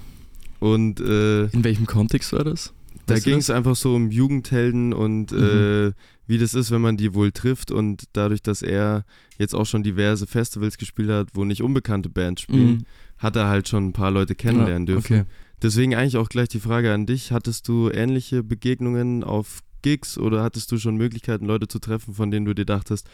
Und 0.58 1.00
äh, 1.00 1.44
In 1.46 1.64
welchem 1.64 1.86
Kontext 1.86 2.32
war 2.32 2.44
das? 2.44 2.72
Da 3.06 3.18
ging 3.18 3.38
es 3.38 3.50
einfach 3.50 3.76
so 3.76 3.94
um 3.94 4.10
Jugendhelden 4.10 4.92
und 4.92 5.32
Mhm. 5.32 5.38
äh, 5.38 5.92
wie 6.26 6.38
das 6.38 6.54
ist, 6.54 6.70
wenn 6.70 6.80
man 6.80 6.96
die 6.96 7.14
wohl 7.14 7.32
trifft. 7.32 7.70
Und 7.70 8.04
dadurch, 8.12 8.42
dass 8.42 8.62
er 8.62 9.04
jetzt 9.38 9.54
auch 9.54 9.66
schon 9.66 9.82
diverse 9.82 10.26
Festivals 10.26 10.78
gespielt 10.78 11.10
hat, 11.10 11.28
wo 11.34 11.44
nicht 11.44 11.62
unbekannte 11.62 12.08
Bands 12.08 12.42
spielen, 12.42 12.70
Mhm. 12.78 12.84
hat 13.18 13.36
er 13.36 13.48
halt 13.48 13.68
schon 13.68 13.88
ein 13.88 13.92
paar 13.92 14.10
Leute 14.10 14.34
kennenlernen 14.34 14.86
Ja, 14.86 14.94
dürfen. 14.94 15.14
Okay. 15.20 15.24
Deswegen 15.62 15.94
eigentlich 15.94 16.16
auch 16.16 16.28
gleich 16.28 16.48
die 16.48 16.60
Frage 16.60 16.94
an 16.94 17.04
dich. 17.06 17.32
Hattest 17.32 17.68
du 17.68 17.90
ähnliche 17.90 18.42
Begegnungen 18.42 19.24
auf 19.24 19.60
Gigs 19.82 20.16
oder 20.18 20.42
hattest 20.42 20.70
du 20.72 20.78
schon 20.78 20.96
Möglichkeiten, 20.96 21.46
Leute 21.46 21.66
zu 21.68 21.78
treffen, 21.80 22.14
von 22.14 22.30
denen 22.30 22.46
du 22.46 22.54
dir 22.54 22.64
dachtest, 22.64 23.08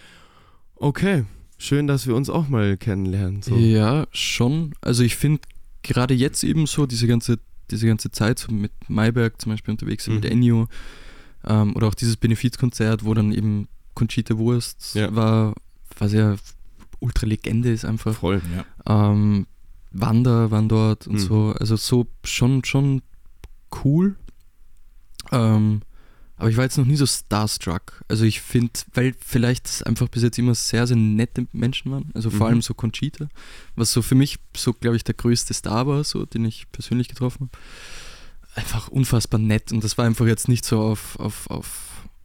okay, 0.77 1.25
schön, 1.59 1.87
dass 1.87 2.07
wir 2.07 2.15
uns 2.15 2.29
auch 2.31 2.49
mal 2.49 2.77
kennenlernen. 2.77 3.43
So. 3.43 3.57
Ja, 3.57 4.07
schon. 4.13 4.75
Also 4.81 5.03
ich 5.03 5.17
finde 5.17 5.41
gerade 5.83 6.15
jetzt 6.15 6.45
eben 6.45 6.67
so 6.67 6.87
diese 6.87 7.07
ganze, 7.07 7.39
diese 7.71 7.87
ganze 7.87 8.11
Zeit 8.11 8.39
so 8.39 8.53
mit 8.53 8.73
Mayberg 8.89 9.41
zum 9.41 9.53
Beispiel 9.53 9.73
unterwegs 9.73 10.05
sind, 10.05 10.15
mit 10.17 10.25
Mhm. 10.25 10.31
Ennio 10.31 10.69
ähm, 11.47 11.75
oder 11.77 11.89
auch 11.89 11.95
dieses 11.95 12.17
Benefizkonzert, 12.17 13.05
wo 13.05 13.15
dann 13.15 13.33
eben 13.33 13.69
Conchita 13.95 14.37
Wurst 14.39 14.95
Ja. 14.95 15.15
war, 15.15 15.55
was 15.99 16.13
ja 16.13 16.37
ultra 17.01 17.27
Legende 17.27 17.73
ist 17.73 17.85
einfach. 17.85 18.15
Voll. 18.15 18.43
Ja. 18.87 19.11
Ähm, 19.11 19.47
Wander 19.93 20.51
waren 20.51 20.69
dort 20.69 21.07
und 21.07 21.15
Mhm. 21.15 21.19
so. 21.19 21.55
Also 21.59 21.77
so 21.77 22.07
schon, 22.25 22.65
schon 22.65 23.03
cool. 23.85 24.17
Ähm, 25.33 25.81
aber 26.37 26.51
ich 26.51 26.57
war 26.57 26.65
jetzt 26.65 26.77
noch 26.79 26.85
nie 26.85 26.97
so 26.97 27.07
starstruck. 27.07 28.05
Also 28.09 28.25
ich 28.25 28.41
finde, 28.41 28.73
weil 28.95 29.15
vielleicht 29.19 29.67
es 29.67 29.83
einfach 29.83 30.09
bis 30.09 30.23
jetzt 30.23 30.39
immer 30.39 30.55
sehr, 30.55 30.87
sehr 30.87 30.97
nette 30.97 31.47
Menschen 31.53 31.91
waren. 31.93 32.11
Also 32.15 32.31
vor 32.31 32.47
Mhm. 32.47 32.53
allem 32.53 32.63
so 32.63 32.75
Conchita, 32.75 33.29
was 33.75 33.93
so 33.93 34.03
für 34.03 34.15
mich 34.15 34.39
so, 34.57 34.73
glaube 34.75 34.97
ich, 34.97 35.05
der 35.05 35.15
größte 35.15 35.55
Star 35.55 35.87
war, 35.87 36.05
so, 36.05 36.27
den 36.27 36.45
ich 36.45 36.71
persönlich 36.73 37.09
getroffen 37.09 37.49
habe. 37.49 38.61
Einfach 38.61 38.89
unfassbar 38.89 39.39
nett. 39.41 39.73
Und 39.73 39.83
das 39.85 39.97
war 39.99 40.05
einfach 40.05 40.27
jetzt 40.27 40.49
nicht 40.49 40.65
so 40.65 40.81
auf, 40.81 41.19
auf, 41.19 41.49
auf 41.51 41.83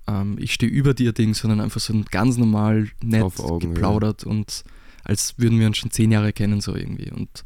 ähm, 0.08 0.38
ich 0.40 0.54
stehe 0.54 0.72
über 0.72 0.94
dir 0.94 1.14
Ding, 1.14 1.34
sondern 1.34 1.60
einfach 1.62 1.80
so 1.82 1.94
ein 1.94 2.06
ganz 2.06 2.38
normal 2.38 2.90
nett 3.04 3.24
Augenhöhe. 3.40 3.74
geplaudert 3.74 4.24
und 4.24 4.64
als 5.04 5.38
würden 5.38 5.60
wir 5.60 5.68
uns 5.68 5.78
schon 5.78 5.92
zehn 5.92 6.12
Jahre 6.12 6.32
kennen, 6.34 6.62
so 6.62 6.76
irgendwie. 6.76 7.12
Und 7.12 7.44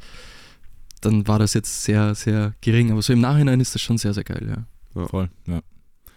dann 1.02 1.28
war 1.28 1.40
das 1.40 1.54
jetzt 1.54 1.84
sehr, 1.84 2.14
sehr 2.16 2.54
gering. 2.62 2.92
Aber 2.92 3.02
so 3.02 3.14
im 3.14 3.22
Nachhinein 3.22 3.60
ist 3.60 3.76
das 3.76 3.82
schon 3.82 3.98
sehr, 3.98 4.14
sehr 4.14 4.24
geil, 4.24 4.46
ja. 4.96 5.08
Voll, 5.08 5.30
ja. 5.48 5.62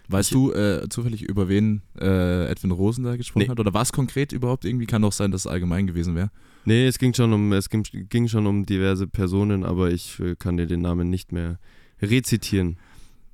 Weißt 0.08 0.30
Ich- 0.30 0.34
du 0.34 0.52
äh, 0.52 0.88
zufällig, 0.88 1.22
über 1.22 1.48
wen 1.48 1.82
äh, 2.00 2.46
Edwin 2.50 2.70
Rosen 2.70 3.04
da 3.04 3.16
gesprochen 3.16 3.44
Nee. 3.44 3.48
hat? 3.50 3.60
Oder 3.60 3.74
was 3.74 3.92
konkret 3.92 4.32
überhaupt 4.32 4.64
irgendwie? 4.64 4.86
Kann 4.86 5.02
doch 5.02 5.12
sein, 5.12 5.30
dass 5.30 5.42
es 5.42 5.46
allgemein 5.46 5.86
gewesen 5.86 6.14
wäre. 6.14 6.30
Nee, 6.64 6.86
es 6.86 6.98
ging 6.98 7.14
schon 7.14 7.32
um, 7.32 7.52
es 7.52 7.68
ging, 7.70 7.82
ging 8.08 8.26
schon 8.28 8.46
um 8.46 8.64
diverse 8.66 9.06
Personen, 9.06 9.64
aber 9.64 9.90
ich 9.90 10.18
äh, 10.20 10.34
kann 10.36 10.56
dir 10.56 10.66
den 10.66 10.80
Namen 10.80 11.08
nicht 11.10 11.32
mehr 11.32 11.58
rezitieren. 12.02 12.76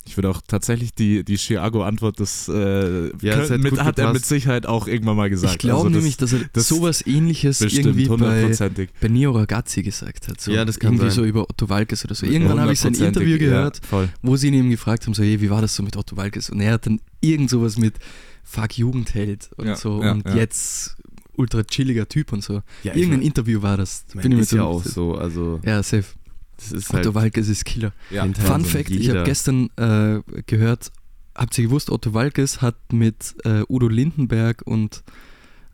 Ich 0.07 0.17
würde 0.17 0.29
auch 0.29 0.41
tatsächlich 0.47 0.95
die, 0.95 1.25
die 1.25 1.37
Chiago-Antwort, 1.37 2.21
das 2.21 2.49
äh, 2.49 3.07
Ja, 3.23 3.37
das 3.37 3.51
mit, 3.59 3.79
hat 3.83 3.99
er 3.99 4.13
mit 4.13 4.25
Sicherheit 4.25 4.67
auch 4.67 4.87
irgendwann 4.87 5.17
mal 5.17 5.31
gesagt. 5.31 5.55
ich 5.55 5.59
glaube 5.59 5.85
Also 5.87 5.89
nämlich, 5.91 6.17
dass 6.17 6.33
er 6.33 6.41
das 6.53 6.69
sowas 6.69 7.07
ähnliches 7.07 7.61
irgendwie 7.61 8.07
bei, 8.09 8.55
bei 9.01 9.09
Neo 9.09 9.33
Ragazzi 9.33 9.83
gesagt 9.83 10.29
hat. 10.29 10.41
So 10.41 10.53
Ja, 10.53 10.65
das 10.65 10.79
kann 10.79 10.93
Irgendwie 10.95 11.11
sein. 11.11 11.17
so 11.17 11.25
über 11.25 11.43
Otto 11.49 11.69
Walkes 11.69 12.05
oder 12.05 12.15
so. 12.15 12.27
Irgendwann 12.27 12.61
habe 12.61 12.73
ich 12.73 12.81
sein 12.81 12.95
Interview 12.95 13.39
gehört, 13.39 13.81
Ja, 13.91 14.09
wo 14.23 14.37
sie 14.37 14.49
ihn 14.49 14.55
eben 14.55 14.71
gefragt 14.71 15.07
haben, 15.07 15.15
so, 15.15 15.23
hey, 15.23 15.41
wie 15.41 15.51
war 15.51 15.63
das 15.63 15.75
so 15.75 15.83
mit 15.83 15.97
Otto 15.97 16.17
Walkes? 16.17 16.51
Und 16.51 16.61
er 16.61 16.75
hat 16.75 16.87
dann 16.87 17.01
irgend 17.21 17.51
sowas 17.51 17.79
mit 17.79 17.95
Fuck 18.43 18.77
Jugendheld 18.77 19.51
und 19.57 19.67
Ja, 19.69 19.77
so 19.77 20.03
ja, 20.03 20.13
und 20.13 20.27
ja. 20.27 20.37
jetzt 20.37 20.97
ultra 21.37 21.65
chilliger 21.65 22.09
Typ 22.09 22.33
und 22.33 22.45
so. 22.45 22.63
Ja, 22.83 22.95
Irgendein 22.95 23.23
Interview 23.23 23.63
war 23.63 23.77
das. 23.77 24.05
Ich 24.15 24.21
Bin 24.21 24.33
ich 24.33 24.39
ist 24.41 24.53
mir 24.53 24.59
ja 24.59 24.65
ziemlich 24.65 24.67
auch 24.67 24.85
so, 24.85 25.15
also 25.17 25.61
Ja, 25.65 25.83
safe. 25.83 26.05
Das 26.71 26.83
ist 26.85 26.93
halt 26.93 27.07
Otto 27.07 27.15
Walkes 27.15 27.49
ist 27.49 27.65
Killer. 27.65 27.93
Ja. 28.11 28.27
Fun 28.27 28.65
Fact, 28.65 28.91
ich 28.91 29.09
habe 29.11 29.25
gestern 29.25 29.71
äh, 29.77 30.21
gehört, 30.47 30.91
habt 31.35 31.57
ihr 31.59 31.65
gewusst, 31.65 31.91
Otto 31.91 32.15
Walkes 32.15 32.63
hat 32.63 32.77
mit 32.93 33.35
äh, 33.45 33.63
Udo 33.69 33.89
Lindenberg 33.89 34.63
und 34.65 35.03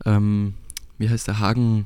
ähm, 0.05 0.53
wie 0.97 1.09
heißt 1.09 1.27
der 1.27 1.39
Hagen? 1.39 1.85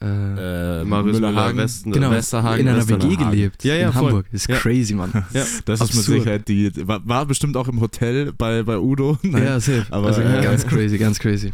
Äh, 0.00 0.80
Äh, 0.80 0.84
Marius 0.84 1.20
Müller-Hagen, 1.20 1.92
genau, 1.92 2.10
Westerhagen, 2.10 2.60
in 2.66 2.68
einer. 2.68 2.86
WG 2.88 3.16
gelebt 3.16 3.62
Ja, 3.64 3.74
ja, 3.76 3.86
in 3.86 3.92
voll. 3.92 4.02
Hamburg. 4.06 4.26
Ist 4.32 4.48
Ja. 4.48 4.56
crazy, 4.56 4.92
Mann. 4.94 5.10
Ja. 5.14 5.22
Das 5.32 5.40
ist 5.46 5.64
mit 5.64 5.80
Absurd. 5.80 6.04
Sicherheit 6.04 6.48
die, 6.48 6.70
war, 6.86 7.06
war 7.08 7.24
bestimmt 7.26 7.56
auch 7.56 7.68
im 7.68 7.80
Hotel 7.80 8.32
bei, 8.32 8.64
bei 8.64 8.76
Udo. 8.78 9.18
Ja, 9.22 9.60
safe. 9.60 9.86
Aber, 9.90 10.08
also 10.08 10.20
äh, 10.20 10.42
ganz 10.42 10.66
crazy, 10.66 10.98
ganz 10.98 11.18
crazy. 11.20 11.52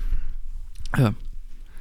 Ja. 0.96 1.12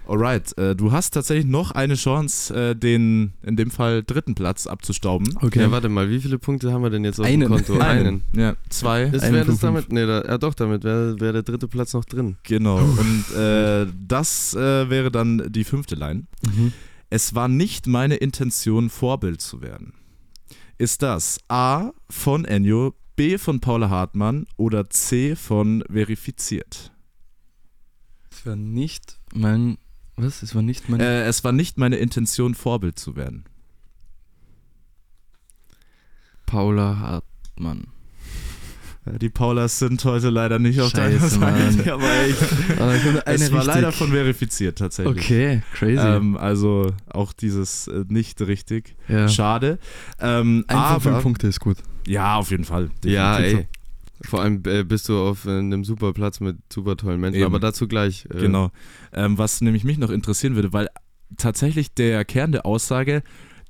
Alright, 0.10 0.58
äh, 0.58 0.76
du 0.76 0.92
hast 0.92 1.12
tatsächlich 1.12 1.46
noch 1.46 1.70
eine 1.72 1.94
Chance, 1.94 2.54
äh, 2.72 2.76
den 2.76 3.34
in 3.44 3.56
dem 3.56 3.70
Fall 3.70 4.02
dritten 4.04 4.34
Platz 4.34 4.66
abzustauben. 4.66 5.38
Okay. 5.40 5.60
Ja, 5.60 5.72
warte 5.72 5.88
mal, 5.88 6.10
wie 6.10 6.20
viele 6.20 6.40
Punkte 6.40 6.74
haben 6.74 6.82
wir 6.82 6.90
denn 6.90 7.06
jetzt 7.06 7.20
auf 7.20 7.28
Einen. 7.28 7.42
dem 7.42 7.50
Konto? 7.50 7.78
Einen. 7.78 8.24
Ja, 8.34 8.56
zwei. 8.70 9.04
Ist, 9.04 9.24
Einen 9.24 9.46
das 9.46 9.60
damit? 9.60 9.94
Nee, 9.94 10.08
da, 10.08 10.24
ja 10.24 10.38
doch, 10.40 10.56
damit 10.56 10.84
wäre 10.84 11.20
wär 11.20 11.34
der 11.34 11.44
dritte 11.44 11.68
Platz 11.68 11.94
noch 11.94 12.06
drin. 12.06 12.38
Genau. 12.42 12.78
Und 12.80 13.36
äh, 13.36 13.86
das 14.08 14.56
äh, 14.56 14.90
wäre 14.90 15.12
dann 15.12 15.44
die 15.52 15.64
fünfte 15.64 15.94
Line. 15.94 16.24
Mhm. 16.44 16.74
Es 17.12 17.36
war 17.36 17.48
nicht 17.48 17.86
meine 17.86 18.16
Intention, 18.16 18.90
Vorbild 18.90 19.42
zu 19.42 19.62
werden. 19.62 19.94
Ist 20.80 21.04
das 21.04 21.38
A 21.50 21.92
von 22.10 22.46
Ennio, 22.46 22.96
B 23.16 23.38
von 23.38 23.60
Paula 23.60 23.90
Hartmann 23.90 24.48
oder 24.58 24.90
C 24.90 25.36
von 25.36 25.84
Verifiziert? 25.92 26.92
Es 28.32 28.46
war 28.46 28.56
nicht 28.56 29.20
mein. 29.34 29.78
Was? 30.22 30.44
Es 30.44 30.54
war 30.56 30.62
nicht 30.62 30.90
mein. 30.90 31.00
Äh, 31.00 31.24
es 31.24 31.44
war 31.44 31.52
nicht 31.52 31.78
meine 31.78 31.98
Intention, 31.98 32.54
Vorbild 32.56 33.00
zu 33.00 33.16
werden. 33.16 33.46
Paula 36.46 36.98
Hartmann. 37.00 37.88
Die 39.22 39.30
Paulas 39.30 39.80
sind 39.80 40.04
heute 40.06 40.30
leider 40.30 40.60
nicht 40.60 40.80
auf 40.82 40.92
deiner 40.92 41.20
Scheiße, 41.20 41.40
Seite, 41.40 41.40
Mann. 41.40 41.90
aber 41.90 42.28
ich, 42.28 42.80
Aber 42.80 42.96
ich 42.96 43.04
habe 43.06 43.26
eine 43.28 43.36
es 43.36 43.52
war 43.52 43.60
richtig- 43.62 43.66
leider 43.76 43.92
von 43.92 44.10
verifiziert 44.12 44.78
tatsächlich. 44.78 45.24
Okay, 45.24 45.62
crazy. 45.74 45.98
Ähm, 45.98 46.38
also 46.38 46.92
auch 47.10 47.34
dieses 47.34 47.88
äh, 47.88 48.04
nicht 48.08 48.40
richtig. 48.42 48.96
ja. 49.08 49.28
Schade. 49.28 49.80
Ähm, 50.20 50.64
Ein 50.68 50.78
von 50.94 51.02
fünf 51.02 51.14
aber 51.16 51.24
Punkte 51.24 51.48
ist 51.48 51.60
gut. 51.60 51.78
ja, 52.06 52.36
auf 52.36 52.52
jeden 52.52 52.66
Fall. 52.66 52.92
Ja, 53.04 53.38
definitiv. 53.38 53.60
ey. 53.60 53.68
Vor 54.22 54.42
allem 54.42 54.62
äh, 54.66 54.84
bist 54.84 55.10
du 55.10 55.18
auf 55.18 55.46
äh, 55.46 55.58
einem 55.58 55.84
super 55.84 56.14
Platz 56.14 56.40
mit 56.40 56.58
super 56.72 56.98
tollen 56.98 57.22
Menschen, 57.22 57.40
Eben. 57.40 57.46
aber 57.46 57.60
dazu 57.60 57.88
gleich. 57.88 58.26
Äh, 58.26 58.40
Genau. 58.40 58.72
Ähm, 59.14 59.38
was 59.38 59.62
nämlich 59.62 59.84
mich 59.84 59.98
noch 59.98 60.10
interessieren 60.10 60.56
würde, 60.56 60.74
weil 60.74 60.90
tatsächlich 61.38 61.94
der 61.94 62.26
Kern 62.26 62.52
der 62.52 62.66
Aussage, 62.66 63.24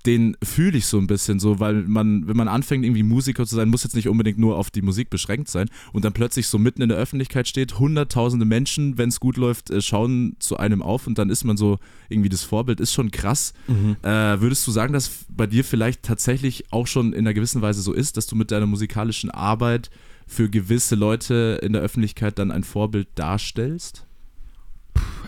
den 0.05 0.37
fühle 0.41 0.77
ich 0.77 0.85
so 0.85 0.97
ein 0.97 1.07
bisschen 1.07 1.39
so, 1.39 1.59
weil 1.59 1.83
man, 1.83 2.25
wenn 2.27 2.37
man 2.37 2.47
anfängt, 2.47 2.85
irgendwie 2.85 3.03
Musiker 3.03 3.45
zu 3.45 3.55
sein, 3.55 3.67
muss 3.67 3.83
jetzt 3.83 3.95
nicht 3.95 4.07
unbedingt 4.07 4.39
nur 4.39 4.55
auf 4.57 4.71
die 4.71 4.81
Musik 4.81 5.09
beschränkt 5.09 5.49
sein 5.49 5.69
und 5.91 6.05
dann 6.05 6.13
plötzlich 6.13 6.47
so 6.47 6.57
mitten 6.57 6.81
in 6.81 6.87
der 6.87 6.97
Öffentlichkeit 6.97 7.49
steht, 7.49 7.79
hunderttausende 7.79 8.45
Menschen, 8.45 8.97
wenn 8.97 9.09
es 9.09 9.19
gut 9.19 9.35
läuft, 9.35 9.69
äh, 9.71 9.81
schauen 9.81 10.37
zu 10.39 10.55
einem 10.57 10.81
auf 10.81 11.05
und 11.05 11.17
dann 11.17 11.29
ist 11.29 11.43
man 11.43 11.57
so 11.57 11.79
irgendwie 12.07 12.29
das 12.29 12.43
Vorbild, 12.43 12.79
ist 12.79 12.93
schon 12.93 13.11
krass. 13.11 13.53
Äh, 14.01 14.39
würdest 14.39 14.65
du 14.65 14.71
sagen, 14.71 14.93
dass 14.93 15.25
bei 15.29 15.47
dir 15.47 15.65
vielleicht 15.65 16.03
tatsächlich 16.03 16.71
auch 16.71 16.87
schon 16.87 17.11
in 17.11 17.19
einer 17.19 17.33
gewissen 17.33 17.61
Weise 17.61 17.81
so 17.81 17.91
ist, 17.91 18.15
dass 18.15 18.25
du 18.25 18.37
mit 18.37 18.51
deiner 18.51 18.67
musikalischen 18.67 19.29
Arbeit 19.29 19.89
für 20.29 20.47
gewisse 20.49 20.95
Leute 20.95 21.59
in 21.63 21.73
der 21.73 21.81
Öffentlichkeit 21.81 22.37
dann 22.39 22.51
ein 22.51 22.63
Vorbild 22.63 23.07
darstellst? 23.15 24.05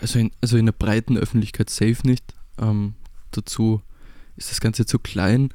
Also 0.00 0.18
in, 0.20 0.30
also 0.40 0.56
in 0.56 0.66
der 0.66 0.72
breiten 0.72 1.18
Öffentlichkeit 1.18 1.70
safe 1.70 1.98
nicht. 2.04 2.24
Ähm, 2.58 2.94
dazu 3.32 3.82
ist 4.36 4.50
das 4.50 4.60
Ganze 4.60 4.86
zu 4.86 4.98
klein. 4.98 5.50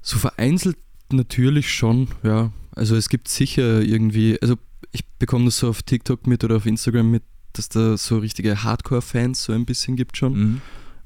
So 0.00 0.18
vereinzelt 0.18 0.76
natürlich 1.12 1.72
schon, 1.72 2.08
ja. 2.22 2.50
Also 2.74 2.96
es 2.96 3.08
gibt 3.08 3.28
sicher 3.28 3.82
irgendwie, 3.82 4.40
also 4.40 4.56
ich 4.92 5.04
bekomme 5.18 5.46
das 5.46 5.58
so 5.58 5.68
auf 5.68 5.82
TikTok 5.82 6.26
mit 6.26 6.42
oder 6.44 6.56
auf 6.56 6.66
Instagram 6.66 7.10
mit, 7.10 7.22
dass 7.52 7.68
da 7.68 7.96
so 7.98 8.18
richtige 8.18 8.62
Hardcore-Fans 8.62 9.42
so 9.44 9.52
ein 9.52 9.66
bisschen 9.66 9.96
gibt 9.96 10.16
schon. 10.16 10.32
Mhm. 10.38 10.60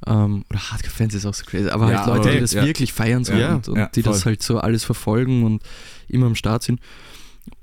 Ähm, 0.07 0.45
oder 0.51 0.61
Hardcore-Fans 0.71 1.15
ist 1.15 1.25
auch 1.27 1.35
so 1.35 1.45
crazy, 1.45 1.69
aber 1.71 1.91
Ja, 1.91 1.99
halt 1.99 2.07
Leute, 2.09 2.21
aber- 2.23 2.31
die 2.33 2.41
das 2.41 2.53
ja. 2.53 2.65
wirklich 2.65 2.93
feiern 2.93 3.25
so 3.25 3.33
Ja, 3.33 3.55
und, 3.55 3.69
und 3.69 3.97
die 3.97 4.03
das 4.03 4.23
voll. 4.23 4.33
halt 4.33 4.43
so 4.43 4.59
alles 4.59 4.85
verfolgen 4.85 5.45
und 5.45 5.63
immer 6.09 6.27
am 6.27 6.35
Start 6.35 6.63
sind. 6.63 6.81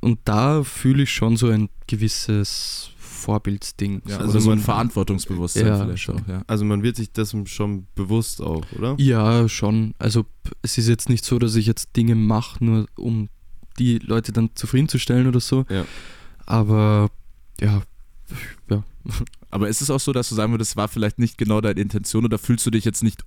Und 0.02 0.20
da 0.26 0.64
fühle 0.64 1.04
ich 1.04 1.12
schon 1.12 1.38
so 1.38 1.48
ein 1.48 1.70
gewisses 1.88 2.92
Vorbildsding. 2.98 4.02
Ja, 4.08 4.18
so. 4.18 4.22
also 4.22 4.40
so 4.40 4.52
ein 4.52 4.60
Verantwortungsbewusstsein 4.60 5.68
Ja, 5.68 5.86
vielleicht 5.86 6.10
auch, 6.10 6.28
ja. 6.28 6.44
Also 6.48 6.66
man 6.66 6.84
wird 6.84 6.96
sich 6.96 7.12
das 7.12 7.36
schon 7.46 7.88
bewusst 7.96 8.42
auch, 8.42 8.66
oder? 8.78 8.96
Ja, 8.98 9.48
schon. 9.50 9.94
Also 10.00 10.26
es 10.62 10.78
ist 10.78 10.88
jetzt 10.88 11.10
nicht 11.10 11.26
so, 11.26 11.40
dass 11.40 11.56
ich 11.56 11.66
jetzt 11.66 11.96
Dinge 11.96 12.16
mache, 12.16 12.64
nur 12.64 12.88
um 12.96 13.30
die 13.78 14.00
Leute 14.00 14.32
dann 14.32 14.50
zufriedenzustellen 14.56 15.28
oder 15.28 15.40
so. 15.40 15.66
Ja. 15.70 15.86
Aber 16.46 17.10
ja, 17.60 17.82
ja. 18.70 18.84
Aber 19.52 19.70
ist 19.70 19.82
es 19.82 19.90
auch 19.90 20.00
so, 20.00 20.14
dass 20.14 20.30
du 20.30 20.36
sagen 20.36 20.54
würdest, 20.54 20.72
das 20.72 20.78
war 20.78 20.88
vielleicht 20.88 21.20
nicht 21.20 21.38
genau 21.38 21.62
deine 21.62 21.80
Intention 21.80 22.26
oder 22.26 22.38
fühlst 22.38 22.66
du 22.66 22.72
dich 22.72 22.86
jetzt 22.86 23.04
nicht, 23.04 23.24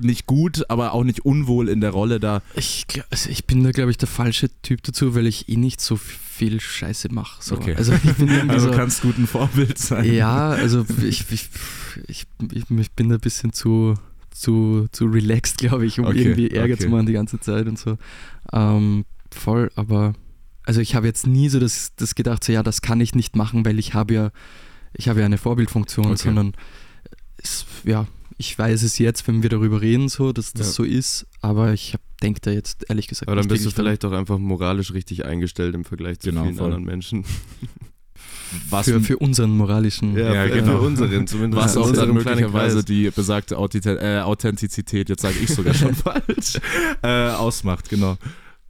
nicht 0.00 0.26
gut, 0.26 0.68
aber 0.68 0.92
auch 0.92 1.04
nicht 1.04 1.24
unwohl 1.24 1.68
in 1.68 1.80
der 1.80 1.90
Rolle 1.90 2.20
da? 2.20 2.42
Ich, 2.54 2.86
also 3.10 3.30
ich 3.30 3.46
bin 3.46 3.62
da, 3.62 3.70
glaube 3.70 3.90
ich, 3.90 3.98
der 3.98 4.08
falsche 4.08 4.48
Typ 4.62 4.82
dazu, 4.82 5.14
weil 5.14 5.26
ich 5.26 5.48
eh 5.48 5.56
nicht 5.56 5.80
so 5.80 5.96
viel 5.96 6.60
Scheiße 6.60 7.12
mache. 7.12 7.42
So. 7.42 7.56
Okay. 7.56 7.74
Also 7.76 7.92
ich 7.92 8.14
bin 8.14 8.30
Also 8.50 8.68
so, 8.68 8.74
kannst 8.74 9.02
gut 9.02 9.18
ein 9.18 9.26
Vorbild 9.26 9.78
sein. 9.78 10.12
Ja, 10.12 10.50
also 10.50 10.86
ich, 11.02 11.30
ich, 11.30 11.48
ich, 12.06 12.26
ich, 12.52 12.90
bin 12.92 13.08
da 13.08 13.16
ein 13.16 13.20
bisschen 13.20 13.52
zu, 13.52 13.94
zu, 14.30 14.88
zu 14.92 15.06
relaxed, 15.06 15.58
glaube 15.58 15.86
ich, 15.86 15.98
um 15.98 16.06
Okay, 16.06 16.22
irgendwie 16.22 16.50
Ärger 16.50 16.74
okay. 16.74 16.84
zu 16.84 16.88
machen 16.88 17.06
die 17.06 17.12
ganze 17.12 17.40
Zeit 17.40 17.66
und 17.66 17.78
so. 17.78 17.98
Ähm, 18.52 19.04
voll, 19.30 19.70
aber 19.76 20.14
also 20.64 20.80
ich 20.80 20.94
habe 20.94 21.06
jetzt 21.06 21.26
nie 21.26 21.48
so 21.48 21.58
das, 21.58 21.92
das 21.96 22.14
gedacht, 22.14 22.44
so 22.44 22.52
ja, 22.52 22.62
das 22.62 22.80
kann 22.82 23.00
ich 23.00 23.14
nicht 23.14 23.36
machen, 23.36 23.64
weil 23.64 23.78
ich 23.78 23.94
habe 23.94 24.14
ja, 24.14 24.30
ich 24.94 25.08
habe 25.08 25.20
ja 25.20 25.26
eine 25.26 25.38
Vorbildfunktion, 25.38 26.16
sondern 26.16 26.54
es, 27.42 27.66
ja, 27.84 28.06
ich 28.40 28.58
weiß 28.58 28.82
es 28.84 28.96
jetzt, 28.98 29.28
wenn 29.28 29.42
wir 29.42 29.50
darüber 29.50 29.82
reden, 29.82 30.08
so, 30.08 30.32
dass 30.32 30.54
das 30.54 30.68
Ja. 30.68 30.72
so 30.72 30.82
ist, 30.84 31.26
aber 31.42 31.74
ich 31.74 31.94
denke 32.22 32.40
da 32.40 32.50
jetzt 32.50 32.86
ehrlich 32.88 33.06
gesagt 33.06 33.28
Aber 33.28 33.36
dann 33.38 33.48
bist 33.48 33.66
du 33.66 33.68
dran. 33.70 33.76
vielleicht 33.84 34.04
auch 34.06 34.12
einfach 34.12 34.38
moralisch 34.38 34.94
richtig 34.94 35.26
eingestellt 35.26 35.74
im 35.74 35.84
Vergleich 35.84 36.20
zu 36.20 36.30
Genau, 36.30 36.44
vielen 36.44 36.56
voll. 36.56 36.64
anderen 36.66 36.84
Menschen. 36.84 37.24
Was, 38.70 38.86
für, 38.86 39.00
für 39.00 39.16
unseren 39.18 39.56
moralischen. 39.56 40.16
Ja, 40.16 40.44
für, 40.44 40.50
genau. 40.50 40.78
für 40.78 40.86
unseren, 40.86 41.26
zumindest 41.26 41.62
was 41.64 41.76
in 41.76 41.82
auch 41.82 41.92
dann 41.92 42.12
möglicherweise 42.14 42.82
die 42.82 43.10
besagte 43.10 43.56
Authentizität, 43.56 44.02
äh, 44.02 44.20
Authentizität 44.22 45.08
jetzt 45.08 45.22
sage 45.22 45.36
ich 45.40 45.50
sogar 45.50 45.72
schon 45.74 45.94
falsch, 46.06 46.58
äh, 47.02 47.30
ausmacht, 47.30 47.88
genau. 47.88 48.16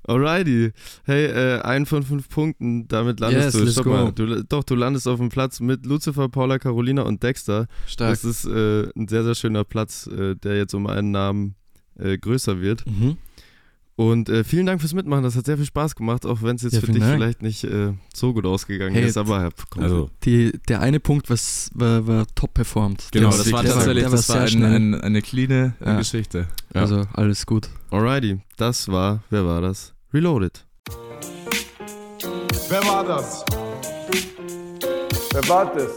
Alrighty. 0.05 0.73
Hey, 1.05 1.27
äh, 1.27 1.61
ein 1.61 1.87
von 1.87 2.03
fünf 2.03 2.29
Punkten, 2.29 2.89
damit 2.89 3.21
landest 3.21 3.45
Yes, 3.47 3.53
du. 3.55 3.61
let's 3.61 3.73
Stopp 3.75 3.85
go. 3.85 3.91
mal. 3.91 4.13
Du, 4.13 4.45
doch, 4.45 4.65
du 4.65 4.75
landest 4.75 5.07
auf 5.07 5.19
dem 5.19 5.29
Platz 5.29 5.61
mit 5.61 5.85
Lucifer, 5.87 6.29
Paula, 6.29 6.59
Carolina 6.59 7.03
und 7.03 7.23
Dexter. 7.23 7.67
Stark. 7.87 8.11
Das 8.11 8.25
ist 8.25 8.45
äh, 8.47 8.89
ein 8.97 9.09
sehr, 9.09 9.25
sehr 9.25 9.35
schöner 9.35 9.65
Platz, 9.65 10.07
äh, 10.07 10.35
der 10.37 10.57
jetzt 10.57 10.75
um 10.75 10.87
einen 10.87 11.11
Namen 11.11 11.55
äh, 11.99 12.17
größer 12.19 12.61
wird. 12.61 12.87
Mhm. 12.87 13.19
Und 14.01 14.31
äh, 14.31 14.45
vielen 14.45 14.65
Dank 14.65 14.81
fürs 14.81 14.95
Mitmachen. 14.95 15.25
Das 15.25 15.37
hat 15.37 15.45
sehr 15.45 15.59
viel 15.59 15.67
Spaß 15.67 15.95
gemacht, 15.95 16.25
auch 16.25 16.41
wenn 16.41 16.57
es 16.57 16.63
jetzt 16.63 16.73
Ja, 16.73 16.81
für 16.81 16.87
dich 16.91 17.03
Dank. 17.03 17.17
vielleicht 17.17 17.43
nicht 17.43 17.65
äh, 17.65 17.93
so 18.15 18.33
gut 18.33 18.47
ausgegangen 18.47 18.95
Hey, 18.95 19.05
ist. 19.05 19.19
Aber 19.19 19.43
ja, 19.43 19.49
komm, 19.69 19.83
Also 19.83 20.09
Die, 20.25 20.53
der 20.69 20.81
eine 20.81 21.01
Punkt 21.01 21.29
was, 21.29 21.69
war, 21.75 22.07
war 22.07 22.27
top 22.35 22.55
performt. 22.55 23.09
genau, 23.13 23.29
Der 23.29 23.37
das 23.39 23.53
war 23.53 23.63
tatsächlich, 23.63 24.05
das 24.05 24.27
war 24.31 24.41
ein, 24.41 24.63
ein, 24.65 24.95
eine 25.03 25.21
cleane 25.21 25.75
Ja. 25.85 25.99
Geschichte. 25.99 26.47
Ja. 26.75 26.81
Also 26.81 27.07
alles 27.13 27.45
gut. 27.45 27.69
alrighty. 27.91 28.41
Das 28.57 28.89
war, 28.89 29.23
wer 29.29 29.45
war 29.45 29.61
das? 29.61 29.93
Reloaded. 30.15 30.65
Wer 32.71 32.83
war 32.85 33.05
das? 33.05 33.45
Wer 35.33 35.47
war 35.49 35.75
das? 35.75 35.91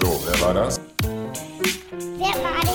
So, 0.00 0.22
wer 0.26 0.40
war 0.40 0.54
das? 0.54 0.80
Wer 1.02 2.28
war 2.44 2.60
denn 2.62 2.69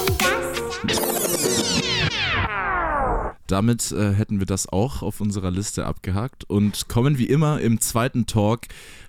Damit 3.47 3.91
äh, 3.91 4.13
hätten 4.13 4.39
wir 4.39 4.45
das 4.45 4.67
auch 4.67 5.01
auf 5.01 5.21
unserer 5.21 5.51
Liste 5.51 5.85
abgehakt 5.85 6.43
und 6.49 6.87
kommen 6.87 7.17
wie 7.17 7.25
immer 7.25 7.61
im 7.61 7.79
zweiten 7.79 8.25
Talk 8.25 8.61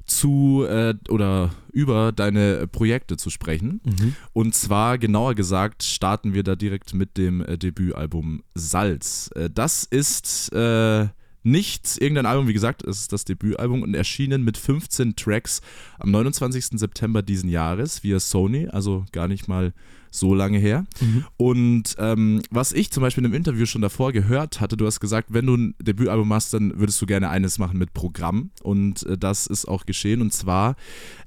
zu 0.05 0.65
äh, 0.69 0.95
oder 1.09 1.51
über 1.73 2.13
deine 2.13 2.67
Projekte 2.67 3.17
zu 3.17 3.31
sprechen. 3.31 3.81
Und 4.33 4.55
zwar 4.55 4.99
genauer 4.99 5.35
gesagt 5.35 5.83
starten 5.83 6.35
wir 6.35 6.43
da 6.43 6.55
direkt 6.57 6.95
mit 6.95 7.17
dem 7.17 7.41
äh, 7.41 7.59
Debütalbum 7.59 8.43
Salz. 8.55 9.31
Äh, 9.35 9.51
das 9.51 9.85
ist 9.85 10.51
äh, 11.47 11.51
nicht 11.51 11.97
irgendein 12.01 12.27
Album, 12.27 12.49
wie 12.49 12.53
gesagt, 12.53 12.83
es 12.85 13.01
ist 13.03 13.13
das 13.13 13.25
Debütalbum 13.25 13.83
und 13.83 13.95
erschienen 13.95 14.43
mit 14.43 14.59
15 14.59 15.17
Tracks 15.17 15.61
am 15.99 16.11
29. 16.11 16.79
September 16.79 17.23
diesen 17.23 17.49
Jahres 17.49 18.03
via 18.03 18.21
Sony, 18.21 18.69
also 18.69 19.05
gar 19.13 19.29
nicht 19.29 19.49
mal 19.49 19.73
so 20.11 20.35
lange 20.35 20.59
her. 20.59 20.87
Und 21.37 21.95
ähm, 21.99 22.41
was 22.51 22.73
ich 22.73 22.91
zum 22.91 23.03
Beispiel 23.03 23.23
in 23.23 23.27
einem 23.27 23.35
Interview 23.35 23.67
schon 23.67 23.83
davor 23.83 24.13
gehört 24.13 24.61
hatte, 24.63 24.77
du 24.77 24.87
hast 24.87 24.99
gesagt, 25.01 25.29
wenn 25.33 25.45
du 25.45 25.57
ein 25.57 25.75
Debütalbum 25.79 26.27
machst, 26.27 26.55
dann 26.55 26.79
würdest 26.79 27.03
du 27.03 27.07
gerne 27.07 27.29
eines 27.29 27.59
machen 27.59 27.79
mit 27.79 27.93
Programm. 27.93 28.51
Und 28.63 29.03
äh, 29.05 29.19
das 29.19 29.47
ist 29.47 29.69
auch 29.69 29.85
geschehen. 29.85 30.23
Und 30.23 30.33
zwar, 30.33 30.77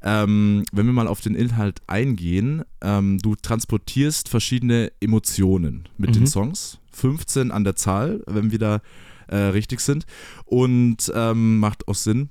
ähm, 0.02 0.64
wenn 0.72 0.88
wir 0.88 0.94
mal 0.94 1.08
auf 1.08 1.22
den 1.22 1.36
Inhalt 1.36 1.82
eingehen, 1.86 2.64
ähm, 2.82 3.20
du 3.20 3.36
transportierst 3.36 4.28
verschiedene 4.28 4.92
Emotionen 5.00 5.88
mit 5.98 6.16
den 6.16 6.24
Mhm. 6.24 6.28
Songs. 6.28 6.80
15 6.92 7.52
an 7.52 7.64
der 7.64 7.76
Zahl, 7.76 8.24
wenn 8.26 8.52
wir 8.52 8.60
da 8.60 8.82
äh, 9.30 9.36
richtig 9.38 9.80
sind. 9.80 10.06
Und 10.46 11.12
ähm, 11.16 11.60
macht 11.60 11.88
auch 11.88 11.96
Sinn. 11.96 12.30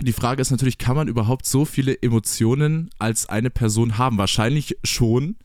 Die 0.00 0.12
Frage 0.12 0.40
ist 0.40 0.50
natürlich, 0.52 0.78
kann 0.78 0.94
man 0.94 1.08
überhaupt 1.08 1.44
so 1.46 1.64
viele 1.64 2.00
Emotionen 2.02 2.90
als 2.98 3.28
eine 3.28 3.50
Person 3.50 3.98
haben? 3.98 4.16
Wahrscheinlich 4.18 4.76
schon. 4.84 5.36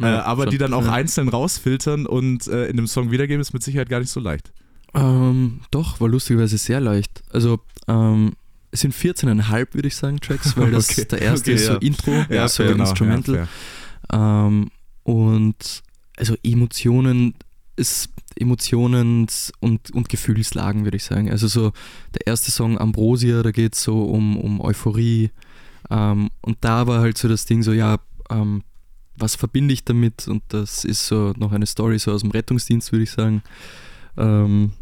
äh, 0.00 0.04
Ja, 0.04 0.22
aber 0.24 0.44
schon. 0.44 0.50
die 0.52 0.58
dann 0.58 0.72
auch 0.74 0.84
Ja. 0.84 0.92
einzeln 0.92 1.28
rausfiltern 1.28 2.06
und 2.06 2.46
äh, 2.46 2.66
in 2.68 2.76
dem 2.76 2.86
Song 2.86 3.10
wiedergeben, 3.10 3.40
ist 3.40 3.52
mit 3.52 3.62
Sicherheit 3.64 3.88
gar 3.88 3.98
nicht 4.00 4.10
so 4.12 4.20
leicht. 4.20 4.52
Ähm, 4.94 5.60
doch, 5.72 6.00
war 6.00 6.08
lustigerweise 6.08 6.56
sehr 6.58 6.80
leicht. 6.80 7.22
Also, 7.32 7.58
ähm, 7.88 8.34
es 8.70 8.80
sind 8.80 8.94
14,5, 8.94 9.74
würde 9.74 9.88
ich 9.88 9.96
sagen, 9.96 10.20
Tracks, 10.20 10.56
weil 10.56 10.70
das 10.70 10.90
Okay, 10.92 11.04
der 11.10 11.22
erste 11.22 11.50
okay, 11.50 11.54
ist 11.60 11.66
so 11.66 11.72
ja. 11.72 11.78
Intro, 11.78 12.12
so 12.48 12.62
genau, 12.64 12.84
Instrumental. 12.84 13.48
Ja, 14.12 14.46
ähm, 14.46 14.70
und 15.02 15.82
also 16.16 16.36
Emotionen 16.42 17.34
ist 17.76 18.10
Emotionen 18.40 19.26
und, 19.60 19.90
und 19.90 20.08
Gefühlslagen, 20.08 20.84
würde 20.84 20.96
ich 20.96 21.04
sagen. 21.04 21.30
Also 21.30 21.48
so 21.48 21.72
der 22.14 22.26
erste 22.26 22.50
Song 22.50 22.78
Ambrosia, 22.78 23.42
da 23.42 23.50
geht 23.50 23.74
es 23.74 23.82
so 23.82 24.04
um, 24.04 24.36
um 24.36 24.60
Euphorie. 24.60 25.30
Ähm, 25.90 26.30
und 26.40 26.58
da 26.60 26.86
war 26.86 27.00
halt 27.00 27.18
so 27.18 27.28
das 27.28 27.46
Ding 27.46 27.62
so, 27.62 27.72
ja, 27.72 27.98
ähm, 28.30 28.62
was 29.16 29.34
verbinde 29.34 29.74
ich 29.74 29.84
damit? 29.84 30.28
Und 30.28 30.42
das 30.48 30.84
ist 30.84 31.06
so 31.06 31.32
noch 31.36 31.52
eine 31.52 31.66
Story 31.66 31.98
so 31.98 32.12
aus 32.12 32.22
dem 32.22 32.30
Rettungsdienst, 32.30 32.92
würde 32.92 33.04
ich 33.04 33.10
sagen. 33.10 33.42
Ähm, 34.16 34.72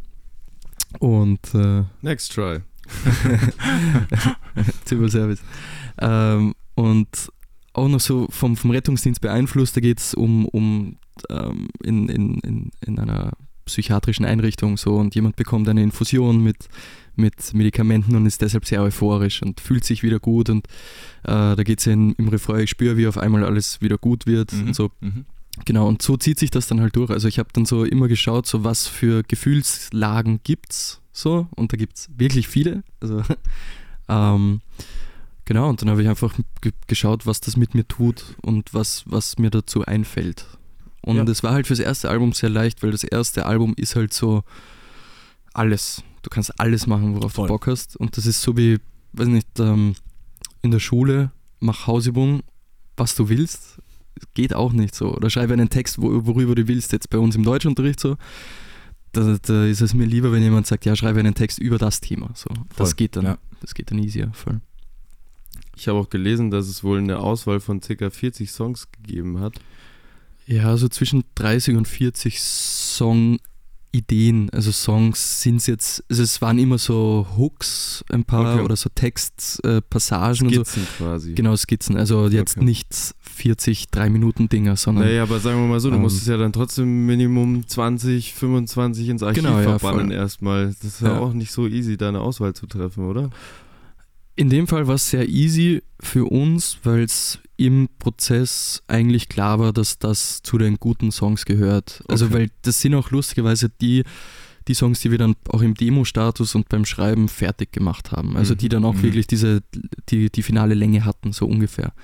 und 0.99 1.55
äh, 1.55 1.85
Next 2.03 2.33
try. 2.33 2.61
Civil 4.87 5.11
Service. 5.11 5.41
Ähm, 5.99 6.55
und 6.75 7.33
auch 7.73 7.89
noch 7.89 8.01
so 8.01 8.27
vom, 8.31 8.57
vom 8.57 8.71
Rettungsdienst 8.71 9.21
beeinflusst, 9.21 9.77
da 9.77 9.81
geht 9.81 9.99
es 9.99 10.15
um, 10.15 10.47
um 10.47 10.97
ähm, 11.31 11.69
in, 11.83 12.09
in, 12.09 12.39
in, 12.41 12.71
in 12.81 12.99
einer 12.99 13.33
psychiatrischen 13.67 14.25
Einrichtung 14.25 14.77
so 14.79 14.97
und 14.97 15.15
jemand 15.15 15.37
bekommt 15.37 15.69
eine 15.69 15.83
Infusion 15.83 16.43
mit, 16.43 16.69
mit 17.17 17.53
Medikamenten 17.53 18.17
und 18.17 18.25
ist 18.27 18.41
deshalb 18.41 18.65
sehr 18.65 18.83
euphorisch 18.83 19.43
und 19.43 19.61
fühlt 19.61 19.85
sich 19.85 20.03
wieder 20.03 20.19
gut 20.21 20.49
und 20.49 20.67
äh, 21.25 21.55
da 21.57 21.63
geht 21.63 21.81
es 21.81 21.85
ja 21.85 21.93
in, 21.93 22.13
im 22.15 22.29
Refrain, 22.29 22.61
ich 22.61 22.71
spüre, 22.71 22.97
wie 22.97 23.07
auf 23.07 23.19
einmal 23.19 23.45
alles 23.45 23.81
wieder 23.83 23.99
gut 23.99 24.27
wird 24.27 24.53
Mhm. 24.53 24.69
und 24.69 24.75
so. 24.77 24.91
Mhm. 25.01 25.27
Genau, 25.65 25.89
und 25.89 26.03
so 26.03 26.17
zieht 26.19 26.39
sich 26.39 26.51
das 26.51 26.67
dann 26.67 26.81
halt 26.83 26.97
durch. 26.97 27.11
Also 27.11 27.29
ich 27.29 27.39
habe 27.39 27.49
dann 27.53 27.65
so 27.65 27.85
immer 27.85 28.09
geschaut, 28.09 28.47
so 28.47 28.63
was 28.63 28.87
für 28.87 29.23
Gefühlslagen 29.23 30.41
gibt's 30.45 31.01
so 31.13 31.49
und 31.57 31.73
da 31.73 31.77
gibt's 31.79 32.11
wirklich 32.17 32.47
viele. 32.47 32.83
Also 33.01 33.23
ähm, 34.09 34.61
genau, 35.47 35.69
und 35.71 35.81
dann 35.81 35.89
habe 35.91 36.03
ich 36.03 36.09
einfach 36.09 36.35
ge 36.61 36.73
geschaut, 36.87 37.27
was 37.27 37.41
das 37.41 37.57
mit 37.57 37.75
mir 37.75 37.89
tut 37.89 38.37
und 38.43 38.75
was, 38.75 39.05
was 39.07 39.39
mir 39.39 39.51
dazu 39.51 39.85
einfällt. 39.85 40.45
Und 41.07 41.17
Ja. 41.17 41.23
es 41.25 41.43
war 41.43 41.53
halt 41.53 41.67
fürs 41.67 41.79
erste 41.79 42.11
Album 42.11 42.33
sehr 42.35 42.51
leicht, 42.51 42.83
weil 42.83 42.91
das 42.91 43.03
erste 43.05 43.47
Album 43.47 43.73
ist 43.79 43.97
halt 43.97 44.13
so 44.13 44.43
alles. 45.55 46.03
Du 46.21 46.29
kannst 46.29 46.61
alles 46.61 46.87
machen, 46.87 47.15
worauf 47.15 47.33
Voll. 47.33 47.47
du 47.49 47.55
Bock 47.55 47.67
hast. 47.69 47.97
Und 47.97 48.19
das 48.19 48.27
ist 48.27 48.43
so 48.43 48.55
wie, 48.59 48.79
weiß 49.15 49.29
nicht, 49.29 49.49
ähm, 49.59 49.95
in 50.61 50.71
der 50.73 50.81
Schule, 50.81 51.31
mach 51.61 51.87
Hausübung, 51.87 52.43
was 52.99 53.15
du 53.15 53.31
willst 53.31 53.79
geht 54.35 54.55
auch 54.55 54.73
nicht 54.73 54.95
so. 54.95 55.15
Oder 55.15 55.31
schreibe 55.31 55.53
einen 55.53 55.69
Text, 55.69 56.01
wo, 56.01 56.27
worüber 56.27 56.55
du 56.55 56.67
willst, 56.69 56.93
jetzt 56.93 57.11
bei 57.11 57.19
uns 57.19 57.37
im 57.37 57.45
Deutschunterricht 57.45 58.01
so. 58.01 58.17
Da, 59.13 59.37
da 59.43 59.65
ist 59.65 59.81
es 59.81 59.95
mir 59.95 60.07
lieber, 60.07 60.33
wenn 60.33 60.43
jemand 60.43 60.67
sagt, 60.67 60.85
ja, 60.85 60.95
schreibe 60.97 61.21
einen 61.21 61.35
Text 61.35 61.59
über 61.59 61.79
das 61.79 62.01
Thema. 62.01 62.31
So. 62.35 62.49
Das 62.77 62.97
geht 62.97 63.17
dann. 63.17 63.25
ja. 63.25 63.39
Das 63.61 63.75
geht 63.75 63.91
dann 63.91 63.99
easier. 63.99 64.31
Voll. 64.35 64.61
Ich 65.77 65.89
habe 65.89 65.99
auch 65.99 66.09
gelesen, 66.09 66.51
dass 66.51 66.67
es 66.69 66.83
wohl 66.85 66.99
eine 66.99 67.19
Auswahl 67.19 67.61
von 67.61 67.81
ca. 67.81 68.11
40 68.11 68.51
Songs 68.51 68.89
gegeben 68.93 69.41
hat. 69.41 69.61
Ja, 70.47 70.77
so 70.77 70.89
zwischen 70.89 71.25
30 71.35 71.77
und 71.77 71.89
40 71.89 72.41
Song-Ideen. 72.41 74.49
Also 74.51 74.71
Songs 74.73 75.43
sind 75.43 75.57
es 75.57 75.67
jetzt, 75.67 76.05
also 76.09 76.23
es 76.23 76.41
waren 76.41 76.59
immer 76.59 76.79
so 76.79 77.27
Hooks, 77.37 78.05
ein 78.11 78.25
paar 78.25 78.55
Okay. 78.55 78.65
oder 78.65 78.77
so 78.77 78.89
Textpassagen 78.95 80.49
so. 80.51 80.65
Skizzen 80.65 80.87
quasi. 80.97 81.35
Genau, 81.35 81.57
Skizzen. 81.57 81.97
Also 81.97 82.29
jetzt 82.29 82.57
Okay. 82.57 82.65
nicht 82.65 82.89
40 83.21 83.87
3-Minuten-Dinger, 83.93 84.77
sondern 84.77 85.05
Naja, 85.07 85.23
aber 85.25 85.41
sagen 85.41 85.61
wir 85.61 85.67
mal 85.67 85.81
so, 85.81 85.91
du 85.91 85.97
Ähm, 85.97 86.03
musstest 86.03 86.29
ja 86.29 86.37
dann 86.37 86.53
trotzdem 86.53 87.07
Minimum 87.07 87.67
20, 87.67 88.35
25 88.35 89.09
ins 89.09 89.23
Archiv 89.23 89.43
Genau, 89.43 89.61
ja, 89.61 89.79
verbannen 89.79 90.11
erstmal. 90.11 90.69
Das 90.69 90.85
ist 90.85 91.01
ja, 91.01 91.09
Ja. 91.15 91.19
auch 91.19 91.33
nicht 91.33 91.51
so 91.53 91.67
easy, 91.67 91.97
da 91.97 92.09
eine 92.09 92.21
Auswahl 92.21 92.55
zu 92.55 92.67
treffen, 92.67 93.05
oder? 93.07 93.31
In 94.37 94.51
dem 94.51 94.67
Fall 94.67 94.87
war 94.87 94.97
es 94.97 95.09
sehr 95.11 95.29
easy 95.29 95.83
für 96.01 96.27
uns, 96.31 96.79
weil 96.85 97.03
es 97.05 97.39
im 97.57 97.89
Prozess 97.99 98.83
eigentlich 98.87 99.31
klar 99.31 99.59
war, 99.59 99.73
dass 99.73 99.99
das 99.99 100.43
zu 100.43 100.59
den 100.59 100.77
guten 100.77 101.11
Songs 101.11 101.47
gehört. 101.47 102.03
Also 102.07 102.27
Okay. 102.27 102.35
weil 102.35 102.51
das 102.63 102.81
sind 102.83 102.95
auch 102.95 103.11
lustigerweise 103.11 103.71
die, 103.81 104.03
die 104.69 104.75
Songs, 104.75 105.01
die 105.01 105.11
wir 105.11 105.17
dann 105.17 105.37
auch 105.49 105.63
im 105.63 105.73
Demo-Status 105.73 106.55
und 106.55 106.69
beim 106.69 106.85
Schreiben 106.85 107.29
fertig 107.29 107.73
gemacht 107.73 108.13
haben. 108.13 108.37
Also 108.37 108.53
Mhm. 108.53 108.59
die 108.59 108.69
dann 108.69 108.85
auch 108.85 108.93
Mhm. 108.95 109.03
wirklich 109.05 109.27
diese, 109.27 109.63
die, 110.11 110.29
die 110.31 110.43
finale 110.43 110.75
Länge 110.75 111.07
hatten, 111.07 111.33
so 111.33 111.47
ungefähr. 111.47 111.95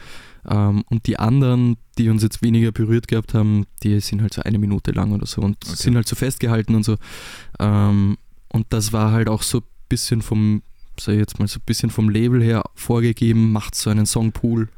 Ähm, 0.49 0.85
und 0.89 1.07
die 1.07 1.19
anderen, 1.19 1.77
die 1.99 2.09
uns 2.09 2.23
jetzt 2.23 2.41
weniger 2.43 2.73
berührt 2.73 3.09
gehabt 3.09 3.35
haben, 3.35 3.67
die 3.83 4.01
sind 4.01 4.23
halt 4.23 4.33
so 4.33 4.41
eine 4.43 4.59
Minute 4.59 4.93
lang 4.93 5.13
oder 5.13 5.27
so 5.27 5.43
und 5.43 5.59
Okay. 5.67 5.77
sind 5.77 5.97
halt 5.97 6.09
so 6.09 6.17
festgehalten 6.17 6.75
und 6.77 6.85
so. 6.85 6.97
Ähm, 7.61 8.17
und 8.49 8.67
das 8.71 8.95
war 8.95 9.13
halt 9.13 9.29
auch 9.29 9.43
so 9.43 9.59
ein 9.59 9.65
bisschen 9.91 10.23
vom, 10.23 10.63
sag 11.01 11.13
ich 11.15 11.19
jetzt 11.19 11.39
mal, 11.39 11.49
so 11.49 11.59
ein 11.59 11.63
bisschen 11.67 11.91
vom 11.91 12.09
Label 12.09 12.43
her 12.43 12.65
vorgegeben, 12.75 13.53
macht 13.53 13.75
so 13.75 13.91
einen 13.91 14.07
Songpool, 14.07 14.69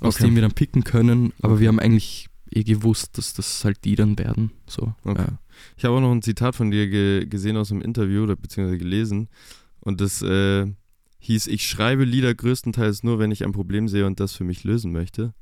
aus 0.00 0.16
Okay. 0.16 0.24
dem 0.26 0.34
wir 0.34 0.42
dann 0.42 0.52
picken 0.52 0.84
können. 0.84 1.32
Aber 1.42 1.60
wir 1.60 1.68
haben 1.68 1.78
eigentlich 1.80 2.28
eh 2.50 2.64
gewusst, 2.64 3.18
dass 3.18 3.34
das 3.34 3.64
halt 3.64 3.84
die 3.84 3.94
dann 3.94 4.18
werden. 4.18 4.52
So, 4.66 4.94
Okay. 5.04 5.22
ja. 5.22 5.38
Ich 5.76 5.84
habe 5.84 5.96
auch 5.96 6.00
noch 6.00 6.12
ein 6.12 6.22
Zitat 6.22 6.54
von 6.54 6.70
dir 6.70 6.88
ge 6.88 7.26
gesehen 7.26 7.56
aus 7.56 7.72
einem 7.72 7.82
Interview 7.82 8.22
oder 8.22 8.36
beziehungsweise 8.36 8.78
gelesen. 8.78 9.28
Und 9.80 10.00
das 10.00 10.22
äh, 10.22 10.66
hieß, 11.18 11.48
ich 11.48 11.66
schreibe 11.68 12.04
Lieder 12.04 12.32
größtenteils 12.34 13.02
nur, 13.02 13.18
wenn 13.18 13.32
ich 13.32 13.44
ein 13.44 13.52
Problem 13.52 13.88
sehe 13.88 14.06
und 14.06 14.20
das 14.20 14.32
für 14.34 14.44
mich 14.44 14.62
lösen 14.64 14.92
möchte. 14.92 15.34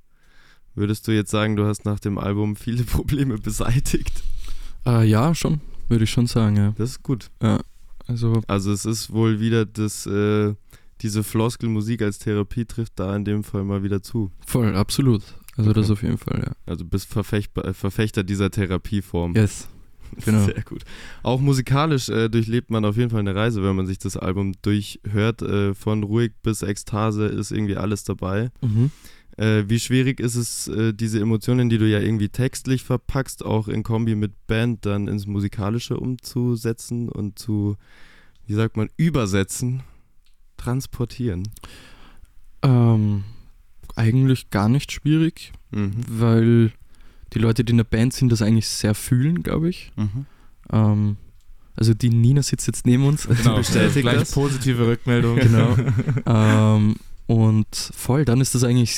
Würdest 0.74 1.06
du 1.06 1.12
jetzt 1.12 1.30
sagen, 1.30 1.56
du 1.56 1.66
hast 1.66 1.84
nach 1.84 2.00
dem 2.00 2.16
Album 2.18 2.56
viele 2.56 2.82
Probleme 2.84 3.36
beseitigt? 3.38 4.22
Äh, 4.86 5.04
ja, 5.06 5.34
schon, 5.34 5.60
würde 5.88 6.04
ich 6.04 6.10
schon 6.10 6.26
sagen, 6.26 6.56
ja. 6.56 6.74
Das 6.78 6.90
ist 6.90 7.02
gut. 7.02 7.30
Also 8.06 8.40
Also 8.46 8.72
es 8.72 8.84
ist 8.84 9.12
wohl 9.12 9.40
wieder 9.40 9.66
das, 9.66 10.06
äh, 10.06 10.54
diese 11.02 11.22
Floskelmusik 11.24 12.02
als 12.02 12.18
Therapie 12.18 12.64
trifft 12.64 12.94
da 12.96 13.14
in 13.16 13.24
dem 13.24 13.44
Fall 13.44 13.64
mal 13.64 13.82
wieder 13.82 14.02
zu. 14.02 14.30
voll, 14.46 14.74
absolut. 14.76 15.22
Also 15.56 15.72
das 15.72 15.86
Okay. 15.86 15.92
auf 15.92 16.02
jeden 16.02 16.18
Fall, 16.18 16.42
ja. 16.46 16.52
Also 16.66 16.84
bist 16.84 17.08
Verfecht, 17.10 17.56
äh, 17.58 17.72
Verfechter 17.72 18.22
dieser 18.24 18.50
Therapieform. 18.50 19.34
Yes. 19.34 19.68
Genau. 20.24 20.44
Sehr 20.44 20.62
gut. 20.62 20.82
Auch 21.24 21.40
musikalisch 21.40 22.08
äh, 22.08 22.28
durchlebt 22.28 22.70
man 22.70 22.84
auf 22.84 22.96
jeden 22.96 23.10
Fall 23.10 23.18
eine 23.20 23.34
Reise, 23.34 23.64
wenn 23.64 23.74
man 23.74 23.86
sich 23.86 23.98
das 23.98 24.16
Album 24.16 24.52
durchhört. 24.62 25.42
Äh, 25.42 25.74
von 25.74 26.04
ruhig 26.04 26.30
bis 26.44 26.62
Ekstase 26.62 27.26
ist 27.26 27.50
irgendwie 27.50 27.76
alles 27.76 28.04
dabei. 28.04 28.50
Mhm. 28.62 28.92
Äh, 29.38 29.64
wie 29.68 29.78
schwierig 29.78 30.18
ist 30.20 30.34
es, 30.34 30.66
äh, 30.68 30.92
diese 30.94 31.20
Emotionen, 31.20 31.68
die 31.68 31.78
du 31.78 31.86
ja 31.86 32.00
irgendwie 32.00 32.28
textlich 32.30 32.82
verpackst, 32.84 33.44
auch 33.44 33.68
in 33.68 33.82
Kombi 33.82 34.14
mit 34.14 34.32
Band 34.46 34.86
dann 34.86 35.08
ins 35.08 35.26
Musikalische 35.26 35.98
umzusetzen 35.98 37.08
und 37.10 37.38
zu, 37.38 37.76
wie 38.46 38.54
sagt 38.54 38.76
man, 38.78 38.88
übersetzen, 38.96 39.82
transportieren? 40.56 41.42
Ähm, 42.62 43.24
eigentlich 43.94 44.50
gar 44.50 44.68
nicht 44.68 44.92
schwierig, 44.92 45.52
Mhm. 45.70 45.92
weil 46.08 46.72
die 47.34 47.38
Leute, 47.38 47.64
die 47.64 47.72
in 47.72 47.76
der 47.78 47.84
Band 47.84 48.12
sind, 48.14 48.30
das 48.32 48.40
eigentlich 48.42 48.68
sehr 48.68 48.94
fühlen, 48.94 49.42
glaube 49.42 49.68
ich. 49.68 49.92
Mhm. 49.96 50.26
Ähm, 50.72 51.16
also 51.74 51.92
die 51.92 52.08
Nina 52.08 52.42
sitzt 52.42 52.66
jetzt 52.66 52.86
neben 52.86 53.04
uns. 53.04 53.26
Genau, 53.28 53.56
bestätigt 53.58 54.00
gleich 54.02 54.20
das. 54.20 54.32
positive 54.32 54.86
Rückmeldung. 54.86 55.36
Genau. 55.36 55.76
ähm, 56.26 56.96
und 57.26 57.66
voll, 57.74 58.24
dann 58.24 58.40
ist 58.40 58.54
das 58.54 58.64
eigentlich 58.64 58.94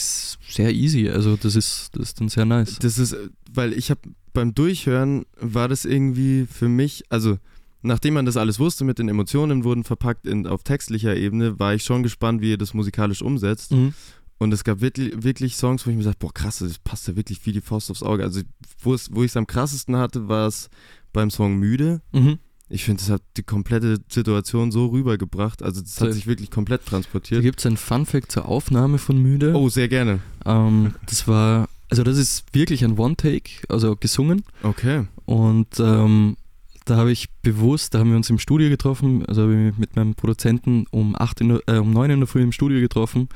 sehr 0.48 0.72
easy. 0.74 1.08
Also 1.08 1.36
das 1.36 1.56
ist, 1.56 1.90
das 1.94 2.08
ist 2.10 2.20
dann 2.20 2.28
sehr 2.28 2.44
nice. 2.44 2.78
Das 2.80 2.98
ist, 2.98 3.16
weil 3.52 3.72
ich 3.72 3.90
habe 3.90 4.00
beim 4.32 4.54
Durchhören 4.54 5.24
war 5.40 5.68
das 5.68 5.84
irgendwie 5.84 6.46
für 6.50 6.68
mich, 6.68 7.04
also 7.08 7.38
nachdem 7.82 8.14
man 8.14 8.26
das 8.26 8.36
alles 8.36 8.58
wusste, 8.58 8.84
mit 8.84 8.98
den 8.98 9.08
Emotionen 9.08 9.64
wurden 9.64 9.84
verpackt 9.84 10.26
in, 10.26 10.46
auf 10.46 10.62
textlicher 10.62 11.16
Ebene, 11.16 11.58
war 11.58 11.74
ich 11.74 11.84
schon 11.84 12.02
gespannt, 12.02 12.40
wie 12.42 12.50
ihr 12.50 12.58
das 12.58 12.74
musikalisch 12.74 13.22
umsetzt. 13.22 13.72
Mhm. 13.72 13.94
Und 14.40 14.52
es 14.52 14.62
gab 14.62 14.80
wirklich, 14.80 15.22
wirklich 15.24 15.56
Songs, 15.56 15.84
wo 15.86 15.90
ich 15.90 15.96
mir 15.96 16.04
dachte, 16.04 16.18
boah 16.20 16.32
krass, 16.32 16.58
das 16.58 16.78
passt 16.78 17.08
ja 17.08 17.16
wirklich 17.16 17.44
wie 17.46 17.52
die 17.52 17.60
Faust 17.60 17.90
aufs 17.90 18.02
Auge. 18.04 18.22
Also 18.22 18.42
wo 18.80 18.94
es- 18.94 19.12
wo 19.12 19.24
ich 19.24 19.32
es 19.32 19.36
am 19.36 19.46
krassesten 19.48 19.96
hatte, 19.96 20.28
war 20.28 20.46
es 20.46 20.68
beim 21.12 21.30
Song 21.30 21.56
Müde. 21.58 22.02
Mhm. 22.12 22.38
Ich 22.70 22.84
finde, 22.84 23.00
das 23.00 23.10
hat 23.10 23.22
die 23.36 23.42
komplette 23.42 23.98
Situation 24.10 24.70
so 24.70 24.86
rübergebracht. 24.86 25.62
Also 25.62 25.80
das 25.80 26.00
hat 26.00 26.12
sich 26.12 26.26
wirklich 26.26 26.50
komplett 26.50 26.82
Da 26.86 26.90
transportiert. 26.90 27.42
gibt 27.42 27.60
es 27.60 27.66
ein 27.66 27.76
Fun-Fact 27.76 28.30
zur 28.30 28.46
Aufnahme 28.46 28.98
von 28.98 29.20
Müde. 29.20 29.54
Oh, 29.54 29.68
sehr 29.70 29.88
gerne. 29.88 30.20
Ähm, 30.44 30.94
das 31.06 31.26
war, 31.26 31.68
also 31.88 32.02
das 32.02 32.18
ist 32.18 32.44
wirklich 32.52 32.84
ein 32.84 32.98
One-Take, 32.98 33.50
also 33.68 33.96
gesungen. 33.96 34.44
Okay. 34.62 35.04
Und 35.24 35.80
ähm, 35.80 36.36
da 36.84 36.96
habe 36.96 37.10
ich 37.10 37.30
bewusst, 37.42 37.94
da 37.94 38.00
haben 38.00 38.10
wir 38.10 38.16
uns 38.16 38.28
im 38.30 38.38
Studio 38.38 38.68
getroffen, 38.68 39.24
also 39.26 39.42
habe 39.42 39.52
ich 39.52 39.58
mich 39.58 39.78
mit 39.78 39.96
meinem 39.96 40.14
Produzenten 40.14 40.86
um, 40.90 41.16
8 41.18 41.40
in 41.40 41.60
äh, 41.66 41.78
um 41.78 41.90
9 41.92 42.10
in 42.10 42.20
der 42.20 42.26
Früh 42.26 42.42
im 42.42 42.52
Studio 42.52 42.80
getroffen. 42.80 43.28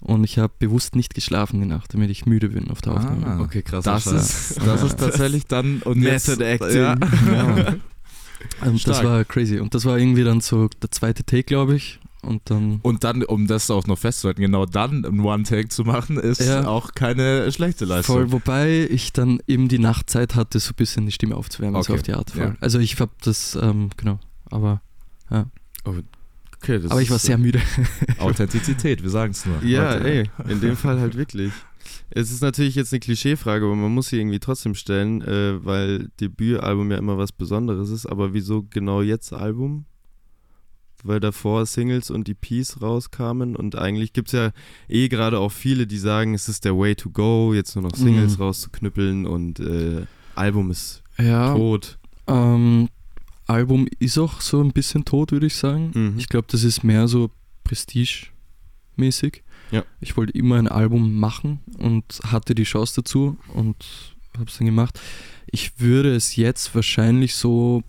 Und 0.00 0.24
ich 0.24 0.38
habe 0.38 0.52
bewusst 0.58 0.96
nicht 0.96 1.12
geschlafen 1.12 1.60
die 1.60 1.66
Nacht, 1.66 1.92
damit 1.92 2.08
ich 2.08 2.24
müde 2.24 2.48
bin 2.48 2.70
auf 2.70 2.80
der 2.80 2.94
Aufnahme. 2.94 3.26
Ah. 3.26 3.40
Okay, 3.42 3.60
krass. 3.60 3.84
Das 3.84 4.06
ist, 4.06 4.58
das 4.64 4.82
ist 4.82 4.98
tatsächlich 4.98 5.44
dann 5.46 5.82
und 5.82 5.98
Method 5.98 6.42
jetzt, 6.42 6.62
Acting. 6.62 6.76
Ja. 6.80 6.96
Ja. 7.30 7.74
Und 8.64 8.86
das 8.86 8.98
Stark. 8.98 9.04
war 9.04 9.24
crazy. 9.24 9.58
Und 9.58 9.74
das 9.74 9.84
war 9.84 9.98
irgendwie 9.98 10.24
dann 10.24 10.40
so 10.40 10.68
der 10.82 10.90
zweite 10.90 11.24
Take, 11.24 11.44
glaube 11.44 11.76
ich. 11.76 11.98
Und 12.22 12.42
dann. 12.50 12.80
Und 12.82 13.02
dann, 13.04 13.22
um 13.22 13.46
das 13.46 13.70
auch 13.70 13.86
noch 13.86 13.98
festzuhalten, 13.98 14.42
genau 14.42 14.66
dann 14.66 15.06
ein 15.06 15.20
One-Take 15.20 15.68
zu 15.70 15.84
machen, 15.84 16.18
ist 16.18 16.40
Ja. 16.40 16.66
auch 16.66 16.92
keine 16.92 17.50
schlechte 17.50 17.86
Leistung. 17.86 18.16
Voll, 18.16 18.32
wobei 18.32 18.86
ich 18.90 19.12
dann 19.14 19.40
eben 19.46 19.68
die 19.68 19.78
Nachtzeit 19.78 20.34
hatte, 20.34 20.60
so 20.60 20.72
ein 20.72 20.76
bisschen 20.76 21.06
die 21.06 21.12
Stimme 21.12 21.34
aufzuwärmen, 21.36 21.82
so 21.82 21.92
Okay, 21.92 21.98
auf 21.98 22.02
die 22.02 22.12
Art. 22.12 22.30
Voll. 22.32 22.42
ja. 22.42 22.56
Also 22.60 22.78
ich 22.78 23.00
habe 23.00 23.12
das, 23.22 23.58
ähm, 23.60 23.88
genau, 23.96 24.20
aber, 24.50 24.82
Okay, 26.62 26.78
das 26.78 26.90
aber 26.90 27.00
ich 27.00 27.08
war 27.08 27.16
ist, 27.16 27.22
sehr 27.24 27.38
müde. 27.38 27.58
Authentizität, 28.18 29.02
wir 29.02 29.08
sagen 29.08 29.30
es 29.32 29.46
nur. 29.46 29.62
Ja, 29.64 29.94
Leute. 29.94 30.10
ey, 30.10 30.30
in 30.52 30.60
dem 30.60 30.76
Fall 30.76 31.00
halt 31.00 31.16
wirklich. 31.16 31.52
Es 32.10 32.30
ist 32.32 32.42
natürlich 32.42 32.74
jetzt 32.74 32.92
eine 32.92 33.00
Klischeefrage, 33.00 33.64
aber 33.64 33.76
man 33.76 33.92
muss 33.94 34.08
sie 34.08 34.18
irgendwie 34.18 34.40
trotzdem 34.40 34.74
stellen, 34.74 35.22
äh, 35.22 35.64
weil 35.64 36.08
Debütalbum 36.20 36.90
ja 36.90 36.98
immer 36.98 37.18
was 37.18 37.30
Besonderes 37.32 37.90
ist. 37.90 38.06
Aber 38.06 38.34
wieso 38.34 38.64
genau 38.68 39.02
jetzt 39.02 39.32
Album? 39.32 39.84
weil 41.02 41.18
davor 41.18 41.64
Singles 41.64 42.10
und 42.10 42.28
EPs 42.28 42.82
rauskamen 42.82 43.56
und 43.56 43.74
eigentlich 43.74 44.12
gibt 44.12 44.28
es 44.28 44.32
ja 44.32 44.50
eh 44.86 45.08
gerade 45.08 45.38
auch 45.38 45.50
viele, 45.50 45.86
die 45.86 45.96
sagen, 45.96 46.34
es 46.34 46.46
ist 46.46 46.66
der 46.66 46.76
Way 46.76 46.94
to 46.94 47.08
go, 47.08 47.54
jetzt 47.54 47.74
nur 47.74 47.84
noch 47.84 47.96
Singles 47.96 48.36
Mhm. 48.36 48.42
rauszuknüppeln 48.44 49.24
und 49.24 49.60
äh, 49.60 50.04
Album 50.34 50.70
ist 50.70 51.02
Ja, 51.16 51.54
tot. 51.54 51.98
ähm, 52.26 52.90
Album 53.46 53.88
ist 53.98 54.18
auch 54.18 54.42
so 54.42 54.60
ein 54.62 54.72
bisschen 54.74 55.06
tot, 55.06 55.32
würde 55.32 55.46
ich 55.46 55.56
sagen. 55.56 55.90
Mhm. 55.94 56.14
Ich 56.18 56.28
glaube, 56.28 56.48
das 56.50 56.64
ist 56.64 56.84
mehr 56.84 57.08
so 57.08 57.30
Prestige-mäßig. 57.64 59.42
Ja. 59.70 59.84
Ich 60.00 60.16
wollte 60.16 60.32
immer 60.36 60.56
ein 60.56 60.68
Album 60.68 61.14
machen 61.14 61.60
und 61.78 62.04
hatte 62.26 62.54
die 62.54 62.64
Chance 62.64 62.94
dazu 62.96 63.36
und 63.54 63.76
habe 64.36 64.48
es 64.50 64.58
dann 64.58 64.66
gemacht. 64.66 64.98
Ich 65.50 65.78
würde 65.80 66.14
es 66.14 66.36
jetzt 66.36 66.74
wahrscheinlich 66.74 67.34
so 67.34 67.82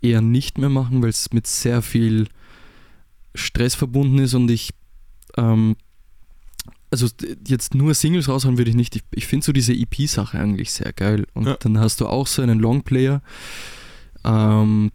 eher 0.00 0.20
nicht 0.20 0.58
mehr 0.58 0.68
machen, 0.68 1.02
weil 1.02 1.10
es 1.10 1.32
mit 1.32 1.46
sehr 1.46 1.82
viel 1.82 2.28
Stress 3.34 3.74
verbunden 3.74 4.18
ist 4.18 4.34
und 4.34 4.50
ich 4.50 4.70
ähm, 5.36 5.76
also 6.90 7.08
jetzt 7.48 7.74
nur 7.74 7.94
Singles 7.94 8.28
raushauen 8.28 8.58
würde 8.58 8.70
ich 8.70 8.76
nicht. 8.76 8.96
Ich, 8.96 9.02
ich 9.12 9.26
finde 9.26 9.46
so 9.46 9.52
diese 9.52 9.72
EP-Sache 9.72 10.38
eigentlich 10.38 10.70
sehr 10.72 10.92
geil. 10.92 11.26
Und 11.32 11.46
Ja. 11.46 11.56
dann 11.58 11.78
hast 11.78 12.02
du 12.02 12.06
auch 12.06 12.26
so 12.26 12.42
einen 12.42 12.58
Longplayer, 12.60 13.22
ähm, 14.24 14.92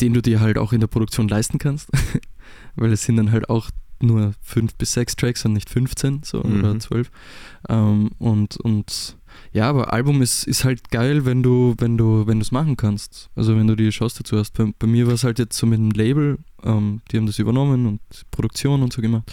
den 0.00 0.12
du 0.14 0.20
dir 0.22 0.40
halt 0.40 0.58
auch 0.58 0.72
in 0.72 0.80
der 0.80 0.88
Produktion 0.88 1.28
leisten 1.28 1.58
kannst. 1.58 1.88
Weil 2.74 2.92
es 2.92 3.04
sind 3.04 3.14
dann 3.16 3.30
halt 3.30 3.48
auch 3.48 3.70
nur 4.00 4.32
fünf 4.40 4.74
bis 4.76 4.92
sechs 4.92 5.16
Tracks 5.16 5.44
und 5.44 5.52
nicht 5.54 5.68
15 5.70 6.22
so 6.24 6.42
Mhm. 6.42 6.58
oder 6.60 6.78
zwölf. 6.78 7.10
Ähm, 7.68 8.10
und, 8.18 8.56
und 8.58 9.16
ja, 9.52 9.68
aber 9.68 9.92
Album 9.92 10.22
ist, 10.22 10.44
ist 10.46 10.64
halt 10.64 10.90
geil, 10.90 11.24
wenn 11.24 11.42
du, 11.42 11.74
wenn 11.78 11.96
du, 11.96 12.26
wenn 12.26 12.38
du 12.38 12.42
es 12.42 12.52
machen 12.52 12.76
kannst. 12.76 13.30
Also 13.34 13.56
wenn 13.56 13.66
du 13.66 13.76
die 13.76 13.90
Chance 13.90 14.18
dazu 14.22 14.36
hast. 14.38 14.52
Bei, 14.54 14.72
bei 14.78 14.86
mir 14.86 15.06
war 15.06 15.14
es 15.14 15.24
halt 15.24 15.38
jetzt 15.38 15.56
so 15.56 15.66
mit 15.66 15.78
dem 15.78 15.90
Label, 15.90 16.38
ähm, 16.64 17.00
die 17.10 17.16
haben 17.16 17.26
das 17.26 17.38
übernommen 17.38 17.86
und 17.86 18.00
Produktion 18.30 18.82
und 18.82 18.92
so 18.92 19.00
gemacht. 19.02 19.32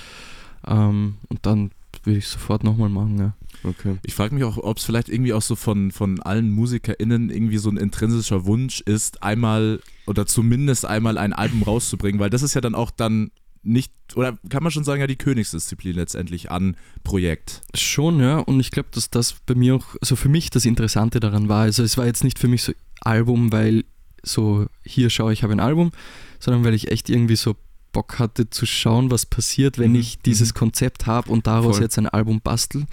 Ähm, 0.67 1.15
und 1.29 1.45
dann 1.45 1.71
würde 2.03 2.19
ich 2.19 2.27
sofort 2.27 2.63
nochmal 2.63 2.89
machen, 2.89 3.17
ja. 3.17 3.33
Okay. 3.63 3.97
Ich 4.05 4.13
frage 4.13 4.35
mich 4.35 4.43
auch, 4.43 4.57
ob 4.57 4.77
es 4.77 4.83
vielleicht 4.83 5.09
irgendwie 5.09 5.33
auch 5.33 5.41
so 5.41 5.55
von, 5.55 5.91
von 5.91 6.21
allen 6.21 6.51
MusikerInnen 6.51 7.29
irgendwie 7.29 7.57
so 7.57 7.69
ein 7.69 7.77
intrinsischer 7.77 8.45
Wunsch 8.45 8.81
ist, 8.81 9.23
einmal 9.23 9.79
oder 10.05 10.25
zumindest 10.27 10.85
einmal 10.85 11.17
ein 11.17 11.33
Album 11.33 11.63
rauszubringen, 11.63 12.19
weil 12.19 12.29
das 12.29 12.43
ist 12.43 12.53
ja 12.53 12.61
dann 12.61 12.75
auch 12.75 12.91
dann 12.91 13.31
nicht, 13.65 13.91
oder 14.15 14.37
kann 14.49 14.63
man 14.63 14.71
schon 14.71 14.83
sagen, 14.83 15.01
ja 15.01 15.07
die 15.07 15.15
Königsdisziplin 15.15 15.95
letztendlich 15.95 16.51
an 16.51 16.77
Projekt. 17.03 17.61
Schon, 17.73 18.19
ja. 18.19 18.39
Und 18.39 18.59
ich 18.59 18.71
glaube, 18.71 18.89
dass 18.91 19.09
das 19.09 19.35
bei 19.45 19.55
mir 19.55 19.75
auch, 19.75 19.95
also 20.01 20.15
für 20.15 20.29
mich 20.29 20.49
das 20.49 20.65
Interessante 20.65 21.19
daran 21.19 21.49
war. 21.49 21.63
Also 21.63 21.83
es 21.83 21.97
war 21.97 22.05
jetzt 22.05 22.23
nicht 22.23 22.39
für 22.39 22.47
mich 22.47 22.63
so 22.63 22.73
Album, 23.01 23.51
weil 23.51 23.83
so 24.23 24.67
hier 24.83 25.09
schaue 25.09 25.33
ich 25.33 25.43
habe 25.43 25.53
ein 25.53 25.59
Album, 25.59 25.91
sondern 26.39 26.63
weil 26.63 26.73
ich 26.73 26.91
echt 26.91 27.09
irgendwie 27.09 27.35
so 27.35 27.55
Bock 27.91 28.19
hatte 28.19 28.49
zu 28.49 28.65
schauen, 28.65 29.09
was 29.09 29.25
passiert, 29.25 29.77
wenn 29.77 29.91
Mhm, 29.91 29.99
ich 29.99 30.19
dieses 30.19 30.53
mhm. 30.53 30.57
Konzept 30.57 31.05
habe 31.05 31.31
und 31.31 31.47
daraus 31.47 31.77
Voll. 31.77 31.83
jetzt 31.83 31.97
ein 31.97 32.07
Album 32.07 32.41
bastel 32.41 32.85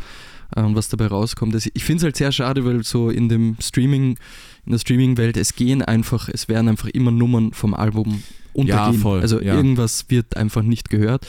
äh, 0.57 0.63
und 0.63 0.75
was 0.75 0.89
dabei 0.89 1.07
rauskommt. 1.07 1.55
Also 1.55 1.71
ich 1.75 1.85
finde 1.85 1.99
es 1.99 2.05
halt 2.05 2.17
sehr 2.17 2.33
schade, 2.33 2.65
weil 2.65 2.83
so 2.85 3.11
in 3.11 3.29
dem 3.29 3.57
Streaming, 3.61 4.19
in 4.67 4.73
der 4.73 4.79
Streaming-Welt, 4.79 5.37
es 5.37 5.55
gehen 5.55 5.83
einfach, 5.83 6.29
es 6.29 6.49
werden 6.49 6.69
einfach 6.69 6.89
immer 6.89 7.11
Nummern 7.11 7.53
vom 7.53 7.75
Album 7.75 8.23
untergehen. 8.53 9.01
voll, 9.01 9.21
also 9.21 9.41
ja. 9.41 9.55
irgendwas 9.55 10.07
wird 10.09 10.37
einfach 10.37 10.63
nicht 10.63 10.91
gehört. 10.91 11.27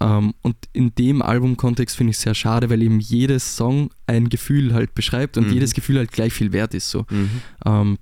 Ähm, 0.00 0.34
und 0.42 0.56
in 0.72 0.94
dem 0.94 1.22
Albumkontext 1.22 1.96
finde 1.96 2.10
ich 2.12 2.16
es 2.18 2.22
sehr 2.22 2.34
schade, 2.34 2.70
weil 2.70 2.82
eben 2.82 3.00
jedes 3.00 3.56
Song 3.56 3.90
ein 4.06 4.28
Gefühl 4.28 4.72
halt 4.74 4.94
beschreibt 4.94 5.36
und 5.36 5.48
Mhm. 5.48 5.52
jedes 5.54 5.72
Gefühl 5.74 5.98
halt 5.98 6.12
gleich 6.12 6.32
viel 6.32 6.52
wert 6.52 6.74
ist. 6.74 6.90
So. 6.90 7.04
Mhm. 7.10 7.30
Ähm, 7.64 7.98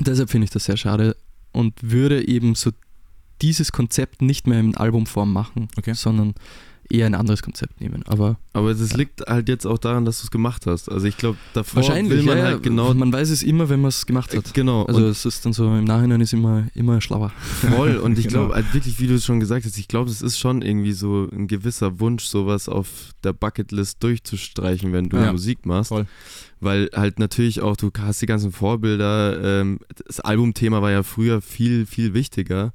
deshalb 0.00 0.30
finde 0.30 0.46
ich 0.46 0.50
das 0.50 0.64
sehr 0.64 0.76
schade 0.76 1.16
und 1.52 1.74
würde 1.82 2.26
eben 2.26 2.54
so 2.54 2.70
dieses 3.40 3.72
Konzept 3.72 4.22
nicht 4.22 4.46
mehr 4.46 4.58
in 4.60 4.76
Albumform 4.76 5.32
machen, 5.32 5.68
Okay. 5.76 5.94
sondern 5.94 6.34
eher 6.92 7.06
ein 7.06 7.14
anderes 7.14 7.42
Konzept 7.42 7.80
nehmen. 7.80 8.02
Aber 8.06 8.36
Aber 8.52 8.74
das 8.74 8.94
liegt 8.94 9.22
halt 9.26 9.48
jetzt 9.48 9.66
auch 9.66 9.78
daran, 9.78 10.04
dass 10.04 10.20
du 10.20 10.24
es 10.26 10.30
gemacht 10.30 10.66
hast. 10.66 10.90
Also 10.90 11.06
ich 11.06 11.16
glaube, 11.16 11.38
davor 11.54 11.76
wahrscheinlich, 11.82 12.18
will 12.18 12.22
man 12.24 12.38
ja, 12.38 12.44
halt 12.44 12.54
ja, 12.56 12.60
genau. 12.60 12.92
man 12.94 13.12
weiß 13.12 13.30
es 13.30 13.42
immer, 13.42 13.68
wenn 13.68 13.80
man 13.80 13.88
es 13.88 14.04
gemacht 14.06 14.34
äh, 14.34 14.38
hat. 14.38 14.52
genau. 14.54 14.84
Also 14.84 15.00
und 15.00 15.06
es 15.06 15.24
ist 15.24 15.44
dann 15.46 15.52
so, 15.52 15.66
im 15.66 15.84
Nachhinein 15.84 16.20
ist 16.20 16.32
immer, 16.32 16.66
immer 16.74 17.00
schlauer. 17.00 17.30
voll. 17.30 17.96
Und 17.96 18.18
ich 18.18 18.26
Genau. 18.28 18.40
glaube, 18.46 18.54
halt 18.56 18.74
wirklich, 18.74 19.00
wie 19.00 19.06
du 19.06 19.14
es 19.14 19.24
schon 19.24 19.40
gesagt 19.40 19.64
hast, 19.64 19.78
ich 19.78 19.88
glaube, 19.88 20.10
es 20.10 20.22
ist 20.22 20.38
schon 20.38 20.62
irgendwie 20.62 20.92
so 20.92 21.28
ein 21.32 21.48
gewisser 21.48 21.98
Wunsch, 22.00 22.24
sowas 22.24 22.68
auf 22.68 22.88
der 23.24 23.32
Bucketlist 23.32 24.02
durchzustreichen, 24.02 24.92
wenn 24.92 25.08
du 25.08 25.16
Ja. 25.16 25.32
Musik 25.32 25.66
machst. 25.66 25.88
Voll. 25.88 26.06
Weil 26.60 26.90
halt 26.94 27.18
natürlich 27.18 27.60
auch, 27.60 27.76
du 27.76 27.90
hast 27.98 28.22
die 28.22 28.26
ganzen 28.26 28.52
Vorbilder. 28.52 29.60
Ähm, 29.60 29.80
das 30.06 30.20
Albumthema 30.20 30.80
war 30.80 30.90
ja 30.92 31.02
früher 31.02 31.40
viel, 31.42 31.86
viel 31.86 32.14
wichtiger. 32.14 32.72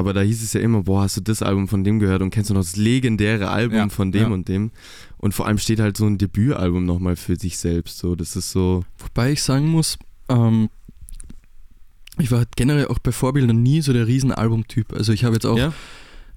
Aber 0.00 0.12
da 0.12 0.20
hieß 0.22 0.42
es 0.42 0.52
ja 0.54 0.60
immer, 0.60 0.82
boah, 0.82 1.02
hast 1.02 1.16
du 1.16 1.20
das 1.20 1.42
Album 1.42 1.68
von 1.68 1.84
dem 1.84 1.98
gehört 2.00 2.22
und 2.22 2.30
kennst 2.30 2.50
du 2.50 2.54
noch 2.54 2.62
das 2.62 2.76
legendäre 2.76 3.50
Album 3.50 3.76
Ja, 3.76 3.88
von 3.88 4.10
dem 4.12 4.22
ja. 4.22 4.28
und 4.28 4.48
dem? 4.48 4.70
Und 5.18 5.32
vor 5.34 5.46
allem 5.46 5.58
steht 5.58 5.78
halt 5.78 5.96
so 5.96 6.06
ein 6.06 6.18
Debütalbum 6.18 6.84
nochmal 6.84 7.16
für 7.16 7.36
sich 7.36 7.58
selbst. 7.58 7.98
So, 7.98 8.16
das 8.16 8.34
ist 8.36 8.50
so. 8.50 8.82
Wobei 8.98 9.32
ich 9.32 9.42
sagen 9.42 9.68
muss, 9.68 9.98
ähm, 10.28 10.70
ich 12.18 12.30
war 12.30 12.44
generell 12.56 12.88
auch 12.88 12.98
bei 12.98 13.12
Vorbildern 13.12 13.62
nie 13.62 13.80
so 13.82 13.92
der 13.92 14.06
Riesenalbumtyp. 14.06 14.92
Also 14.92 15.12
ich 15.12 15.24
habe 15.24 15.34
jetzt 15.34 15.46
auch 15.46 15.56
Ja? 15.56 15.72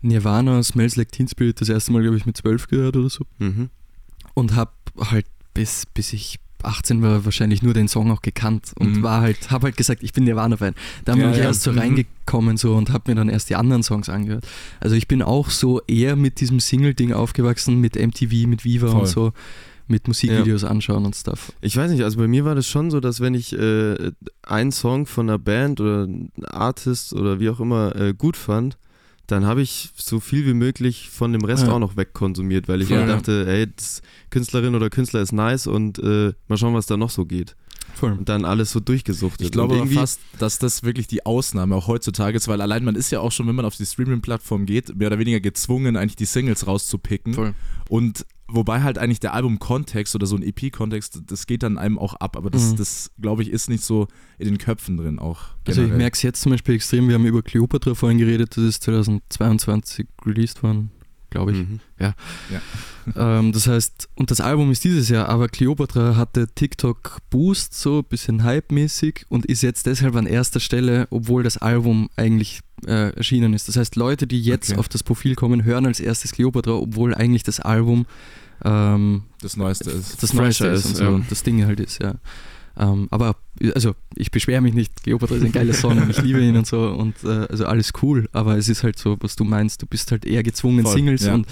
Nirvana, 0.01 0.61
Smells 0.64 0.95
Like 0.97 1.11
Teen 1.11 1.28
Spirit 1.28 1.61
das 1.61 1.70
erste 1.70 1.91
Mal, 1.93 2.01
glaube 2.01 2.18
ich, 2.18 2.26
mit 2.26 2.36
zwölf 2.38 2.68
gehört 2.68 2.97
oder 2.97 3.09
so. 3.09 3.26
Mhm. 3.39 3.70
und 4.34 4.55
habe 4.55 4.72
halt 4.99 5.26
bis, 5.53 5.86
bis 5.93 6.11
ich 6.14 6.39
18 6.64 7.01
war 7.01 7.26
wahrscheinlich 7.26 7.61
nur 7.61 7.74
den 7.74 7.88
Song 7.88 8.11
auch 8.11 8.22
gekannt 8.22 8.72
und 8.78 8.97
Mhm. 8.97 9.03
war 9.03 9.22
halt, 9.22 9.51
habe 9.51 9.66
halt 9.68 9.78
gesagt, 9.78 10.03
ich 10.03 10.14
bin 10.14 10.24
Nirvana-Fan. 10.24 10.74
Da 11.05 11.16
Ja, 11.16 11.22
bin 11.24 11.32
ich 11.32 11.38
ja. 11.38 11.43
erst 11.45 11.61
so 11.64 11.72
Mhm. 11.72 11.80
reingekommen 11.80 12.57
so 12.57 12.76
und 12.76 12.91
habe 12.91 13.11
mir 13.11 13.16
dann 13.16 13.30
erst 13.30 13.49
die 13.49 13.55
anderen 13.55 13.84
Songs 13.84 14.09
angehört. 14.09 14.45
Also 14.80 14.95
ich 14.95 15.07
bin 15.07 15.22
auch 15.22 15.49
so 15.49 15.82
eher 15.88 16.16
mit 16.16 16.39
diesem 16.39 16.59
Single-Ding 16.59 17.14
aufgewachsen, 17.14 17.80
mit 17.80 17.95
MTV, 17.95 18.47
mit 18.47 18.64
Viva 18.66 18.88
Voll. 18.88 19.01
und 19.01 19.07
so, 19.07 19.34
mit 19.88 20.07
Musikvideos 20.07 20.64
anschauen 20.64 21.05
und 21.05 21.16
Stuff. 21.16 21.51
Ich 21.61 21.76
weiß 21.76 21.91
nicht, 21.91 22.03
also 22.03 22.18
bei 22.18 22.28
mir 22.28 22.45
war 22.45 22.55
das 22.55 22.68
schon 22.68 22.89
so, 22.89 22.99
dass 23.01 23.20
wenn 23.20 23.34
ich 23.36 23.51
äh, 23.53 24.11
einen 24.41 24.72
Song 24.72 25.05
von 25.05 25.30
einer 25.30 25.38
Band 25.39 25.82
oder 25.82 26.07
Artist 26.45 27.14
oder 27.14 27.39
wie 27.39 27.49
auch 27.49 27.59
immer 27.59 27.95
äh, 27.95 28.14
gut 28.14 28.38
fand, 28.38 28.78
dann 29.28 29.45
habe 29.45 29.61
ich 29.61 29.91
so 29.95 30.19
viel 30.19 30.45
wie 30.45 30.53
möglich 30.53 31.09
von 31.09 31.32
dem 31.32 31.43
Rest 31.45 31.65
Ja. 31.65 31.71
auch 31.74 31.80
noch 31.80 31.95
wegkonsumiert, 31.95 32.67
weil 32.67 32.82
ich 32.82 32.89
ja. 32.89 33.05
dachte, 33.05 33.45
ey, 33.47 33.67
das 33.74 34.01
Künstlerin 34.30 34.76
oder 34.76 34.89
Künstler 34.89 35.21
ist 35.21 35.32
nice 35.32 35.67
und 35.67 35.99
äh, 35.99 36.34
mal 36.47 36.57
schauen, 36.57 36.74
was 36.74 36.86
da 36.88 36.97
noch 36.97 37.09
so 37.09 37.26
geht. 37.26 37.55
Voll. 37.95 38.13
Und 38.13 38.29
dann 38.29 38.45
alles 38.45 38.71
so 38.71 38.79
durchgesuchtet. 38.79 39.45
Ich 39.45 39.51
glaube 39.51 39.86
fast, 39.88 40.19
dass 40.39 40.59
das 40.59 40.84
wirklich 40.84 41.07
die 41.07 41.25
Ausnahme 41.25 41.75
auch 41.75 41.88
heutzutage 41.88 42.36
ist, 42.38 42.47
weil 42.47 42.61
allein 42.61 42.84
man 42.84 42.95
ist 42.95 43.11
ja 43.11 43.19
auch 43.19 43.31
schon, 43.31 43.47
wenn 43.47 43.55
man 43.55 43.65
auf 43.65 43.75
die 43.77 43.86
Streaming-Plattform 43.86 44.65
geht, 44.65 44.95
mehr 44.95 45.07
oder 45.07 45.19
weniger 45.19 45.39
gezwungen, 45.39 45.95
eigentlich 45.95 46.15
die 46.15 46.25
Singles 46.25 46.65
rauszupicken. 46.67 47.34
Voll. 47.34 47.53
Und 47.89 48.25
wobei 48.47 48.81
halt 48.84 48.97
eigentlich 48.97 49.19
der 49.19 49.34
Album-Kontext 49.34 50.15
oder 50.15 50.25
so 50.27 50.36
ein 50.36 50.43
EP-Kontext, 50.43 51.21
das 51.27 51.47
geht 51.47 51.63
dann 51.63 51.77
einem 51.77 51.97
auch 51.97 52.13
ab, 52.15 52.36
aber 52.38 52.49
das, 52.49 52.71
Mhm. 52.71 52.75
das 52.77 53.11
glaube 53.19 53.41
ich, 53.41 53.49
ist 53.49 53.69
nicht 53.69 53.84
so 53.84 54.07
in 54.38 54.45
den 54.45 54.57
Köpfen 54.57 54.97
drin 54.97 55.17
auch. 55.19 55.39
Also 55.65 55.81
ich 55.81 55.88
generell. 55.88 55.97
merke 55.97 56.15
es 56.15 56.21
jetzt 56.21 56.41
zum 56.41 56.51
Beispiel 56.51 56.75
extrem, 56.75 57.07
wir 57.07 57.15
haben 57.15 57.25
über 57.25 57.41
Cleopatra 57.41 57.95
vorhin 57.95 58.17
geredet, 58.17 58.57
das 58.57 58.63
ist 58.63 58.84
2022 58.84 60.07
released 60.25 60.61
worden, 60.63 60.91
glaube 61.34 61.51
ich. 61.51 61.57
Mhm. 61.57 61.79
Ähm, 63.17 63.51
das 63.51 63.67
heißt, 63.67 64.07
und 64.15 64.31
das 64.31 64.39
Album 64.39 64.71
ist 64.71 64.86
dieses 64.86 65.09
Jahr, 65.09 65.27
aber 65.27 65.49
Cleopatra 65.49 66.15
hatte 66.15 66.47
TikTok 66.47 67.17
Boost, 67.29 67.77
so 67.77 67.97
ein 67.97 68.05
bisschen 68.05 68.45
hype-mäßig 68.45 69.25
und 69.27 69.45
ist 69.45 69.61
jetzt 69.61 69.88
deshalb 69.88 70.15
an 70.15 70.25
erster 70.25 70.61
Stelle, 70.61 71.07
obwohl 71.09 71.43
das 71.43 71.57
Album 71.57 72.09
eigentlich 72.15 72.61
äh, 72.86 73.13
erschienen 73.13 73.53
ist. 73.53 73.67
Das 73.67 73.75
heißt, 73.75 73.97
Leute, 73.97 74.25
die 74.25 74.41
jetzt 74.41 74.71
Okay. 74.71 74.79
auf 74.79 74.88
das 74.88 75.03
Profil 75.03 75.36
kommen, 75.36 75.65
hören 75.65 75.86
als 75.86 75.99
erstes 75.99 76.31
Cleopatra, 76.31 76.71
obwohl 76.71 77.13
eigentlich 77.13 77.43
das 77.43 77.59
Album 77.59 78.05
ähm, 78.63 79.23
das 79.41 79.57
Neueste 79.57 79.91
ist. 79.91 80.23
das 80.23 80.34
Neueste 80.34 80.63
Fresher 80.63 80.73
ist 80.73 80.86
und 80.86 80.95
so, 80.95 81.03
ja. 81.03 81.21
das 81.29 81.43
Ding 81.43 81.65
halt 81.65 81.81
ist, 81.81 82.01
ja. 82.01 82.15
Ähm, 82.78 83.07
aber, 83.11 83.36
also, 83.76 83.93
ich 84.15 84.32
beschwere 84.32 84.61
mich 84.61 84.74
nicht, 84.74 85.03
Cleopatra 85.03 85.36
ist 85.36 85.43
ein 85.45 85.51
geiler 85.51 85.74
Song 85.74 86.01
und 86.01 86.09
ich 86.09 86.21
liebe 86.21 86.41
ihn 86.41 86.57
und 86.57 86.65
so 86.65 86.89
und 86.89 87.15
äh, 87.24 87.47
also 87.49 87.65
alles 87.65 87.91
cool, 88.01 88.28
aber 88.32 88.57
es 88.57 88.67
ist 88.69 88.84
halt 88.84 88.97
so, 88.97 89.17
was 89.19 89.36
du 89.36 89.43
meinst, 89.43 89.82
du 89.82 89.86
bist 89.86 90.11
halt 90.11 90.26
eher 90.26 90.43
gezwungen, 90.43 90.84
Voll, 90.84 90.93
Singles 90.93 91.26
ja. 91.26 91.36
und 91.36 91.47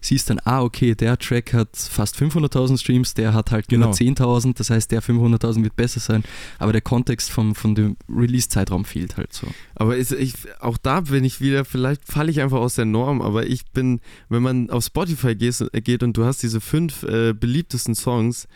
siehst 0.00 0.30
dann, 0.30 0.38
ah, 0.44 0.62
okay, 0.62 0.94
der 0.94 1.18
Track 1.18 1.52
hat 1.52 1.76
fast 1.76 2.16
500.000 2.16 2.78
Streams, 2.78 3.14
der 3.14 3.34
hat 3.34 3.50
halt 3.50 3.68
Genau. 3.68 3.86
nur 3.86 3.94
10.000, 3.94 4.56
das 4.56 4.70
heißt, 4.70 4.90
der 4.92 5.02
500.000 5.02 5.62
wird 5.64 5.76
besser 5.76 6.00
sein, 6.00 6.22
aber 6.58 6.72
der 6.72 6.80
Kontext 6.82 7.30
vom, 7.30 7.54
von 7.54 7.74
dem 7.74 7.96
Release-Zeitraum 8.08 8.84
fehlt 8.84 9.16
halt 9.16 9.32
so. 9.32 9.46
Aber 9.74 9.96
ist, 9.96 10.12
ich, 10.12 10.34
auch 10.60 10.76
da 10.78 11.00
bin 11.00 11.24
ich 11.24 11.40
wieder, 11.40 11.64
vielleicht 11.64 12.04
falle 12.04 12.30
ich 12.30 12.40
einfach 12.40 12.58
aus 12.58 12.74
der 12.74 12.84
Norm, 12.84 13.20
aber 13.22 13.46
ich 13.46 13.64
bin, 13.72 14.00
wenn 14.28 14.42
man 14.42 14.70
auf 14.70 14.84
Spotify 14.84 15.34
geht, 15.34 15.56
geht 15.84 16.02
und 16.02 16.16
du 16.16 16.24
hast 16.24 16.42
diese 16.42 16.60
fünf 16.60 17.02
äh, 17.02 17.32
beliebtesten 17.32 17.94
Songs, 17.94 18.46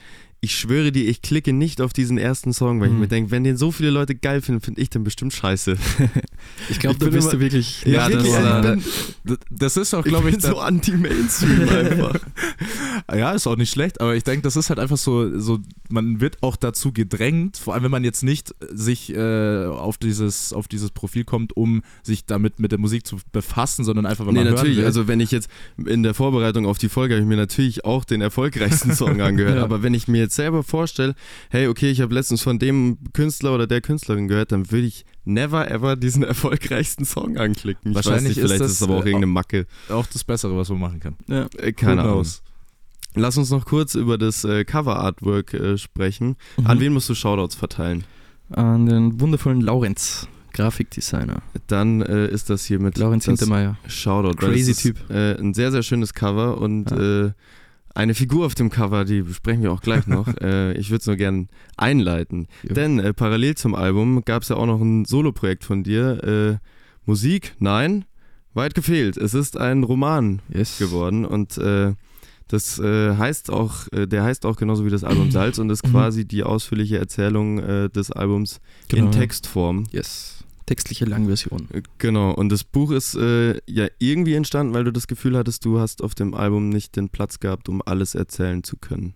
ich 0.42 0.54
schwöre 0.56 0.90
dir, 0.90 1.06
ich 1.06 1.20
klicke 1.20 1.52
nicht 1.52 1.80
auf 1.82 1.92
diesen 1.92 2.16
ersten 2.16 2.52
Song, 2.54 2.80
weil 2.80 2.86
ich 2.88 2.94
Mhm. 2.94 3.00
mir 3.00 3.08
denke, 3.08 3.30
wenn 3.30 3.44
den 3.44 3.56
so 3.58 3.70
viele 3.72 3.90
Leute 3.90 4.14
geil 4.14 4.40
finden, 4.40 4.60
finde 4.62 4.80
ich 4.80 4.88
den 4.90 5.04
bestimmt 5.04 5.32
scheiße. 5.34 5.76
Ich 6.70 6.78
glaube, 6.78 6.94
Ich 6.94 6.98
da 7.00 7.04
bin 7.06 7.14
bist 7.14 7.26
immer- 7.26 7.32
du 7.32 7.40
wirklich... 7.40 7.82
Ja, 7.84 8.08
nicht 8.08 8.20
das 8.20 8.26
so- 8.26 8.32
war- 8.32 8.62
das, 9.24 9.38
das 9.50 9.76
ist 9.76 9.92
auch, 9.94 10.06
Ich 10.06 10.10
glaube 10.10 10.30
ich, 10.30 10.36
bin 10.36 10.40
so 10.40 10.58
anti-Mainstream 10.58 11.68
einfach. 11.68 12.18
Ja, 13.14 13.32
ist 13.32 13.46
auch 13.46 13.56
nicht 13.56 13.70
schlecht, 13.70 14.00
aber 14.00 14.14
ich 14.14 14.24
denke, 14.24 14.42
das 14.42 14.56
ist 14.56 14.70
halt 14.70 14.78
einfach 14.78 14.96
so, 14.96 15.38
so, 15.38 15.58
man 15.90 16.20
wird 16.20 16.38
auch 16.42 16.56
dazu 16.56 16.92
gedrängt, 16.92 17.56
vor 17.58 17.74
allem 17.74 17.82
wenn 17.84 17.90
man 17.90 18.04
jetzt 18.04 18.22
nicht 18.22 18.54
sich 18.72 19.14
äh, 19.14 19.66
auf, 19.66 19.98
dieses, 19.98 20.52
auf 20.54 20.68
dieses 20.68 20.90
Profil 20.90 21.24
kommt, 21.24 21.56
um 21.56 21.82
sich 22.02 22.24
damit 22.24 22.58
mit 22.60 22.72
der 22.72 22.78
Musik 22.78 23.06
zu 23.06 23.18
befassen, 23.32 23.84
sondern 23.84 24.06
einfach, 24.06 24.24
weil 24.26 24.32
Nee, 24.32 24.38
man 24.40 24.46
hören 24.48 24.54
natürlich. 24.56 24.78
will. 24.78 24.84
Also 24.86 25.08
wenn 25.08 25.20
ich 25.20 25.30
jetzt 25.30 25.50
in 25.84 26.02
der 26.02 26.14
Vorbereitung 26.14 26.64
auf 26.66 26.78
die 26.78 26.88
Folge 26.88 27.14
habe 27.14 27.22
ich 27.22 27.28
mir 27.28 27.36
natürlich 27.36 27.84
auch 27.84 28.04
den 28.04 28.20
erfolgreichsten 28.22 28.94
Song 28.94 29.20
angehört. 29.20 29.56
Ja. 29.56 29.64
Aber 29.64 29.82
wenn 29.82 29.92
ich 29.94 30.08
mir 30.08 30.18
jetzt 30.20 30.29
selber 30.34 30.62
vorstelle, 30.62 31.14
hey, 31.50 31.66
okay, 31.68 31.90
ich 31.90 32.00
habe 32.00 32.14
letztens 32.14 32.42
von 32.42 32.58
dem 32.58 32.98
Künstler 33.12 33.54
oder 33.54 33.66
der 33.66 33.80
Künstlerin 33.80 34.28
gehört, 34.28 34.52
dann 34.52 34.70
würde 34.70 34.86
ich 34.86 35.04
never 35.24 35.70
ever 35.70 35.96
diesen 35.96 36.22
erfolgreichsten 36.24 37.04
Song 37.04 37.36
anklicken. 37.36 37.92
Ich 37.92 37.96
weiß 37.98 38.06
Wahrscheinlich 38.06 38.36
nicht, 38.36 38.38
ist 38.38 38.44
vielleicht 38.44 38.60
das, 38.62 38.70
ist 38.72 38.76
es 38.78 38.82
aber 38.82 38.94
auch 38.96 39.04
äh, 39.04 39.08
irgendeine 39.08 39.26
Macke. 39.32 39.66
auch 39.88 40.06
das 40.06 40.24
Bessere, 40.24 40.56
was 40.56 40.68
man 40.68 40.80
machen 40.80 41.00
kann. 41.00 41.14
Ja. 41.28 41.46
Äh, 41.58 41.72
keine 41.72 42.02
Ahnung. 42.02 42.14
knows? 42.14 42.42
Lass 43.16 43.36
uns 43.36 43.50
noch 43.50 43.64
kurz 43.66 43.96
über 43.96 44.18
das 44.18 44.44
äh, 44.44 44.64
Cover-Artwork 44.64 45.54
äh, 45.54 45.78
sprechen. 45.78 46.36
Mhm. 46.56 46.66
An 46.66 46.80
wen 46.80 46.92
musst 46.92 47.08
du 47.08 47.14
Shoutouts 47.14 47.56
verteilen? 47.56 48.04
An 48.50 48.86
den 48.86 49.20
wundervollen 49.20 49.60
Laurenz, 49.60 50.28
Grafikdesigner. 50.52 51.42
Dann 51.66 52.02
äh, 52.02 52.28
ist 52.28 52.50
das 52.50 52.64
hier 52.64 52.78
mit 52.80 52.98
Laurenz 52.98 53.24
das 53.24 53.38
Hintermeier. 53.38 53.78
Shoutout. 53.88 54.36
Crazy 54.36 54.70
ist, 54.72 54.82
Typ. 54.82 55.10
Äh, 55.10 55.34
ein 55.40 55.54
sehr, 55.54 55.72
sehr 55.72 55.82
schönes 55.82 56.14
Cover 56.14 56.58
und 56.58 56.90
Ja. 56.90 57.34
Eine 57.94 58.14
Figur 58.14 58.46
auf 58.46 58.54
dem 58.54 58.70
Cover, 58.70 59.04
die 59.04 59.22
besprechen 59.22 59.62
wir 59.62 59.72
auch 59.72 59.80
gleich 59.82 60.06
noch. 60.06 60.26
äh, 60.40 60.72
ich 60.74 60.90
würde 60.90 61.00
es 61.00 61.06
nur 61.06 61.16
gern 61.16 61.48
einleiten. 61.76 62.46
Jo. 62.62 62.74
Denn 62.74 62.98
äh, 62.98 63.12
parallel 63.12 63.56
zum 63.56 63.74
Album 63.74 64.24
gab 64.24 64.42
es 64.42 64.48
ja 64.48 64.56
auch 64.56 64.66
noch 64.66 64.80
ein 64.80 65.04
Soloprojekt 65.04 65.64
von 65.64 65.82
dir. 65.82 66.58
Äh, 66.60 66.66
Musik? 67.06 67.54
Nein, 67.58 68.04
weit 68.54 68.74
gefehlt. 68.74 69.16
Es 69.16 69.34
ist 69.34 69.56
ein 69.58 69.82
Roman 69.84 70.40
Yes. 70.52 70.78
geworden 70.78 71.24
und 71.24 71.58
äh, 71.58 71.94
das 72.48 72.78
äh, 72.80 73.16
heißt 73.16 73.50
auch, 73.50 73.86
äh, 73.92 74.06
der 74.06 74.24
heißt 74.24 74.44
auch 74.44 74.56
genauso 74.56 74.84
wie 74.84 74.90
das 74.90 75.04
Album 75.04 75.30
Salz 75.32 75.58
und 75.58 75.70
ist 75.70 75.86
Mhm. 75.86 75.92
quasi 75.92 76.24
die 76.26 76.42
ausführliche 76.42 76.98
Erzählung 76.98 77.58
äh, 77.60 77.88
des 77.88 78.10
Albums 78.12 78.60
Genau, 78.88 79.06
in 79.06 79.12
ja. 79.12 79.18
Textform. 79.20 79.84
Yes. 79.92 80.39
Textliche 80.70 81.04
Langversion. 81.04 81.66
Äh, 81.72 81.82
Genau, 81.98 82.30
und 82.32 82.48
das 82.48 82.62
Buch 82.62 82.92
ist 82.92 83.16
äh, 83.16 83.58
ja 83.66 83.88
irgendwie 83.98 84.34
entstanden, 84.34 84.72
weil 84.72 84.84
du 84.84 84.92
das 84.92 85.08
Gefühl 85.08 85.36
hattest, 85.36 85.64
du 85.64 85.80
hast 85.80 86.00
auf 86.00 86.14
dem 86.14 86.32
Album 86.32 86.68
nicht 86.68 86.94
den 86.94 87.08
Platz 87.08 87.40
gehabt, 87.40 87.68
um 87.68 87.82
alles 87.84 88.14
erzählen 88.14 88.62
zu 88.62 88.76
können. 88.76 89.14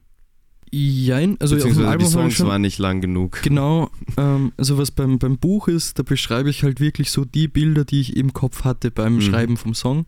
Jein, 0.73 1.37
also 1.41 1.55
auf 1.55 1.63
dem 1.63 1.87
Album 1.87 2.07
die 2.09 2.13
Songs 2.13 2.35
schon 2.35 2.49
waren 2.49 2.63
nicht 2.63 2.79
lang 2.79 3.01
genug. 3.01 3.41
Genau, 3.43 3.89
ähm, 4.17 4.51
also 4.57 4.79
was 4.79 4.91
beim, 4.91 5.21
beim 5.21 5.39
Buch 5.39 5.69
ist, 5.69 5.97
da 6.01 6.03
beschreibe 6.03 6.51
ich 6.51 6.65
halt 6.65 6.81
wirklich 6.81 7.13
so 7.13 7.25
die 7.25 7.47
Bilder, 7.47 7.85
die 7.85 8.01
ich 8.01 8.17
im 8.17 8.33
Kopf 8.33 8.65
hatte 8.65 8.91
beim 8.91 9.15
Mhm. 9.17 9.21
Schreiben 9.21 9.57
vom 9.57 9.75
Song 9.75 10.07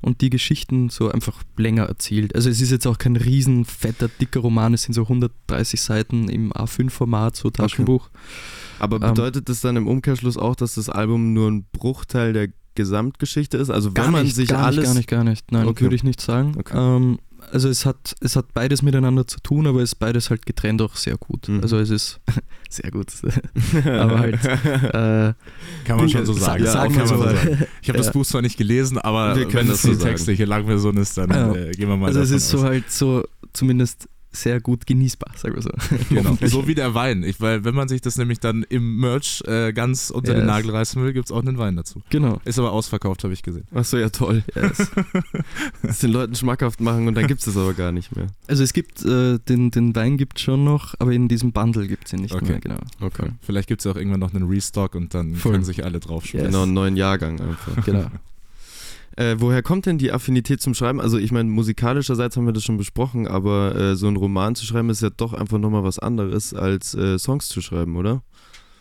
und 0.00 0.22
die 0.22 0.30
Geschichten 0.30 0.88
so 0.88 1.08
einfach 1.12 1.40
länger 1.56 1.84
erzählt. 1.84 2.34
Also 2.34 2.50
es 2.50 2.60
ist 2.60 2.72
jetzt 2.72 2.88
auch 2.88 2.98
kein 2.98 3.14
riesen 3.14 3.64
fetter, 3.64 4.08
dicker 4.20 4.40
Roman, 4.40 4.74
es 4.74 4.82
sind 4.82 4.94
so 4.94 5.02
130 5.02 5.80
Seiten 5.80 6.28
im 6.28 6.52
A5-Format, 6.52 7.36
so 7.36 7.50
Taschenbuch. 7.50 8.10
Aber 8.80 8.96
Ähm, 8.96 9.14
bedeutet 9.14 9.48
das 9.48 9.60
dann 9.60 9.76
im 9.76 9.86
Umkehrschluss 9.86 10.36
auch, 10.36 10.56
dass 10.56 10.74
das 10.74 10.88
Album 10.88 11.32
nur 11.32 11.50
ein 11.50 11.64
Bruchteil 11.72 12.32
der 12.32 12.48
Gesamtgeschichte 12.74 13.56
ist? 13.58 13.70
Also 13.70 13.94
wenn 13.96 14.10
man 14.10 14.24
nicht, 14.24 14.34
sich 14.36 14.48
gar 14.48 14.64
alles... 14.66 14.78
nicht, 14.78 14.86
gar 14.86 14.94
nicht, 14.94 15.08
gar 15.08 15.24
nicht. 15.24 15.52
Nein, 15.52 15.66
Okay. 15.68 15.82
würde 15.82 15.96
ich 15.96 16.04
nicht 16.04 16.20
sagen. 16.20 16.54
Okay. 16.58 16.76
Ähm, 16.76 17.18
also 17.52 17.68
es 17.68 17.84
hat, 17.86 18.14
es 18.20 18.36
hat 18.36 18.52
beides 18.54 18.82
miteinander 18.82 19.26
zu 19.26 19.40
tun, 19.40 19.66
aber 19.66 19.80
es 19.80 19.90
ist 19.92 19.94
beides 19.96 20.30
halt 20.30 20.44
getrennt 20.46 20.80
auch 20.82 20.94
sehr 20.94 21.16
gut. 21.16 21.48
Mhm. 21.48 21.60
Also 21.62 21.78
es 21.78 21.90
ist 21.90 22.20
sehr 22.70 22.90
gut. 22.90 23.08
aber 23.84 24.18
halt, 24.18 24.44
äh, 24.44 25.34
Kann 25.84 25.96
man 25.96 26.08
schon 26.08 26.24
so 26.26 26.32
Sa- 26.34 26.40
sagen. 26.46 26.64
ja, 26.64 26.70
sagen 26.72 26.94
kann 26.94 27.08
wir 27.10 27.16
man 27.16 27.28
so. 27.28 27.34
so 27.34 27.36
sagen. 27.46 27.66
Ich 27.82 27.88
habe 27.88 27.98
das 27.98 28.06
Ja. 28.06 28.12
Buch 28.12 28.26
zwar 28.26 28.42
nicht 28.42 28.56
gelesen, 28.56 28.98
aber 28.98 29.36
Wir 29.36 29.44
können 29.44 29.54
wenn 29.56 29.68
das 29.68 29.76
das 29.78 29.82
so 29.82 29.88
die 29.88 29.94
sagen. 29.96 30.08
textliche 30.10 30.44
Langversion 30.44 30.96
ist, 30.98 31.16
dann 31.18 31.30
Ja. 31.30 31.54
äh, 31.54 31.70
gehen 31.72 31.88
wir 31.88 31.96
mal 31.96 32.06
also 32.06 32.20
es 32.20 32.30
ist 32.30 32.48
so 32.48 32.62
halt 32.62 32.90
so 32.90 33.24
zumindest 33.52 34.08
sehr 34.32 34.60
gut 34.60 34.86
genießbar, 34.86 35.32
sagen 35.36 35.54
wir 35.56 35.62
so. 35.62 35.70
Genau. 36.08 36.24
Hoffentlich. 36.30 36.50
So 36.50 36.66
wie 36.68 36.74
der 36.74 36.94
Wein. 36.94 37.22
Ich, 37.22 37.40
weil 37.40 37.64
wenn 37.64 37.74
man 37.74 37.88
sich 37.88 38.00
das 38.00 38.16
nämlich 38.16 38.40
dann 38.40 38.62
im 38.68 38.96
Merch 38.98 39.42
äh, 39.46 39.72
ganz 39.72 40.10
unter 40.10 40.32
den 40.32 40.40
Yes. 40.42 40.46
Nagel 40.46 40.70
reißen 40.70 41.02
will, 41.02 41.12
gibt 41.12 41.26
es 41.26 41.32
auch 41.32 41.40
einen 41.42 41.58
Wein 41.58 41.76
dazu. 41.76 42.02
Genau. 42.10 42.40
Ist 42.44 42.58
aber 42.58 42.72
ausverkauft, 42.72 43.24
habe 43.24 43.32
ich 43.34 43.42
gesehen. 43.42 43.64
Achso, 43.74 43.96
ja 43.96 44.08
toll. 44.10 44.42
Yes. 44.54 44.90
Das 45.82 45.98
den 45.98 46.12
Leuten 46.12 46.34
schmackhaft 46.34 46.80
machen 46.80 47.08
und 47.08 47.14
dann 47.14 47.26
gibt 47.26 47.40
es 47.40 47.46
es 47.46 47.56
aber 47.56 47.74
gar 47.74 47.92
nicht 47.92 48.14
mehr. 48.14 48.26
Also 48.46 48.62
es 48.62 48.72
gibt, 48.72 49.04
äh, 49.04 49.38
den, 49.38 49.70
den 49.70 49.94
Wein 49.96 50.16
gibt 50.16 50.38
es 50.38 50.44
schon 50.44 50.64
noch, 50.64 50.94
aber 50.98 51.12
in 51.12 51.28
diesem 51.28 51.52
Bundle 51.52 51.86
gibt 51.88 52.06
es 52.06 52.12
ihn 52.12 52.20
nicht 52.20 52.34
Okay. 52.34 52.44
mehr, 52.44 52.60
genau. 52.60 52.78
Okay. 53.00 53.30
Vielleicht 53.42 53.68
gibt 53.68 53.80
es 53.80 53.84
ja 53.84 53.92
auch 53.92 53.96
irgendwann 53.96 54.20
noch 54.20 54.34
einen 54.34 54.48
Restock 54.48 54.94
und 54.94 55.14
dann 55.14 55.34
Voll. 55.34 55.52
können 55.52 55.64
sich 55.64 55.84
alle 55.84 56.00
drauf 56.00 56.24
Yes. 56.32 56.44
Genau, 56.46 56.62
einen 56.62 56.74
neuen 56.74 56.96
Jahrgang 56.96 57.40
einfach. 57.40 57.84
Genau. 57.84 58.06
Äh, 59.20 59.36
woher 59.38 59.62
kommt 59.62 59.84
denn 59.84 59.98
die 59.98 60.12
Affinität 60.12 60.62
zum 60.62 60.72
Schreiben? 60.72 60.98
Also 60.98 61.18
ich 61.18 61.30
meine, 61.30 61.50
musikalischerseits 61.50 62.38
haben 62.38 62.46
wir 62.46 62.54
das 62.54 62.64
schon 62.64 62.78
besprochen, 62.78 63.26
aber 63.28 63.74
äh, 63.74 63.94
so 63.96 64.08
ein 64.08 64.16
Roman 64.16 64.54
zu 64.54 64.64
schreiben 64.64 64.88
ist 64.88 65.02
ja 65.02 65.10
doch 65.10 65.34
einfach 65.34 65.58
nochmal 65.58 65.84
was 65.84 65.98
anderes, 65.98 66.54
als 66.54 66.94
äh, 66.94 67.18
Songs 67.18 67.48
zu 67.48 67.60
schreiben, 67.60 67.96
oder? 67.96 68.22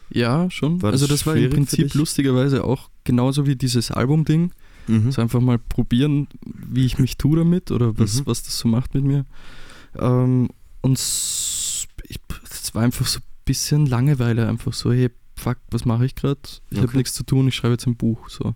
Ja, 0.09 0.49
schon. 0.49 0.81
War 0.81 0.93
das 0.93 1.01
also 1.01 1.13
das 1.13 1.25
war 1.27 1.35
im 1.35 1.49
Prinzip 1.49 1.93
lustigerweise 1.93 2.63
auch 2.63 2.89
genauso 3.03 3.45
wie 3.47 3.57
dieses 3.57 3.91
Album-Ding. 3.91 4.53
Mhm. 4.87 5.11
So 5.11 5.21
einfach 5.21 5.41
mal 5.41 5.59
probieren, 5.59 6.27
wie 6.45 6.85
ich 6.85 6.99
mich 6.99 7.17
tue 7.17 7.37
damit 7.37 7.69
oder 7.71 7.97
was, 7.99 8.21
Mhm. 8.21 8.25
was 8.27 8.41
das 8.43 8.57
so 8.57 8.69
macht 8.69 8.93
mit 8.93 9.03
mir. 9.03 9.25
Ähm, 9.99 10.47
und 10.81 10.97
es 10.97 11.85
war 12.73 12.83
einfach 12.83 13.05
so 13.07 13.19
ein 13.19 13.23
bisschen 13.43 13.85
Langeweile, 13.87 14.47
einfach 14.47 14.71
so, 14.71 14.93
hey, 14.93 15.09
fuck, 15.35 15.57
was 15.69 15.83
mache 15.83 16.05
ich 16.05 16.15
gerade? 16.15 16.39
Ich 16.69 16.77
habe 16.77 16.87
Okay. 16.87 16.97
nichts 16.97 17.13
zu 17.13 17.23
tun, 17.23 17.47
ich 17.49 17.55
schreibe 17.55 17.73
jetzt 17.73 17.87
ein 17.87 17.97
Buch. 17.97 18.29
So. 18.29 18.55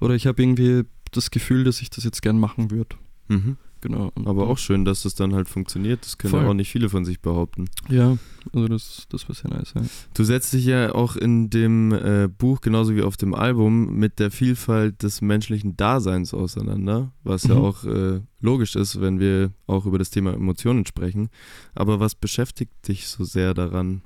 Oder 0.00 0.14
ich 0.14 0.26
habe 0.26 0.42
irgendwie 0.42 0.84
das 1.12 1.30
Gefühl, 1.30 1.64
dass 1.64 1.80
ich 1.82 1.90
das 1.90 2.04
jetzt 2.04 2.22
gern 2.22 2.38
machen 2.38 2.70
würde. 2.70 2.96
Mhm. 3.28 3.56
Genau. 3.82 4.10
Und 4.14 4.26
Aber 4.28 4.46
auch 4.48 4.58
schön, 4.58 4.84
dass 4.84 5.04
das 5.04 5.14
dann 5.14 5.34
halt 5.34 5.48
funktioniert. 5.48 6.04
Das 6.04 6.18
können 6.18 6.32
Voll. 6.32 6.42
ja 6.42 6.48
auch 6.50 6.54
nicht 6.54 6.70
viele 6.70 6.90
von 6.90 7.06
sich 7.06 7.20
behaupten. 7.20 7.64
Ja, 7.88 8.18
also 8.52 8.68
das, 8.68 9.06
das 9.08 9.26
war 9.26 9.34
sehr 9.34 9.50
nice. 9.50 9.72
Ja. 9.74 9.80
Du 10.12 10.22
setzt 10.22 10.52
dich 10.52 10.66
ja 10.66 10.94
auch 10.94 11.16
in 11.16 11.48
dem 11.48 11.92
äh, 11.92 12.28
Buch 12.28 12.60
genauso 12.60 12.94
wie 12.94 13.00
auf 13.00 13.16
dem 13.16 13.32
Album 13.32 13.94
mit 13.94 14.18
der 14.18 14.30
Vielfalt 14.30 15.02
des 15.02 15.22
menschlichen 15.22 15.78
Daseins 15.78 16.34
auseinander, 16.34 17.12
was 17.24 17.44
ja 17.44 17.54
Mhm. 17.54 17.60
auch 17.62 17.84
äh, 17.84 18.20
logisch 18.40 18.76
ist, 18.76 19.00
wenn 19.00 19.18
wir 19.18 19.50
auch 19.66 19.86
über 19.86 19.98
das 19.98 20.10
Thema 20.10 20.34
Emotionen 20.34 20.84
sprechen. 20.84 21.30
Aber 21.74 22.00
was 22.00 22.14
beschäftigt 22.14 22.86
dich 22.86 23.08
so 23.08 23.24
sehr 23.24 23.54
daran? 23.54 24.02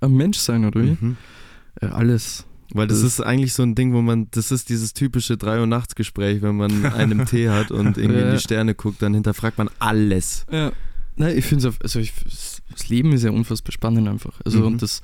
Ein 0.00 0.14
Mensch 0.16 0.38
sein, 0.38 0.64
oder 0.64 0.82
wie? 0.82 0.96
Mhm. 0.98 1.16
Äh, 1.82 1.86
alles. 1.88 2.46
Weil 2.72 2.86
das 2.86 3.00
Das- 3.02 3.12
ist 3.14 3.20
eigentlich 3.20 3.54
so 3.54 3.62
ein 3.62 3.74
Ding, 3.74 3.92
wo 3.94 4.02
man, 4.02 4.28
das 4.30 4.50
ist 4.50 4.68
dieses 4.68 4.92
typische 4.92 5.36
3 5.36 5.60
Uhr 5.60 5.66
nachts 5.66 5.94
Gespräch, 5.94 6.42
wenn 6.42 6.56
man 6.56 6.84
einen 6.94 7.24
Tee 7.26 7.48
hat 7.48 7.70
und 7.70 7.96
irgendwie 7.96 8.20
in 8.20 8.30
die 8.32 8.40
Sterne 8.40 8.74
guckt, 8.74 9.00
dann 9.02 9.14
hinterfragt 9.14 9.56
man 9.58 9.70
alles. 9.78 10.44
Ja. 10.50 10.72
Nein, 11.16 11.36
ich 11.36 11.44
finde 11.46 11.66
es, 11.68 11.80
also 11.80 11.98
ich, 11.98 12.12
das 12.70 12.88
Leben 12.88 13.12
ist 13.12 13.24
ja 13.24 13.32
unfassbar 13.32 13.72
spannend 13.72 14.06
einfach. 14.06 14.40
Also 14.44 14.60
Mhm. 14.60 14.66
und 14.66 14.82
das, 14.82 15.02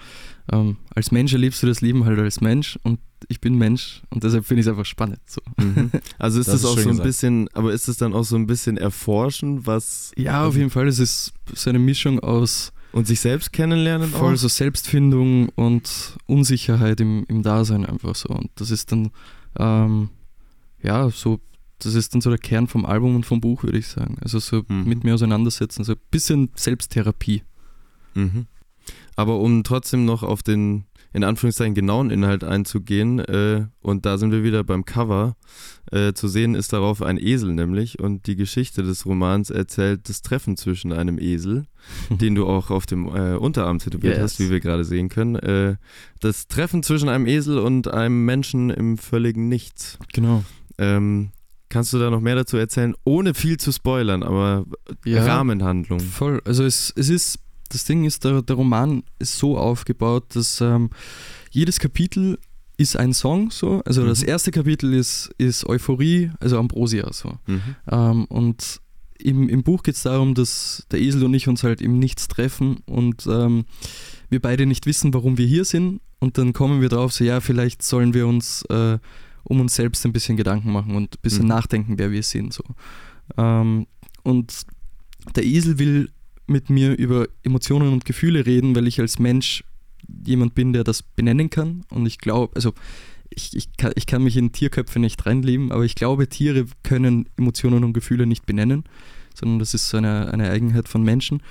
ähm, 0.52 0.76
als 0.94 1.10
Mensch 1.10 1.32
erlebst 1.32 1.60
du 1.62 1.66
das 1.66 1.80
Leben 1.80 2.04
halt 2.04 2.18
als 2.20 2.40
Mensch 2.40 2.78
und 2.84 3.00
ich 3.28 3.40
bin 3.40 3.56
Mensch 3.58 4.02
und 4.10 4.22
deshalb 4.22 4.44
finde 4.46 4.60
ich 4.60 4.66
es 4.66 4.70
einfach 4.70 4.84
spannend. 4.86 5.18
So. 5.26 5.40
Mhm. 5.56 5.90
Also 6.18 6.38
ist 6.38 6.46
Das 6.46 6.60
das, 6.60 6.60
ist 6.62 6.66
auch 6.66 6.74
so 6.78 6.82
ein 6.90 6.96
gesagt. 6.98 7.02
bisschen, 7.06 7.48
aber 7.54 7.72
ist 7.72 7.88
es 7.88 7.96
dann 7.96 8.12
auch 8.12 8.22
so 8.24 8.36
ein 8.36 8.46
bisschen 8.46 8.76
erforschen, 8.76 9.66
was 9.66 10.12
Ja, 10.16 10.44
auf 10.46 10.56
jeden 10.56 10.70
Fall. 10.70 10.86
Es 10.86 11.00
ist 11.00 11.32
so 11.52 11.70
eine 11.70 11.80
Mischung 11.80 12.20
aus 12.20 12.72
und 12.94 13.06
sich 13.08 13.18
selbst 13.20 13.52
kennenlernen 13.52 14.08
voll 14.10 14.34
auch? 14.34 14.38
so 14.38 14.46
Selbstfindung 14.48 15.48
und 15.50 16.16
Unsicherheit 16.26 17.00
im, 17.00 17.24
im 17.28 17.42
Dasein 17.42 17.84
einfach 17.84 18.14
so. 18.14 18.28
Und 18.28 18.50
das 18.54 18.70
ist 18.70 18.92
dann, 18.92 19.10
ähm, 19.58 20.10
ja, 20.80 21.10
so, 21.10 21.40
das 21.80 21.94
ist 21.94 22.14
dann 22.14 22.20
so 22.20 22.30
der 22.30 22.38
Kern 22.38 22.68
vom 22.68 22.86
Album 22.86 23.16
und 23.16 23.26
vom 23.26 23.40
Buch, 23.40 23.64
würde 23.64 23.78
ich 23.78 23.88
sagen. 23.88 24.16
Also 24.22 24.38
so 24.38 24.62
Mhm. 24.68 24.84
mit 24.84 25.02
mir 25.02 25.14
auseinandersetzen, 25.14 25.82
so 25.82 25.92
ein 25.94 25.98
bisschen 26.12 26.50
Selbsttherapie. 26.54 27.42
Mhm. 28.14 28.46
Aber 29.16 29.40
um 29.40 29.64
trotzdem 29.64 30.04
noch 30.04 30.22
auf 30.22 30.44
den, 30.44 30.84
in 31.14 31.24
Anführungszeichen, 31.24 31.74
genauen 31.74 32.10
Inhalt 32.10 32.44
einzugehen, 32.44 33.20
äh, 33.20 33.66
und 33.80 34.04
da 34.04 34.18
sind 34.18 34.32
wir 34.32 34.42
wieder 34.42 34.62
beim 34.64 34.84
Cover, 34.84 35.36
äh, 35.90 36.12
zu 36.12 36.28
sehen 36.28 36.54
ist 36.54 36.72
darauf 36.72 37.00
ein 37.02 37.18
Esel 37.18 37.54
nämlich 37.54 37.98
und 38.00 38.26
die 38.26 38.36
Geschichte 38.36 38.82
des 38.82 39.06
Romans 39.06 39.48
erzählt 39.50 40.08
das 40.08 40.20
Treffen 40.22 40.56
zwischen 40.56 40.92
einem 40.92 41.18
Esel, 41.18 41.64
den 42.10 42.34
du 42.34 42.46
auch 42.46 42.70
auf 42.70 42.84
dem 42.84 43.06
äh, 43.06 43.36
Unterarm 43.36 43.78
tätowiert 43.78 44.14
Yes. 44.14 44.22
hast, 44.22 44.40
wie 44.40 44.50
wir 44.50 44.60
gerade 44.60 44.84
sehen 44.84 45.08
können, 45.08 45.36
äh, 45.36 45.76
das 46.20 46.48
Treffen 46.48 46.82
zwischen 46.82 47.08
einem 47.08 47.26
Esel 47.26 47.58
und 47.58 47.88
einem 47.88 48.24
Menschen 48.24 48.70
im 48.70 48.98
völligen 48.98 49.48
Nichts. 49.48 49.98
Genau. 50.12 50.42
Ähm, 50.78 51.30
kannst 51.68 51.92
du 51.92 51.98
da 51.98 52.10
noch 52.10 52.20
mehr 52.20 52.34
dazu 52.34 52.56
erzählen, 52.56 52.94
ohne 53.04 53.34
viel 53.34 53.56
zu 53.58 53.70
spoilern, 53.72 54.22
aber 54.24 54.64
Ja. 55.04 55.24
Rahmenhandlung. 55.24 56.00
Voll. 56.00 56.40
Also 56.44 56.64
es, 56.64 56.92
es 56.96 57.08
ist, 57.08 57.38
das 57.74 57.84
Ding 57.84 58.04
ist, 58.04 58.24
der, 58.24 58.42
der 58.42 58.56
Roman 58.56 59.02
ist 59.18 59.36
so 59.38 59.58
aufgebaut, 59.58 60.24
dass 60.36 60.60
ähm, 60.60 60.90
jedes 61.50 61.78
Kapitel 61.80 62.38
ist 62.76 62.96
ein 62.96 63.12
Song 63.12 63.50
so. 63.50 63.82
Also 63.84 64.04
das 64.06 64.22
Mhm. 64.22 64.28
erste 64.28 64.50
Kapitel 64.50 64.94
ist, 64.94 65.30
ist 65.38 65.66
Euphorie, 65.66 66.30
also 66.40 66.58
Ambrosia 66.58 67.12
so. 67.12 67.34
Mhm. 67.46 67.60
Ähm, 67.90 68.24
und 68.26 68.80
im, 69.18 69.48
im 69.48 69.62
Buch 69.62 69.82
geht 69.84 69.94
es 69.94 70.02
darum, 70.02 70.34
dass 70.34 70.84
der 70.90 71.00
Esel 71.00 71.22
und 71.24 71.34
ich 71.34 71.46
uns 71.48 71.62
halt 71.62 71.80
im 71.80 71.98
Nichts 71.98 72.26
treffen 72.28 72.78
und 72.86 73.26
ähm, 73.28 73.64
wir 74.28 74.40
beide 74.40 74.66
nicht 74.66 74.86
wissen, 74.86 75.14
warum 75.14 75.38
wir 75.38 75.46
hier 75.46 75.64
sind. 75.64 76.00
Und 76.18 76.36
dann 76.38 76.52
kommen 76.52 76.80
wir 76.80 76.88
drauf, 76.88 77.12
so 77.12 77.22
ja, 77.24 77.40
vielleicht 77.40 77.82
sollen 77.82 78.12
wir 78.14 78.26
uns 78.26 78.62
äh, 78.70 78.98
um 79.44 79.60
uns 79.60 79.74
selbst 79.76 80.04
ein 80.06 80.12
bisschen 80.12 80.36
Gedanken 80.36 80.72
machen 80.72 80.96
und 80.96 81.14
ein 81.16 81.22
bisschen 81.22 81.42
Mhm. 81.42 81.48
nachdenken, 81.48 81.98
wer 81.98 82.10
wir 82.10 82.22
sind. 82.22 82.52
So. 82.52 82.64
Ähm, 83.36 83.86
und 84.24 84.62
der 85.36 85.44
Esel 85.44 85.78
will 85.78 86.10
mit 86.46 86.70
mir 86.70 86.96
über 86.96 87.26
Emotionen 87.42 87.92
und 87.92 88.04
Gefühle 88.04 88.46
reden, 88.46 88.74
weil 88.76 88.86
ich 88.86 89.00
als 89.00 89.18
Mensch 89.18 89.64
jemand 90.26 90.54
bin, 90.54 90.72
der 90.72 90.84
das 90.84 91.02
benennen 91.02 91.50
kann. 91.50 91.84
Und 91.90 92.06
ich 92.06 92.18
glaube, 92.18 92.54
also 92.54 92.74
ich, 93.30 93.56
ich, 93.56 93.76
kann, 93.76 93.92
ich 93.96 94.06
kann 94.06 94.22
mich 94.22 94.36
in 94.36 94.52
Tierköpfe 94.52 94.98
nicht 94.98 95.24
reinleben, 95.26 95.72
aber 95.72 95.84
ich 95.84 95.94
glaube, 95.94 96.28
Tiere 96.28 96.66
können 96.82 97.28
Emotionen 97.36 97.84
und 97.84 97.92
Gefühle 97.92 98.26
nicht 98.26 98.46
benennen, 98.46 98.84
sondern 99.34 99.58
das 99.58 99.74
ist 99.74 99.88
so 99.88 99.96
eine, 99.96 100.32
eine 100.32 100.50
Eigenheit 100.50 100.88
von 100.88 101.02
Menschen. 101.02 101.42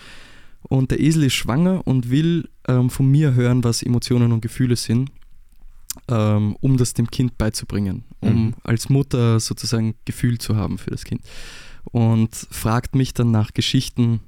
Und 0.62 0.92
der 0.92 1.00
Esel 1.02 1.24
ist 1.24 1.34
schwanger 1.34 1.86
und 1.86 2.10
will 2.10 2.48
ähm, 2.68 2.90
von 2.90 3.10
mir 3.10 3.34
hören, 3.34 3.64
was 3.64 3.84
Emotionen 3.84 4.32
und 4.32 4.42
Gefühle 4.42 4.78
sind, 4.78 5.12
ähm, 6.08 6.56
um 6.62 6.78
das 6.78 6.94
dem 6.94 7.12
Kind 7.12 7.38
beizubringen, 7.38 8.04
um 8.22 8.46
Mhm. 8.46 8.54
als 8.64 8.90
Mutter 8.90 9.40
sozusagen 9.40 9.96
Gefühl 10.06 10.38
zu 10.38 10.56
haben 10.56 10.78
für 10.78 10.92
das 10.92 11.04
Kind. 11.04 11.22
Und 11.84 12.34
fragt 12.34 12.96
mich 12.96 13.14
dann 13.14 13.32
nach 13.32 13.54
Geschichten, 13.54 14.22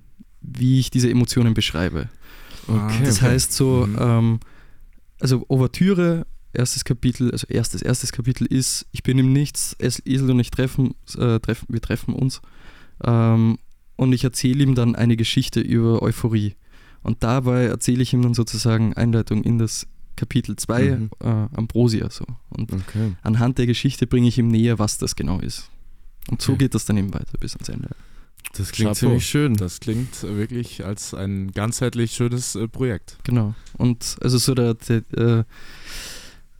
wie 0.47 0.79
ich 0.79 0.89
diese 0.91 1.09
Emotionen 1.09 1.53
beschreibe. 1.53 2.09
Okay. 2.67 3.03
Das 3.05 3.21
heißt 3.21 3.53
so, 3.53 3.85
Mhm. 3.87 3.97
ähm, 3.99 4.39
also 5.19 5.45
Ouvertüre, 5.49 6.25
erstes 6.53 6.83
Kapitel, 6.85 7.31
also 7.31 7.47
erstes, 7.47 7.81
erstes 7.81 8.11
Kapitel 8.11 8.45
ist, 8.47 8.85
ich 8.91 9.03
bin 9.03 9.17
im 9.19 9.33
Nichts, 9.33 9.75
Es- 9.79 10.01
Esel 10.05 10.31
und 10.31 10.39
ich 10.39 10.51
treffen, 10.51 10.95
äh, 11.17 11.39
treffen 11.39 11.67
wir 11.69 11.81
treffen 11.81 12.13
uns. 12.13 12.41
Ähm, 13.03 13.57
und 13.97 14.13
ich 14.13 14.23
erzähle 14.23 14.63
ihm 14.63 14.75
dann 14.75 14.95
eine 14.95 15.15
Geschichte 15.15 15.59
über 15.61 16.01
Euphorie. 16.01 16.55
Und 17.03 17.23
dabei 17.23 17.65
erzähle 17.65 18.01
ich 18.03 18.13
ihm 18.13 18.21
dann 18.21 18.33
sozusagen 18.33 18.93
Einleitung 18.93 19.43
in 19.43 19.57
das 19.59 19.85
Kapitel 20.15 20.55
2, 20.55 20.91
Mhm. 20.97 21.09
äh, 21.21 21.27
Ambrosia. 21.55 22.09
So. 22.09 22.25
Und 22.49 22.71
Okay. 22.73 23.15
anhand 23.21 23.57
der 23.57 23.67
Geschichte 23.67 24.07
bringe 24.07 24.27
ich 24.27 24.37
ihm 24.37 24.47
näher, 24.47 24.79
was 24.79 24.97
das 24.97 25.15
genau 25.15 25.39
ist. 25.39 25.69
Und 26.29 26.41
so 26.41 26.53
Okay. 26.53 26.65
geht 26.65 26.73
das 26.75 26.85
dann 26.85 26.97
eben 26.97 27.13
weiter 27.13 27.37
bis 27.39 27.53
ans 27.55 27.69
Ende. 27.69 27.89
Das 28.57 28.71
klingt 28.71 28.89
Chapeau. 28.89 28.99
ziemlich 28.99 29.25
schön. 29.25 29.55
Das 29.55 29.79
klingt 29.79 30.23
wirklich 30.23 30.85
als 30.85 31.13
ein 31.13 31.51
ganzheitlich 31.51 32.11
schönes 32.13 32.55
äh, 32.55 32.67
Projekt. 32.67 33.17
Genau. 33.23 33.53
Und 33.77 34.17
also 34.21 34.37
so 34.37 34.53
der, 34.55 34.75
der, 34.75 34.97
äh, 35.39 35.43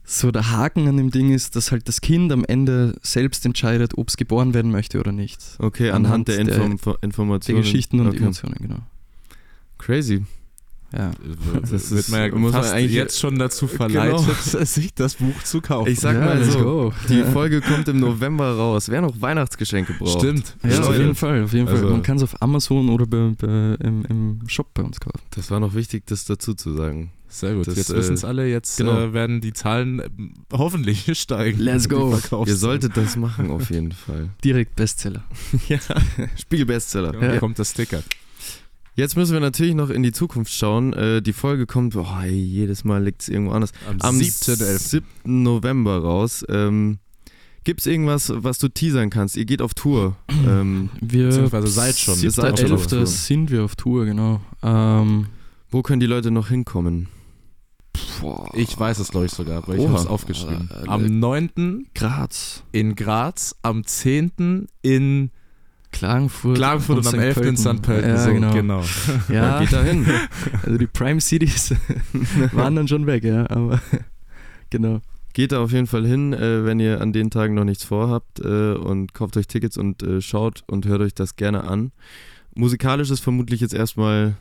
so 0.04 0.30
der 0.30 0.50
Haken 0.50 0.86
an 0.88 0.96
dem 0.96 1.10
Ding 1.10 1.32
ist, 1.32 1.56
dass 1.56 1.72
halt 1.72 1.88
das 1.88 2.00
Kind 2.00 2.30
am 2.32 2.44
Ende 2.44 2.94
selbst 3.02 3.44
entscheidet, 3.46 3.96
ob 3.98 4.08
es 4.08 4.16
geboren 4.16 4.54
werden 4.54 4.70
möchte 4.70 5.00
oder 5.00 5.12
nicht. 5.12 5.40
Okay, 5.58 5.90
anhand, 5.90 6.06
Anhand 6.06 6.28
der, 6.28 6.44
der- 6.44 6.64
Inform 6.64 6.96
Die 7.00 7.04
Informationen. 7.06 7.62
Geschichten 7.62 8.00
und 8.00 8.08
okay. 8.08 8.18
Emotionen, 8.18 8.56
genau. 8.60 8.78
Crazy. 9.78 10.24
Ja. 10.96 11.10
Das 11.60 11.70
Das 11.70 11.82
ist- 11.84 11.90
wird 11.92 12.08
man 12.08 12.20
ja 12.32 12.38
muss 12.38 12.52
man 12.52 12.64
eigentlich- 12.64 12.92
jetzt 12.92 13.18
schon 13.20 13.38
dazu 13.38 13.66
Genau. 13.66 13.76
verleitet, 13.76 14.66
sich 14.68 14.94
das 14.94 15.14
Buch 15.16 15.42
zu 15.44 15.60
kaufen. 15.60 15.90
Ich 15.90 16.00
sag 16.00 16.14
ja, 16.14 16.20
mal 16.24 16.38
let's 16.38 16.52
so, 16.54 16.58
go. 16.60 16.92
die. 17.08 17.22
Folge 17.24 17.60
kommt 17.60 17.88
im 17.88 18.00
November 18.00 18.52
raus. 18.56 18.88
Wer 18.88 19.00
noch 19.02 19.20
Weihnachtsgeschenke 19.20 19.92
braucht. 19.98 20.18
Stimmt. 20.18 20.56
Ja, 20.62 20.78
auf 20.80 20.86
Leute. 20.88 20.98
jeden 21.02 21.14
Fall, 21.14 21.44
auf 21.44 21.52
jeden 21.52 21.66
Fall. 21.66 21.76
Also- 21.76 21.90
Man 21.90 22.02
kann 22.02 22.16
es 22.16 22.22
auf 22.22 22.40
Amazon 22.40 22.88
oder 22.88 23.06
bei, 23.06 23.32
bei, 23.38 23.74
im, 23.84 24.04
im 24.08 24.40
Shop 24.48 24.72
bei 24.74 24.82
uns 24.82 24.98
kaufen. 25.00 25.20
Das 25.34 25.50
war 25.50 25.60
noch 25.60 25.74
wichtig, 25.74 26.04
das 26.06 26.24
dazu 26.24 26.54
zu 26.54 26.72
sagen. 26.74 27.10
Sehr 27.28 27.54
gut. 27.54 27.66
Das, 27.66 27.76
jetzt 27.76 27.90
äh, 27.90 27.96
wissen 27.96 28.14
es 28.14 28.24
alle. 28.24 28.48
Jetzt 28.48 28.78
genau. 28.78 28.98
äh, 28.98 29.12
werden 29.12 29.40
die 29.40 29.52
Zahlen 29.52 30.00
ähm, 30.00 30.34
hoffentlich 30.52 31.06
steigen. 31.20 31.58
Let's 31.58 31.88
go. 31.88 32.16
Ihr 32.46 32.56
solltet 32.56 32.96
das 32.96 33.16
machen, 33.16 33.50
auf 33.50 33.68
jeden 33.70 33.92
Fall. 34.06 34.30
Direkt 34.44 34.76
Bestseller. 34.76 35.24
ja, 35.68 35.78
Spiegel-Bestseller. 36.40 37.14
Ja, 37.20 37.34
Ja. 37.34 37.38
kommt 37.38 37.58
das 37.58 37.70
Sticker. 37.72 38.02
Jetzt 38.96 39.14
müssen 39.14 39.34
wir 39.34 39.40
natürlich 39.40 39.74
noch 39.74 39.90
in 39.90 40.02
die 40.02 40.12
Zukunft 40.12 40.52
schauen. 40.52 40.94
Äh, 40.94 41.20
die 41.20 41.34
Folge 41.34 41.66
kommt, 41.66 41.94
oh, 41.96 42.06
ey, 42.22 42.30
jedes 42.32 42.82
Mal 42.82 43.04
liegt 43.04 43.22
es 43.22 43.28
irgendwo 43.28 43.52
anders. 43.52 43.72
Am, 43.88 44.00
Am 44.00 44.18
7.11. 44.18 44.78
7. 44.78 45.06
November 45.24 45.98
raus. 45.98 46.44
Ähm, 46.48 46.98
Gibt 47.64 47.80
es 47.80 47.86
irgendwas, 47.86 48.32
was 48.34 48.58
du 48.58 48.68
teasern 48.68 49.10
kannst? 49.10 49.36
Ihr 49.36 49.44
geht 49.44 49.60
auf 49.60 49.74
Tour. 49.74 50.16
ähm, 50.48 50.88
Wir 51.00 51.26
Beziehungsweise 51.26 51.66
seid 51.66 51.98
schon. 51.98 52.14
Seid 52.14 52.58
7.11. 52.58 52.88
Tour. 52.88 53.06
sind 53.06 53.50
wir 53.50 53.64
auf 53.64 53.76
Tour, 53.76 54.06
genau. 54.06 54.40
Ähm, 54.62 55.26
wo 55.70 55.82
können 55.82 56.00
die 56.00 56.06
Leute 56.06 56.30
noch 56.30 56.48
hinkommen? 56.48 57.08
boah, 58.20 58.48
Ich 58.54 58.78
weiß 58.78 58.98
es, 58.98 59.10
glaube 59.10 59.26
ich, 59.26 59.32
sogar, 59.32 59.58
aber 59.58 59.76
ich 59.76 59.86
habe 59.86 59.98
es 59.98 60.06
aufgeschrieben. 60.06 60.70
Äh, 60.70 60.88
Am 60.88 61.18
9. 61.18 61.88
Graz, 61.94 62.62
in 62.72 62.94
Graz, 62.94 63.56
am 63.62 63.84
10. 63.84 64.68
in 64.82 65.30
Klagenfurt, 65.96 66.56
Klagenfurt 66.56 66.98
und, 66.98 67.06
am 67.06 67.12
St. 67.12 67.18
11. 67.18 67.36
in 67.38 67.56
St. 67.56 67.82
Pölten. 67.82 68.10
Ja, 68.10 68.18
so, 68.18 68.32
genau. 68.32 68.52
genau. 68.52 68.84
Ja, 69.30 69.60
Geht 69.60 69.72
da 69.72 69.82
hin. 69.82 70.06
also 70.62 70.76
die 70.76 70.86
Prime 70.86 71.20
Cities 71.22 71.74
waren 72.52 72.76
dann 72.76 72.86
schon 72.86 73.06
weg, 73.06 73.24
ja, 73.24 73.48
aber 73.48 73.80
genau. 74.68 75.00
Geht 75.32 75.52
da 75.52 75.62
auf 75.62 75.72
jeden 75.72 75.86
Fall 75.86 76.06
hin, 76.06 76.34
äh, 76.34 76.64
wenn 76.66 76.80
ihr 76.80 77.00
an 77.00 77.12
den 77.12 77.30
Tagen 77.30 77.54
noch 77.54 77.64
nichts 77.64 77.84
vorhabt 77.84 78.40
äh, 78.40 78.74
und 78.74 79.14
kauft 79.14 79.38
euch 79.38 79.46
Tickets 79.46 79.78
und 79.78 80.02
äh, 80.02 80.20
schaut 80.20 80.64
und 80.66 80.86
hört 80.86 81.00
euch 81.00 81.14
das 81.14 81.36
gerne 81.36 81.64
an. 81.64 81.92
Musikalisch 82.54 83.10
ist 83.10 83.20
vermutlich 83.20 83.60
jetzt 83.60 83.74
erstmal 83.74 84.36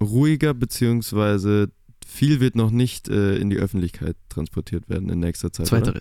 ruhiger, 0.00 0.54
beziehungsweise 0.54 1.70
viel 2.06 2.38
wird 2.38 2.54
noch 2.54 2.70
nicht 2.70 3.08
äh, 3.08 3.36
in 3.36 3.50
die 3.50 3.56
Öffentlichkeit 3.56 4.16
transportiert 4.28 4.88
werden 4.88 5.08
in 5.10 5.18
nächster 5.18 5.52
Zeit. 5.52 5.66
Oder? 5.72 6.00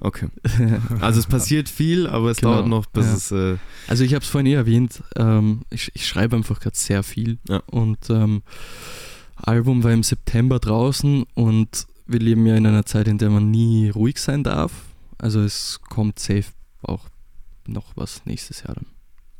Okay. 0.00 0.28
Also 1.00 1.20
es 1.20 1.26
passiert 1.26 1.68
viel, 1.68 2.06
aber 2.06 2.30
es 2.30 2.38
Genau, 2.38 2.54
dauert 2.54 2.66
noch, 2.68 2.86
bis 2.86 3.06
ja. 3.06 3.12
es. 3.14 3.30
Äh, 3.32 3.58
Also 3.88 4.02
ich 4.04 4.14
habe 4.14 4.24
es 4.24 4.28
vorhin 4.30 4.46
eh 4.46 4.54
erwähnt, 4.54 5.02
ähm, 5.16 5.62
ich, 5.70 5.90
ich 5.94 6.06
schreibe 6.06 6.36
einfach 6.36 6.60
gerade 6.60 6.76
sehr 6.76 7.02
viel 7.02 7.38
Ja. 7.48 7.58
und 7.66 8.08
ähm, 8.10 8.42
Album 9.36 9.84
war 9.84 9.92
im 9.92 10.02
September 10.02 10.58
draußen 10.58 11.24
und 11.34 11.86
wir 12.06 12.18
leben 12.20 12.46
ja 12.46 12.56
in 12.56 12.66
einer 12.66 12.84
Zeit, 12.86 13.08
in 13.08 13.18
der 13.18 13.30
man 13.30 13.50
nie 13.50 13.88
ruhig 13.90 14.18
sein 14.18 14.42
darf. 14.42 14.72
Also 15.18 15.40
es 15.40 15.80
kommt 15.88 16.18
safe 16.18 16.46
auch 16.82 17.06
noch 17.66 17.92
was 17.94 18.22
nächstes 18.26 18.62
Jahr 18.64 18.74
dann. 18.74 18.86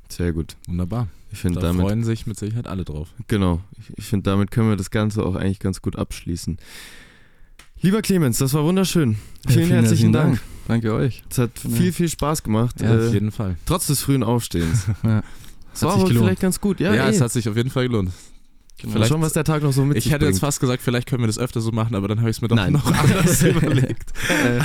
sehr 0.09 0.33
gut. 0.33 0.57
Wunderbar. 0.69 1.09
Ich 1.33 1.39
finde 1.39 1.61
Da 1.61 1.69
damit. 1.69 1.83
freuen 1.83 2.03
sich 2.05 2.27
mit 2.27 2.39
Sicherheit 2.39 2.67
alle 2.67 2.85
drauf. 2.85 3.09
Genau. 3.29 3.61
Ich, 3.79 3.97
ich 3.99 4.05
finde, 4.05 4.31
damit 4.31 4.51
können 4.51 4.69
wir 4.69 4.77
das 4.77 4.91
Ganze 4.91 5.25
auch 5.25 5.37
eigentlich 5.37 5.61
ganz 5.61 5.81
gut 5.81 5.97
abschließen. 5.97 6.59
Lieber 7.83 8.03
Clemens, 8.03 8.39
das 8.39 8.53
war 8.55 8.65
wunderschön. 8.65 9.17
Ja, 9.47 9.53
Vielen, 9.55 9.71
herzlichen 9.71 10.13
Dank. 10.13 10.41
Danke 10.69 10.93
euch. 10.93 11.23
Es 11.31 11.39
hat 11.39 11.51
Ja. 11.65 11.71
viel, 11.71 11.93
viel 11.93 12.09
Spaß 12.09 12.43
gemacht. 12.43 12.81
Ja, 12.81 12.95
Auf 12.95 13.01
äh, 13.01 13.13
jeden 13.13 13.33
Fall. 13.33 13.57
trotz 13.67 13.87
des 13.87 14.01
frühen 14.03 14.23
Aufstehens. 14.23 14.87
Ja. 15.03 15.23
Es 15.73 15.83
war 15.83 15.95
gelohnt. 15.97 16.17
vielleicht 16.19 16.41
ganz 16.43 16.61
gut. 16.61 16.81
Ja, 16.81 16.93
Ja, 16.95 17.05
ey. 17.07 17.15
es 17.15 17.21
hat 17.21 17.31
sich 17.31 17.49
auf 17.49 17.57
jeden 17.57 17.71
Fall 17.71 17.87
gelohnt. 17.87 18.11
Genau. 18.83 18.99
Mal 18.99 19.07
schauen, 19.07 19.21
was 19.23 19.35
der 19.35 19.45
Tag 19.45 19.63
noch 19.63 19.73
so 19.73 19.85
mit 19.85 19.97
Ich 19.99 20.07
hätte 20.07 20.25
jetzt 20.25 20.35
bringt. 20.35 20.41
fast 20.41 20.59
gesagt, 20.61 20.83
vielleicht 20.83 21.07
können 21.09 21.23
wir 21.23 21.27
das 21.27 21.39
öfter 21.39 21.61
so 21.61 21.71
machen, 21.71 21.95
aber 21.95 22.09
dann 22.09 22.19
habe 22.21 22.29
ich 22.31 22.37
es 22.37 22.43
mir 22.43 22.49
doch 22.49 22.57
Nein. 22.57 22.73
noch 22.73 22.85
anders 22.93 23.43
überlegt. 23.43 24.13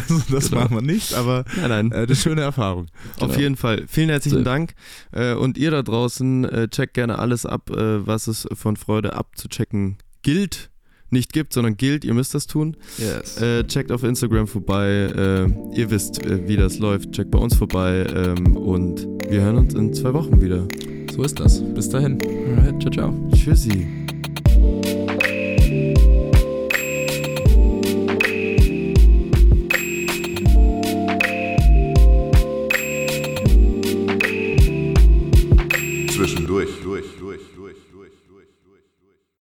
Also 0.09 0.22
das 0.32 0.49
Genau. 0.49 0.63
machen 0.63 0.76
wir 0.78 0.82
nicht, 0.82 1.13
aber 1.13 1.45
Nein, 1.57 1.70
nein. 1.70 1.91
äh, 1.91 1.95
eine 2.05 2.16
schöne 2.16 2.41
Erfahrung. 2.41 2.88
Auf 3.20 3.28
Genau. 3.30 3.39
jeden 3.39 3.55
Fall. 3.55 3.86
Vielen 3.88 4.09
herzlichen 4.09 4.39
So. 4.39 4.43
Dank. 4.43 4.74
Äh, 5.11 5.34
und 5.36 5.57
ihr 5.57 5.70
da 5.72 5.84
draußen, 5.84 6.45
äh, 6.45 6.68
checkt 6.70 6.95
gerne 6.95 7.20
alles 7.20 7.45
ab, 7.45 7.70
äh, 7.70 8.05
was 8.07 8.28
es 8.28 8.47
von 8.53 8.78
Freude 8.78 9.13
abzuchecken 9.13 9.97
gilt. 10.24 10.70
Nicht 11.16 11.32
gibt, 11.32 11.53
sondern 11.53 11.78
gilt. 11.78 12.03
Ihr 12.03 12.13
müsst 12.13 12.34
das 12.34 12.45
tun. 12.45 12.76
Yes. 12.97 13.41
Äh, 13.41 13.63
checkt 13.63 13.89
auf 13.89 14.03
Instagram 14.03 14.47
vorbei. 14.47 14.86
Äh, 15.16 15.80
ihr 15.80 15.89
wisst, 15.89 16.22
äh, 16.26 16.45
wie 16.45 16.57
das 16.57 16.78
läuft. 16.80 17.13
Checkt 17.13 17.32
bei 17.32 17.39
uns 17.39 17.55
vorbei. 17.55 18.05
Ähm, 18.13 18.57
und 18.57 19.07
wir 19.30 19.39
hören 19.39 19.59
uns 19.59 19.74
in 19.76 19.93
zwei 19.93 20.13
Wochen 20.13 20.41
wieder. 20.41 20.68
So 21.16 21.24
ist 21.24 21.39
das. 21.39 21.63
Bis 21.74 21.88
dahin. 21.88 22.18
Alright, 22.57 22.82
ciao, 22.82 22.91
ciao. 22.91 23.30
Tschüssi. 23.34 23.88